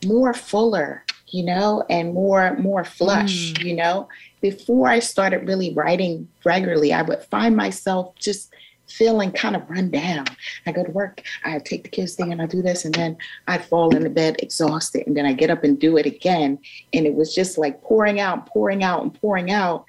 more 0.06 0.34
fuller 0.34 1.04
you 1.30 1.44
know 1.44 1.84
and 1.90 2.14
more 2.14 2.56
more 2.58 2.84
flush 2.84 3.54
mm. 3.54 3.64
you 3.64 3.76
know 3.76 4.08
before 4.42 4.88
I 4.88 5.00
started 5.00 5.48
really 5.48 5.74
writing 5.74 6.28
regularly, 6.46 6.94
I 6.94 7.02
would 7.02 7.24
find 7.24 7.56
myself 7.56 8.16
just 8.16 8.54
feeling 8.88 9.32
kind 9.32 9.56
of 9.56 9.70
run 9.70 9.92
down. 9.92 10.26
I 10.66 10.72
go 10.72 10.84
to 10.84 10.92
work, 10.92 11.24
I 11.44 11.60
take 11.60 11.84
the 11.84 11.90
kids 11.90 12.16
thing 12.16 12.32
and 12.32 12.42
I 12.42 12.46
do 12.46 12.62
this, 12.62 12.86
and 12.86 12.94
then 12.94 13.18
I 13.48 13.58
fall 13.58 13.96
into 13.96 14.10
bed 14.10 14.38
exhausted. 14.40 15.06
And 15.08 15.18
then 15.18 15.26
I 15.26 15.34
get 15.34 15.50
up 15.50 15.64
and 15.64 15.80
do 15.80 15.98
it 15.98 16.06
again. 16.06 16.60
And 16.94 17.06
it 17.06 17.16
was 17.16 17.36
just 17.36 17.58
like 17.58 17.82
pouring 17.82 18.20
out, 18.20 18.46
pouring 18.48 18.84
out, 18.84 19.04
and 19.04 19.14
pouring 19.14 19.52
out. 19.52 19.86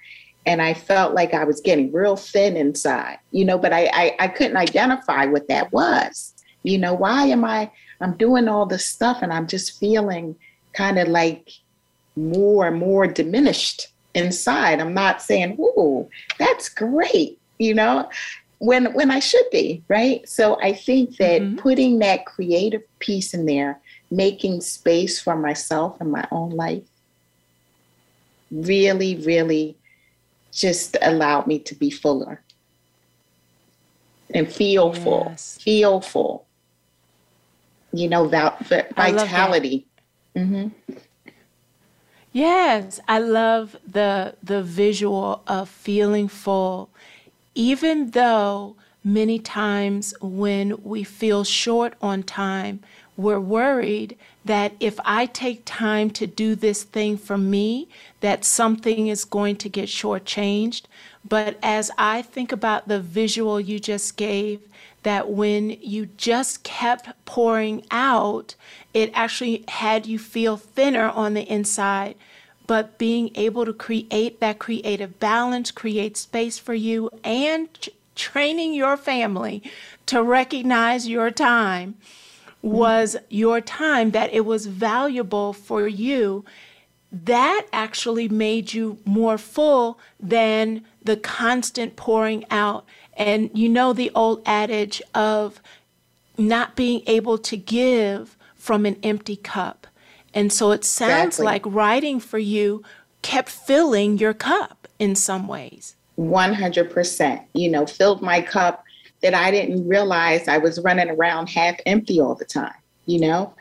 And 0.47 0.62
I 0.62 0.74
felt 0.74 1.14
like 1.14 1.34
I 1.34 1.45
was 1.45 1.61
getting 1.61 1.93
real 1.93 2.16
thin 2.16 2.57
inside, 2.57 3.18
you 3.32 3.45
know, 3.45 3.59
but 3.59 3.72
I, 3.72 3.91
I, 3.93 4.16
I 4.18 4.28
couldn't 4.28 4.57
identify 4.57 5.26
what 5.26 5.47
that 5.49 5.70
was. 5.72 6.34
You 6.62 6.78
know, 6.78 6.95
why 6.95 7.26
am 7.26 7.45
I, 7.45 7.70
I'm 8.01 8.16
doing 8.16 8.49
all 8.49 8.66
this 8.66 8.86
stuff 8.86 9.18
and 9.20 9.32
I'm 9.32 9.47
just 9.47 9.78
feeling 9.78 10.36
kind 10.79 10.99
of 10.99 11.09
like 11.09 11.51
more 12.14 12.68
and 12.68 12.79
more 12.79 13.07
diminished 13.09 13.89
inside. 14.14 14.81
I'm 14.81 14.95
not 14.95 15.20
saying, 15.20 15.57
"Ooh, 15.59 16.09
that's 16.39 16.68
great," 16.68 17.39
you 17.59 17.74
know, 17.74 18.09
when 18.59 18.93
when 18.95 19.11
I 19.11 19.18
should 19.18 19.49
be, 19.51 19.83
right? 19.89 20.26
So 20.29 20.57
I 20.62 20.72
think 20.72 21.16
that 21.16 21.43
mm-hmm. 21.43 21.59
putting 21.59 21.99
that 21.99 22.26
creative 22.26 22.83
piece 23.01 23.35
in 23.35 23.47
there, 23.47 23.81
making 24.11 24.61
space 24.61 25.20
for 25.20 25.37
myself 25.37 26.01
and 26.01 26.12
my 26.12 26.26
own 26.31 26.51
life 26.51 26.85
really 28.51 29.16
really 29.16 29.76
just 30.51 30.97
allowed 31.03 31.47
me 31.47 31.59
to 31.59 31.74
be 31.74 31.91
fuller 31.91 32.41
and 34.33 34.51
feel 34.51 34.93
yes. 34.95 35.05
full, 35.05 35.35
feel 35.61 36.01
full. 36.01 36.47
You 37.93 38.09
know, 38.09 38.29
that 38.29 38.61
vitality. 38.97 39.88
Mm-hmm. 40.39 40.68
Yes, 42.32 43.01
I 43.09 43.18
love 43.18 43.76
the 43.86 44.36
the 44.43 44.62
visual 44.62 45.43
of 45.47 45.68
feeling 45.68 46.28
full, 46.28 46.91
even 47.55 48.12
though 48.12 48.76
many 49.03 49.39
times 49.41 50.14
when 50.20 50.82
we 50.84 51.03
feel 51.05 51.45
short 51.45 51.95
on 52.03 52.22
time, 52.22 52.80
we're 53.16 53.41
worried 53.41 54.16
that 54.45 54.74
if 54.80 55.01
I 55.05 55.26
take 55.26 55.62
time 55.64 56.11
to 56.11 56.26
do 56.26 56.55
this 56.55 56.84
thing 56.84 57.16
for 57.18 57.39
me, 57.39 57.89
that 58.20 58.45
something 58.45 59.09
is 59.09 59.24
going 59.24 59.57
to 59.57 59.68
get 59.68 59.89
shortchanged. 59.89 60.84
But 61.28 61.59
as 61.62 61.91
I 61.99 62.22
think 62.22 62.53
about 62.53 62.89
the 62.89 63.01
visual 63.01 63.61
you 63.61 63.80
just 63.80 64.16
gave, 64.16 64.61
that 65.03 65.30
when 65.30 65.70
you 65.80 66.07
just 66.16 66.62
kept 66.62 67.09
pouring 67.24 67.84
out, 67.90 68.55
it 68.92 69.11
actually 69.14 69.64
had 69.68 70.07
you 70.07 70.18
feel 70.18 70.57
thinner 70.57 71.09
on 71.09 71.34
the 71.34 71.42
inside. 71.42 72.14
But 72.66 72.99
being 72.99 73.30
able 73.34 73.64
to 73.64 73.72
create 73.72 74.40
that 74.40 74.59
creative 74.59 75.18
balance, 75.18 75.70
create 75.70 76.16
space 76.16 76.59
for 76.59 76.74
you, 76.74 77.11
and 77.24 77.68
training 78.14 78.74
your 78.74 78.96
family 78.96 79.62
to 80.07 80.22
recognize 80.22 81.09
your 81.09 81.30
time 81.30 81.96
was 82.61 83.16
your 83.30 83.61
time, 83.61 84.11
that 84.11 84.32
it 84.34 84.44
was 84.44 84.66
valuable 84.66 85.53
for 85.53 85.86
you, 85.86 86.44
that 87.11 87.66
actually 87.72 88.28
made 88.28 88.72
you 88.72 88.98
more 89.04 89.38
full 89.38 89.98
than 90.20 90.84
the 91.02 91.16
constant 91.16 91.96
pouring 91.96 92.44
out. 92.50 92.84
And 93.16 93.50
you 93.54 93.68
know 93.68 93.92
the 93.92 94.11
old 94.14 94.42
adage 94.46 95.02
of 95.14 95.61
not 96.36 96.76
being 96.76 97.02
able 97.06 97.38
to 97.38 97.56
give 97.56 98.36
from 98.54 98.86
an 98.86 98.96
empty 99.02 99.36
cup. 99.36 99.86
And 100.34 100.52
so 100.52 100.70
it 100.70 100.84
sounds 100.84 101.38
exactly. 101.38 101.44
like 101.44 101.62
writing 101.66 102.20
for 102.20 102.38
you 102.38 102.82
kept 103.22 103.48
filling 103.48 104.18
your 104.18 104.34
cup 104.34 104.86
in 104.98 105.14
some 105.14 105.48
ways. 105.48 105.96
100%. 106.18 107.44
You 107.54 107.70
know, 107.70 107.86
filled 107.86 108.22
my 108.22 108.40
cup 108.40 108.84
that 109.22 109.34
I 109.34 109.50
didn't 109.50 109.88
realize 109.88 110.46
I 110.46 110.59
was 110.59 110.80
running 110.80 111.11
around 111.11 111.48
half 111.48 111.76
empty 111.86 112.20
all 112.20 112.34
the 112.34 112.44
time. 112.44 112.74
You 113.06 113.20
know, 113.20 113.54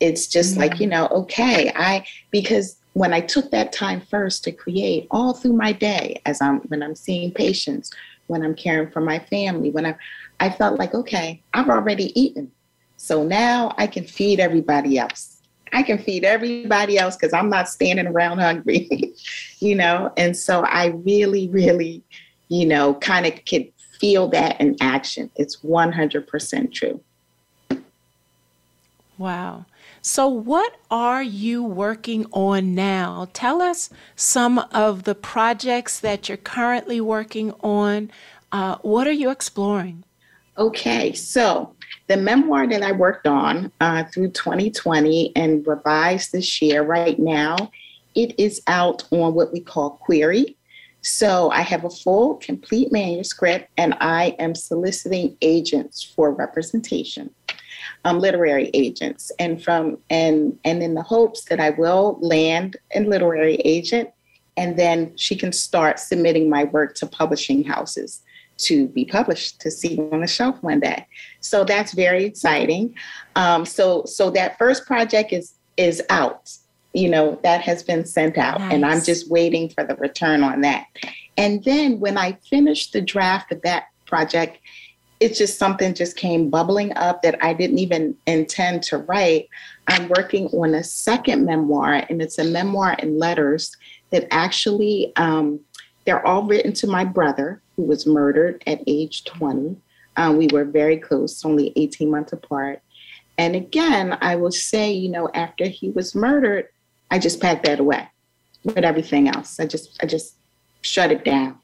it's 0.00 0.26
just 0.26 0.56
like, 0.56 0.74
mm. 0.74 0.80
you 0.80 0.86
know, 0.86 1.06
okay, 1.08 1.70
I, 1.76 2.06
because 2.30 2.76
when 2.94 3.12
I 3.12 3.20
took 3.20 3.50
that 3.50 3.72
time 3.72 4.00
first 4.00 4.44
to 4.44 4.52
create 4.52 5.06
all 5.10 5.34
through 5.34 5.52
my 5.52 5.72
day, 5.72 6.20
as 6.26 6.40
I'm, 6.40 6.60
when 6.68 6.82
I'm 6.82 6.94
seeing 6.94 7.32
patients, 7.32 7.92
when 8.28 8.42
I'm 8.42 8.54
caring 8.54 8.90
for 8.90 9.00
my 9.00 9.18
family, 9.18 9.70
when 9.70 9.84
I, 9.84 9.96
I 10.40 10.48
felt 10.50 10.78
like, 10.78 10.94
okay, 10.94 11.42
I've 11.52 11.68
already 11.68 12.18
eaten. 12.18 12.50
So 12.96 13.24
now 13.24 13.74
I 13.76 13.88
can 13.88 14.06
feed 14.06 14.38
everybody 14.40 14.96
else. 14.96 15.42
I 15.72 15.82
can 15.82 15.98
feed 15.98 16.24
everybody 16.24 16.96
else 16.96 17.16
because 17.16 17.32
I'm 17.32 17.50
not 17.50 17.68
standing 17.68 18.06
around 18.06 18.38
hungry, 18.38 19.12
you 19.58 19.74
know? 19.74 20.12
And 20.16 20.36
so 20.36 20.64
I 20.64 20.86
really, 20.86 21.48
really, 21.48 22.00
you 22.48 22.64
know, 22.64 22.94
kind 22.94 23.26
of 23.26 23.44
could 23.44 23.72
feel 23.98 24.28
that 24.28 24.60
in 24.60 24.76
action. 24.80 25.30
It's 25.34 25.56
100% 25.62 26.72
true. 26.72 27.00
Wow. 29.18 29.66
So, 30.06 30.28
what 30.28 30.76
are 30.90 31.22
you 31.22 31.62
working 31.62 32.26
on 32.30 32.74
now? 32.74 33.28
Tell 33.32 33.62
us 33.62 33.88
some 34.14 34.58
of 34.70 35.04
the 35.04 35.14
projects 35.14 35.98
that 36.00 36.28
you're 36.28 36.36
currently 36.36 37.00
working 37.00 37.52
on. 37.62 38.10
Uh, 38.52 38.76
what 38.82 39.06
are 39.06 39.12
you 39.12 39.30
exploring? 39.30 40.04
Okay, 40.58 41.14
so 41.14 41.74
the 42.08 42.18
memoir 42.18 42.66
that 42.66 42.82
I 42.82 42.92
worked 42.92 43.26
on 43.26 43.72
uh, 43.80 44.04
through 44.04 44.32
2020 44.32 45.32
and 45.34 45.66
revised 45.66 46.32
this 46.32 46.60
year, 46.60 46.82
right 46.82 47.18
now, 47.18 47.56
it 48.14 48.38
is 48.38 48.60
out 48.66 49.04
on 49.10 49.32
what 49.32 49.54
we 49.54 49.60
call 49.60 49.92
Query. 50.02 50.54
So 51.00 51.50
I 51.50 51.62
have 51.62 51.86
a 51.86 51.90
full, 51.90 52.34
complete 52.34 52.92
manuscript, 52.92 53.70
and 53.78 53.94
I 54.02 54.36
am 54.38 54.54
soliciting 54.54 55.38
agents 55.40 56.02
for 56.02 56.30
representation, 56.30 57.30
um, 58.04 58.20
literary 58.20 58.70
agents, 58.74 59.32
and 59.38 59.62
from 59.62 59.98
and 60.10 60.58
and 60.64 60.82
in 60.82 60.94
the 60.94 61.02
hopes 61.02 61.44
that 61.44 61.60
I 61.60 61.70
will 61.70 62.18
land 62.20 62.76
a 62.94 63.00
literary 63.00 63.56
agent, 63.56 64.10
and 64.56 64.78
then 64.78 65.16
she 65.16 65.36
can 65.36 65.52
start 65.52 65.98
submitting 65.98 66.48
my 66.50 66.64
work 66.64 66.94
to 66.96 67.06
publishing 67.06 67.64
houses 67.64 68.22
to 68.56 68.86
be 68.88 69.04
published 69.04 69.60
to 69.60 69.70
see 69.70 69.98
on 70.12 70.20
the 70.20 70.26
shelf 70.26 70.62
one 70.62 70.80
day. 70.80 71.06
So 71.40 71.64
that's 71.64 71.92
very 71.92 72.24
exciting. 72.24 72.94
Um, 73.36 73.64
so 73.64 74.04
so 74.04 74.30
that 74.30 74.58
first 74.58 74.86
project 74.86 75.32
is 75.32 75.54
is 75.76 76.02
out 76.10 76.50
you 76.94 77.08
know, 77.08 77.38
that 77.42 77.60
has 77.60 77.82
been 77.82 78.06
sent 78.06 78.38
out 78.38 78.60
nice. 78.60 78.72
and 78.72 78.86
I'm 78.86 79.02
just 79.02 79.28
waiting 79.28 79.68
for 79.68 79.84
the 79.84 79.96
return 79.96 80.42
on 80.42 80.62
that. 80.62 80.86
And 81.36 81.62
then 81.64 81.98
when 81.98 82.16
I 82.16 82.38
finish 82.48 82.92
the 82.92 83.00
draft 83.00 83.52
of 83.52 83.60
that 83.62 83.88
project, 84.06 84.58
it's 85.20 85.38
just 85.38 85.58
something 85.58 85.94
just 85.94 86.16
came 86.16 86.50
bubbling 86.50 86.92
up 86.96 87.22
that 87.22 87.42
I 87.42 87.54
didn't 87.54 87.78
even 87.78 88.16
intend 88.26 88.82
to 88.84 88.98
write. 88.98 89.48
I'm 89.86 90.08
working 90.08 90.46
on 90.48 90.74
a 90.74 90.84
second 90.84 91.44
memoir, 91.44 92.04
and 92.08 92.20
it's 92.20 92.38
a 92.38 92.44
memoir 92.44 92.94
in 92.94 93.18
letters 93.18 93.76
that 94.10 94.26
actually 94.30 95.12
um, 95.16 95.60
they're 96.04 96.26
all 96.26 96.42
written 96.42 96.72
to 96.74 96.86
my 96.86 97.04
brother 97.04 97.60
who 97.76 97.82
was 97.82 98.06
murdered 98.06 98.62
at 98.66 98.82
age 98.86 99.24
20. 99.24 99.76
Um, 100.16 100.36
we 100.36 100.48
were 100.52 100.64
very 100.64 100.96
close, 100.96 101.44
only 101.44 101.72
18 101.76 102.10
months 102.10 102.32
apart. 102.32 102.82
And 103.36 103.56
again, 103.56 104.16
I 104.20 104.36
will 104.36 104.52
say, 104.52 104.92
you 104.92 105.08
know, 105.08 105.28
after 105.34 105.66
he 105.66 105.90
was 105.90 106.14
murdered, 106.14 106.68
I 107.10 107.18
just 107.18 107.40
packed 107.40 107.64
that 107.64 107.80
away 107.80 108.08
with 108.62 108.78
everything 108.78 109.28
else. 109.28 109.58
I 109.58 109.66
just 109.66 109.98
I 110.02 110.06
just 110.06 110.36
shut 110.82 111.10
it 111.10 111.24
down, 111.24 111.58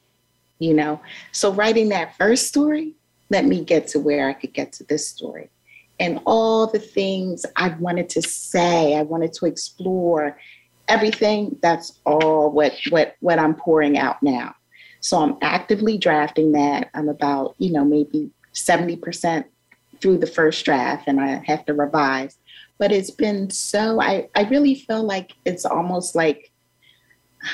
you 0.59 0.73
know. 0.73 0.99
So 1.31 1.53
writing 1.53 1.89
that 1.89 2.15
first 2.17 2.47
story 2.47 2.95
let 3.31 3.45
me 3.45 3.63
get 3.63 3.87
to 3.87 3.99
where 3.99 4.29
I 4.29 4.33
could 4.33 4.53
get 4.53 4.71
to 4.73 4.83
this 4.83 5.07
story. 5.07 5.49
And 5.99 6.19
all 6.25 6.67
the 6.67 6.79
things 6.79 7.45
I 7.55 7.69
wanted 7.79 8.09
to 8.09 8.21
say, 8.21 8.95
I 8.95 9.01
wanted 9.01 9.33
to 9.33 9.45
explore, 9.45 10.37
everything, 10.87 11.57
that's 11.61 11.99
all 12.05 12.51
what 12.51 12.73
what 12.89 13.15
what 13.21 13.39
I'm 13.39 13.55
pouring 13.55 13.97
out 13.97 14.21
now. 14.21 14.55
So 14.99 15.19
I'm 15.19 15.37
actively 15.41 15.97
drafting 15.97 16.51
that. 16.51 16.89
I'm 16.93 17.09
about, 17.09 17.55
you 17.57 17.71
know, 17.71 17.83
maybe 17.83 18.29
70% 18.53 19.45
through 19.99 20.17
the 20.19 20.27
first 20.27 20.63
draft 20.65 21.07
and 21.07 21.19
I 21.19 21.41
have 21.47 21.65
to 21.65 21.73
revise 21.73 22.37
but 22.81 22.91
it's 22.91 23.11
been 23.11 23.47
so 23.51 24.01
I, 24.01 24.27
I 24.33 24.45
really 24.45 24.73
feel 24.73 25.03
like 25.03 25.33
it's 25.45 25.65
almost 25.65 26.15
like 26.15 26.51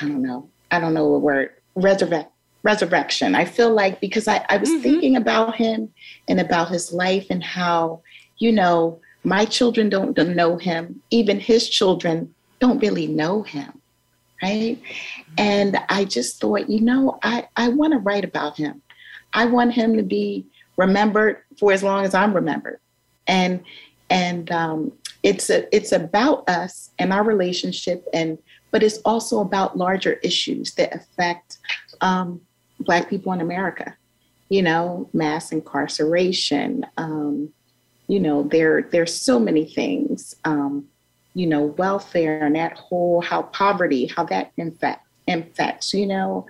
I 0.00 0.06
don't 0.06 0.22
know, 0.22 0.48
I 0.70 0.80
don't 0.80 0.94
know 0.94 1.14
a 1.14 1.18
word, 1.18 1.50
resurrect 1.74 2.32
resurrection. 2.62 3.34
I 3.34 3.44
feel 3.44 3.70
like 3.70 4.00
because 4.00 4.28
I, 4.28 4.44
I 4.48 4.56
was 4.56 4.68
mm-hmm. 4.68 4.82
thinking 4.82 5.16
about 5.16 5.56
him 5.56 5.92
and 6.28 6.40
about 6.40 6.68
his 6.68 6.92
life 6.92 7.26
and 7.30 7.42
how, 7.42 8.02
you 8.38 8.52
know, 8.52 9.00
my 9.24 9.44
children 9.44 9.88
don't, 9.88 10.14
don't 10.14 10.36
know 10.36 10.56
him, 10.56 11.02
even 11.10 11.40
his 11.40 11.68
children 11.68 12.34
don't 12.60 12.80
really 12.80 13.06
know 13.06 13.42
him. 13.42 13.72
Right. 14.42 14.80
And 15.36 15.78
I 15.88 16.04
just 16.04 16.40
thought, 16.40 16.70
you 16.70 16.80
know, 16.80 17.18
I, 17.24 17.48
I 17.56 17.68
want 17.68 17.92
to 17.92 17.98
write 17.98 18.24
about 18.24 18.56
him. 18.56 18.82
I 19.32 19.46
want 19.46 19.74
him 19.74 19.96
to 19.96 20.02
be 20.02 20.46
remembered 20.76 21.42
for 21.58 21.72
as 21.72 21.82
long 21.82 22.04
as 22.04 22.14
I'm 22.14 22.32
remembered. 22.32 22.80
And 23.26 23.62
and 24.10 24.50
um, 24.50 24.92
it's 25.22 25.50
a, 25.50 25.74
it's 25.74 25.92
about 25.92 26.48
us 26.48 26.90
and 26.98 27.12
our 27.12 27.24
relationship 27.24 28.06
and 28.14 28.38
but 28.70 28.82
it's 28.82 28.98
also 28.98 29.40
about 29.40 29.76
larger 29.76 30.14
issues 30.22 30.74
that 30.74 30.94
affect 30.94 31.58
um, 32.00 32.40
black 32.80 33.08
people 33.08 33.32
in 33.32 33.40
america 33.40 33.96
you 34.48 34.62
know 34.62 35.08
mass 35.12 35.52
incarceration 35.52 36.84
um, 36.96 37.50
you 38.06 38.20
know 38.20 38.42
there 38.44 38.82
there's 38.90 39.14
so 39.14 39.38
many 39.38 39.64
things 39.64 40.34
um, 40.44 40.86
you 41.34 41.46
know 41.46 41.66
welfare 41.78 42.44
and 42.44 42.56
that 42.56 42.72
whole 42.76 43.20
how 43.20 43.42
poverty 43.42 44.06
how 44.06 44.24
that 44.24 44.52
infect, 44.56 45.04
infects 45.26 45.92
you 45.92 46.06
know 46.06 46.46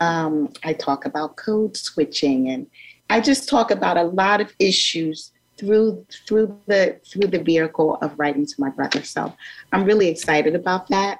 um, 0.00 0.52
i 0.64 0.72
talk 0.72 1.04
about 1.04 1.36
code 1.36 1.76
switching 1.76 2.48
and 2.48 2.66
i 3.08 3.20
just 3.20 3.48
talk 3.48 3.70
about 3.70 3.96
a 3.96 4.04
lot 4.04 4.40
of 4.40 4.52
issues 4.58 5.32
through 5.60 6.06
through 6.26 6.58
the 6.66 6.98
through 7.06 7.28
the 7.28 7.42
vehicle 7.42 7.96
of 7.96 8.18
writing 8.18 8.46
to 8.46 8.54
my 8.58 8.70
brother. 8.70 9.02
So 9.04 9.34
I'm 9.72 9.84
really 9.84 10.08
excited 10.08 10.54
about 10.54 10.88
that. 10.88 11.18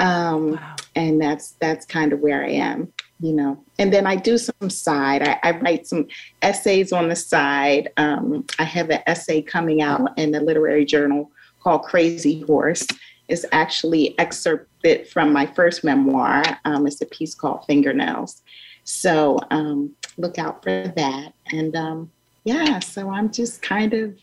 Um, 0.00 0.52
wow. 0.52 0.76
And 0.96 1.20
that's 1.20 1.52
that's 1.60 1.86
kind 1.86 2.12
of 2.12 2.18
where 2.18 2.44
I 2.44 2.50
am, 2.50 2.92
you 3.20 3.32
know. 3.32 3.62
And 3.78 3.92
then 3.92 4.06
I 4.06 4.16
do 4.16 4.38
some 4.38 4.70
side. 4.70 5.22
I, 5.22 5.38
I 5.42 5.50
write 5.58 5.86
some 5.86 6.06
essays 6.42 6.92
on 6.92 7.08
the 7.08 7.16
side. 7.16 7.90
Um, 7.96 8.44
I 8.58 8.64
have 8.64 8.90
an 8.90 9.02
essay 9.06 9.42
coming 9.42 9.82
out 9.82 10.16
in 10.18 10.30
the 10.30 10.40
literary 10.40 10.84
journal 10.84 11.30
called 11.60 11.82
Crazyhorse. 11.82 12.96
It's 13.28 13.44
actually 13.52 14.18
excerpted 14.18 15.08
from 15.08 15.32
my 15.32 15.46
first 15.46 15.84
memoir. 15.84 16.42
Um, 16.64 16.86
it's 16.86 17.00
a 17.00 17.06
piece 17.06 17.34
called 17.34 17.64
Fingernails. 17.66 18.42
So 18.84 19.38
um, 19.50 19.94
look 20.16 20.38
out 20.38 20.62
for 20.62 20.88
that. 20.96 21.34
And 21.52 21.76
um, 21.76 22.10
yeah, 22.44 22.78
so 22.78 23.10
I'm 23.10 23.30
just 23.30 23.60
kind 23.60 23.92
of 23.92 24.18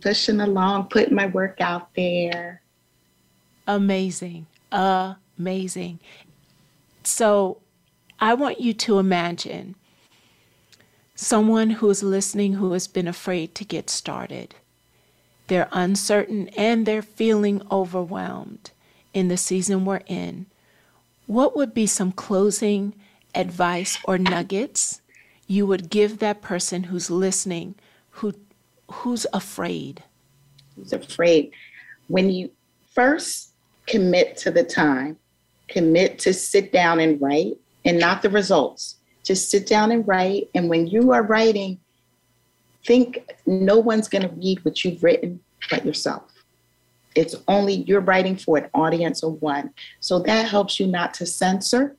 pushing 0.00 0.40
along, 0.40 0.88
putting 0.88 1.14
my 1.14 1.26
work 1.26 1.60
out 1.60 1.94
there. 1.94 2.62
Amazing. 3.66 4.46
Amazing. 4.72 6.00
So 7.04 7.58
I 8.20 8.34
want 8.34 8.60
you 8.60 8.72
to 8.74 8.98
imagine 8.98 9.76
someone 11.14 11.70
who 11.70 11.88
is 11.90 12.02
listening 12.02 12.54
who 12.54 12.72
has 12.72 12.88
been 12.88 13.06
afraid 13.06 13.54
to 13.56 13.64
get 13.64 13.90
started. 13.90 14.54
They're 15.46 15.68
uncertain 15.72 16.48
and 16.56 16.84
they're 16.84 17.02
feeling 17.02 17.62
overwhelmed 17.70 18.70
in 19.14 19.28
the 19.28 19.36
season 19.36 19.84
we're 19.84 20.02
in. 20.06 20.46
What 21.26 21.56
would 21.56 21.74
be 21.74 21.86
some 21.86 22.12
closing 22.12 22.94
advice 23.34 23.98
or 24.04 24.18
nuggets 24.18 25.00
you 25.46 25.66
would 25.66 25.90
give 25.90 26.18
that 26.18 26.42
person 26.42 26.84
who's 26.84 27.10
listening 27.10 27.74
who 28.10 28.34
who's 28.90 29.26
afraid? 29.32 30.02
Who's 30.74 30.92
afraid? 30.92 31.52
When 32.08 32.30
you 32.30 32.50
first 32.92 33.52
commit 33.86 34.36
to 34.38 34.50
the 34.50 34.64
time, 34.64 35.16
commit 35.68 36.18
to 36.20 36.32
sit 36.32 36.72
down 36.72 37.00
and 37.00 37.20
write 37.20 37.58
and 37.88 37.98
not 37.98 38.20
the 38.20 38.28
results. 38.28 38.96
Just 39.24 39.50
sit 39.50 39.66
down 39.66 39.90
and 39.90 40.06
write. 40.06 40.50
And 40.54 40.68
when 40.68 40.86
you 40.86 41.10
are 41.12 41.22
writing, 41.22 41.80
think 42.84 43.26
no 43.46 43.78
one's 43.78 44.08
going 44.08 44.28
to 44.28 44.34
read 44.34 44.62
what 44.62 44.84
you've 44.84 45.02
written 45.02 45.40
but 45.70 45.86
yourself. 45.86 46.30
It's 47.14 47.34
only 47.48 47.76
you're 47.84 48.02
writing 48.02 48.36
for 48.36 48.58
an 48.58 48.68
audience 48.74 49.22
of 49.22 49.40
one. 49.40 49.72
So 50.00 50.18
that 50.20 50.46
helps 50.46 50.78
you 50.78 50.86
not 50.86 51.14
to 51.14 51.24
censor 51.24 51.96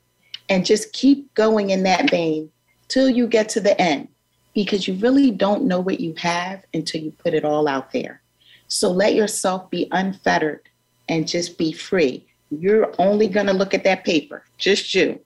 and 0.48 0.64
just 0.64 0.94
keep 0.94 1.34
going 1.34 1.72
in 1.72 1.82
that 1.84 2.12
vein 2.12 2.52
till 2.88 3.10
you 3.10 3.26
get 3.26 3.50
to 3.50 3.60
the 3.60 3.80
end 3.82 4.10
because 4.54 4.88
you 4.88 4.94
really 4.94 5.32
don't 5.32 5.64
know 5.64 5.80
what 5.80 6.00
you 6.00 6.14
have 6.18 6.64
until 6.72 7.02
you 7.02 7.12
put 7.12 7.34
it 7.34 7.44
all 7.44 7.68
out 7.68 7.92
there. 7.92 8.22
So 8.68 8.92
let 8.92 9.16
yourself 9.16 9.72
be 9.72 9.88
unfettered 9.92 10.70
and 11.08 11.28
just 11.28 11.58
be 11.58 11.72
free. 11.72 12.28
You're 12.52 12.94
only 13.00 13.28
going 13.28 13.48
to 13.48 13.54
look 13.54 13.74
at 13.74 13.84
that 13.86 14.06
paper, 14.06 14.46
just 14.60 14.94
you. 14.94 15.20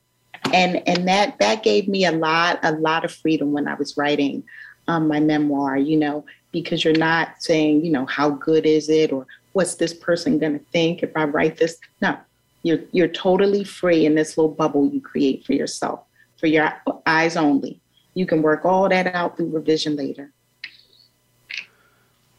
And 0.51 0.87
and 0.87 1.07
that 1.07 1.37
that 1.39 1.63
gave 1.63 1.87
me 1.87 2.05
a 2.05 2.11
lot 2.11 2.59
a 2.63 2.73
lot 2.73 3.05
of 3.05 3.11
freedom 3.11 3.51
when 3.51 3.67
I 3.67 3.75
was 3.75 3.95
writing 3.97 4.43
um, 4.87 5.07
my 5.07 5.19
memoir, 5.19 5.77
you 5.77 5.97
know, 5.97 6.25
because 6.51 6.83
you're 6.83 6.93
not 6.95 7.41
saying, 7.41 7.85
you 7.85 7.91
know, 7.91 8.05
how 8.05 8.31
good 8.31 8.65
is 8.65 8.89
it 8.89 9.11
or 9.11 9.25
what's 9.53 9.75
this 9.75 9.93
person 9.93 10.39
going 10.39 10.59
to 10.59 10.65
think 10.71 11.03
if 11.03 11.11
I 11.15 11.25
write 11.25 11.57
this? 11.57 11.77
No. 12.01 12.17
You're 12.63 12.79
you're 12.91 13.09
totally 13.09 13.63
free 13.65 14.05
in 14.05 14.15
this 14.15 14.37
little 14.37 14.53
bubble 14.53 14.89
you 14.89 15.01
create 15.01 15.45
for 15.45 15.53
yourself, 15.53 16.01
for 16.37 16.47
your 16.47 16.71
eyes 17.05 17.35
only. 17.35 17.81
You 18.13 18.25
can 18.25 18.41
work 18.41 18.63
all 18.63 18.87
that 18.87 19.07
out 19.07 19.35
through 19.35 19.49
revision 19.49 19.95
later. 19.97 20.31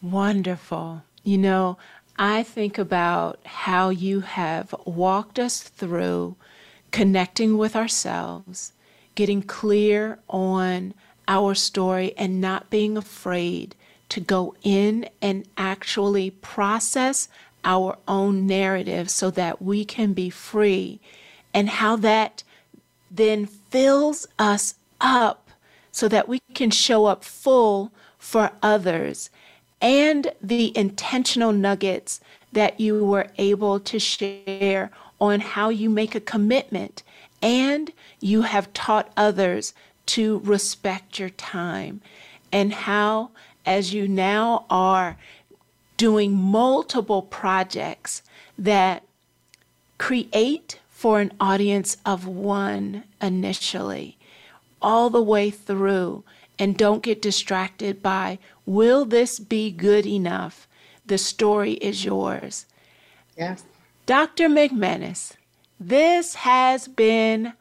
Wonderful. 0.00 1.02
You 1.24 1.38
know, 1.38 1.78
I 2.16 2.42
think 2.42 2.78
about 2.78 3.40
how 3.44 3.90
you 3.90 4.20
have 4.20 4.74
walked 4.86 5.38
us 5.38 5.60
through 5.62 6.36
connecting 6.94 7.58
with 7.58 7.74
ourselves, 7.74 8.72
getting 9.16 9.42
clear 9.42 10.16
on 10.28 10.94
our 11.26 11.52
story, 11.52 12.14
and 12.16 12.40
not 12.40 12.70
being 12.70 12.96
afraid 12.96 13.74
to 14.08 14.20
go 14.20 14.54
in 14.62 15.04
and 15.20 15.44
actually 15.56 16.30
process 16.30 17.28
our 17.64 17.98
own 18.06 18.46
narrative 18.46 19.10
so 19.10 19.28
that 19.28 19.60
we 19.60 19.84
can 19.84 20.12
be 20.12 20.30
free, 20.30 21.00
and 21.52 21.68
how 21.68 21.96
that 21.96 22.44
then 23.10 23.44
fills 23.44 24.28
us 24.38 24.76
up 25.00 25.50
so 25.90 26.06
that 26.06 26.28
we 26.28 26.38
can 26.54 26.70
show 26.70 27.06
up 27.06 27.24
full 27.24 27.90
for 28.18 28.52
others. 28.62 29.30
And 29.80 30.30
the 30.40 30.72
intentional 30.78 31.50
nuggets 31.50 32.20
that 32.52 32.78
you 32.78 33.04
were 33.04 33.26
able 33.36 33.80
to 33.80 33.98
share 33.98 34.92
on 35.24 35.40
how 35.40 35.68
you 35.68 35.88
make 35.88 36.14
a 36.14 36.20
commitment 36.20 37.02
and 37.42 37.92
you 38.20 38.42
have 38.42 38.72
taught 38.72 39.12
others 39.16 39.74
to 40.06 40.38
respect 40.40 41.18
your 41.18 41.30
time 41.30 42.00
and 42.52 42.72
how 42.72 43.30
as 43.66 43.94
you 43.94 44.06
now 44.06 44.66
are 44.68 45.16
doing 45.96 46.34
multiple 46.34 47.22
projects 47.22 48.22
that 48.58 49.02
create 49.98 50.78
for 50.90 51.20
an 51.20 51.32
audience 51.40 51.96
of 52.04 52.26
one 52.26 53.04
initially 53.20 54.16
all 54.82 55.08
the 55.08 55.22
way 55.22 55.50
through 55.50 56.22
and 56.58 56.76
don't 56.76 57.02
get 57.02 57.22
distracted 57.22 58.02
by, 58.02 58.38
will 58.66 59.04
this 59.04 59.38
be 59.38 59.70
good 59.70 60.06
enough? 60.06 60.68
The 61.06 61.18
story 61.18 61.72
is 61.74 62.04
yours. 62.04 62.66
Yes. 63.36 63.64
Dr. 64.06 64.50
McManus, 64.50 65.32
this 65.80 66.34
has 66.34 66.88
been 66.88 67.54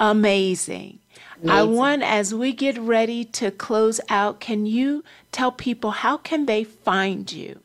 amazing. 0.00 0.98
amazing. 1.40 1.50
I 1.50 1.62
want, 1.62 2.02
as 2.02 2.34
we 2.34 2.52
get 2.52 2.76
ready 2.78 3.24
to 3.24 3.52
close 3.52 4.00
out, 4.08 4.40
can 4.40 4.66
you 4.66 5.04
tell 5.30 5.52
people 5.52 5.92
how 5.92 6.16
can 6.16 6.46
they 6.46 6.64
find 6.64 7.30
you? 7.30 7.60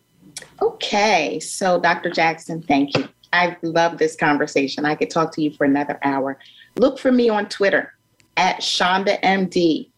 Okay, 0.61 1.39
so 1.39 1.79
Dr. 1.79 2.11
Jackson, 2.11 2.61
thank 2.61 2.95
you. 2.95 3.09
I 3.33 3.57
love 3.63 3.97
this 3.97 4.15
conversation. 4.15 4.85
I 4.85 4.93
could 4.93 5.09
talk 5.09 5.33
to 5.33 5.41
you 5.41 5.51
for 5.51 5.63
another 5.63 5.97
hour. 6.03 6.37
Look 6.75 6.99
for 6.99 7.11
me 7.11 7.29
on 7.29 7.49
Twitter 7.49 7.93
at 8.37 8.59
Shanda 8.59 9.19
MD. 9.21 9.89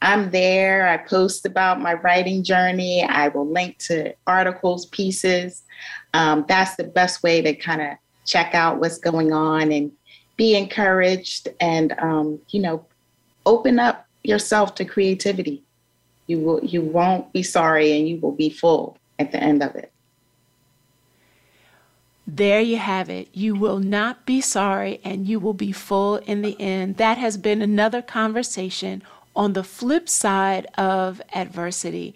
I'm 0.00 0.30
there. 0.30 0.86
I 0.86 0.98
post 0.98 1.46
about 1.46 1.80
my 1.80 1.94
writing 1.94 2.44
journey. 2.44 3.02
I 3.02 3.28
will 3.28 3.48
link 3.48 3.78
to 3.78 4.14
articles, 4.26 4.86
pieces. 4.86 5.64
Um, 6.14 6.46
that's 6.48 6.76
the 6.76 6.84
best 6.84 7.22
way 7.22 7.42
to 7.42 7.54
kind 7.54 7.82
of 7.82 7.98
check 8.24 8.54
out 8.54 8.80
what's 8.80 8.98
going 8.98 9.32
on 9.32 9.70
and 9.70 9.92
be 10.36 10.56
encouraged 10.56 11.48
and 11.60 11.92
um, 11.98 12.40
you 12.48 12.60
know 12.62 12.86
open 13.44 13.78
up 13.78 14.06
yourself 14.22 14.74
to 14.76 14.84
creativity. 14.84 15.62
You 16.26 16.38
will 16.38 16.64
you 16.64 16.80
won't 16.80 17.32
be 17.32 17.42
sorry 17.42 17.98
and 17.98 18.08
you 18.08 18.18
will 18.20 18.32
be 18.32 18.48
full 18.48 18.96
at 19.18 19.32
the 19.32 19.42
end 19.42 19.62
of 19.62 19.74
it. 19.74 19.92
There 22.26 22.62
you 22.62 22.78
have 22.78 23.10
it. 23.10 23.28
You 23.34 23.54
will 23.54 23.80
not 23.80 24.24
be 24.24 24.40
sorry 24.40 25.00
and 25.04 25.26
you 25.28 25.38
will 25.38 25.52
be 25.52 25.72
full 25.72 26.16
in 26.16 26.40
the 26.40 26.58
end. 26.58 26.96
That 26.96 27.18
has 27.18 27.36
been 27.36 27.60
another 27.60 28.00
conversation 28.00 29.02
on 29.36 29.52
the 29.52 29.64
flip 29.64 30.08
side 30.08 30.66
of 30.78 31.20
adversity. 31.34 32.14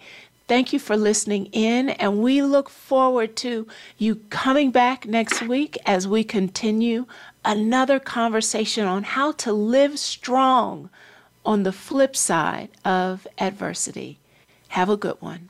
Thank 0.49 0.73
you 0.73 0.79
for 0.79 0.97
listening 0.97 1.45
in, 1.51 1.89
and 1.89 2.23
we 2.23 2.41
look 2.41 2.71
forward 2.71 3.35
to 3.35 3.67
you 3.99 4.15
coming 4.31 4.71
back 4.71 5.05
next 5.05 5.43
week 5.43 5.77
as 5.85 6.07
we 6.07 6.23
continue 6.23 7.05
another 7.45 7.99
conversation 7.99 8.87
on 8.87 9.03
how 9.03 9.31
to 9.33 9.53
live 9.53 9.99
strong 9.99 10.89
on 11.45 11.61
the 11.61 11.71
flip 11.71 12.15
side 12.15 12.69
of 12.83 13.27
adversity. 13.37 14.17
Have 14.69 14.89
a 14.89 14.97
good 14.97 15.21
one. 15.21 15.49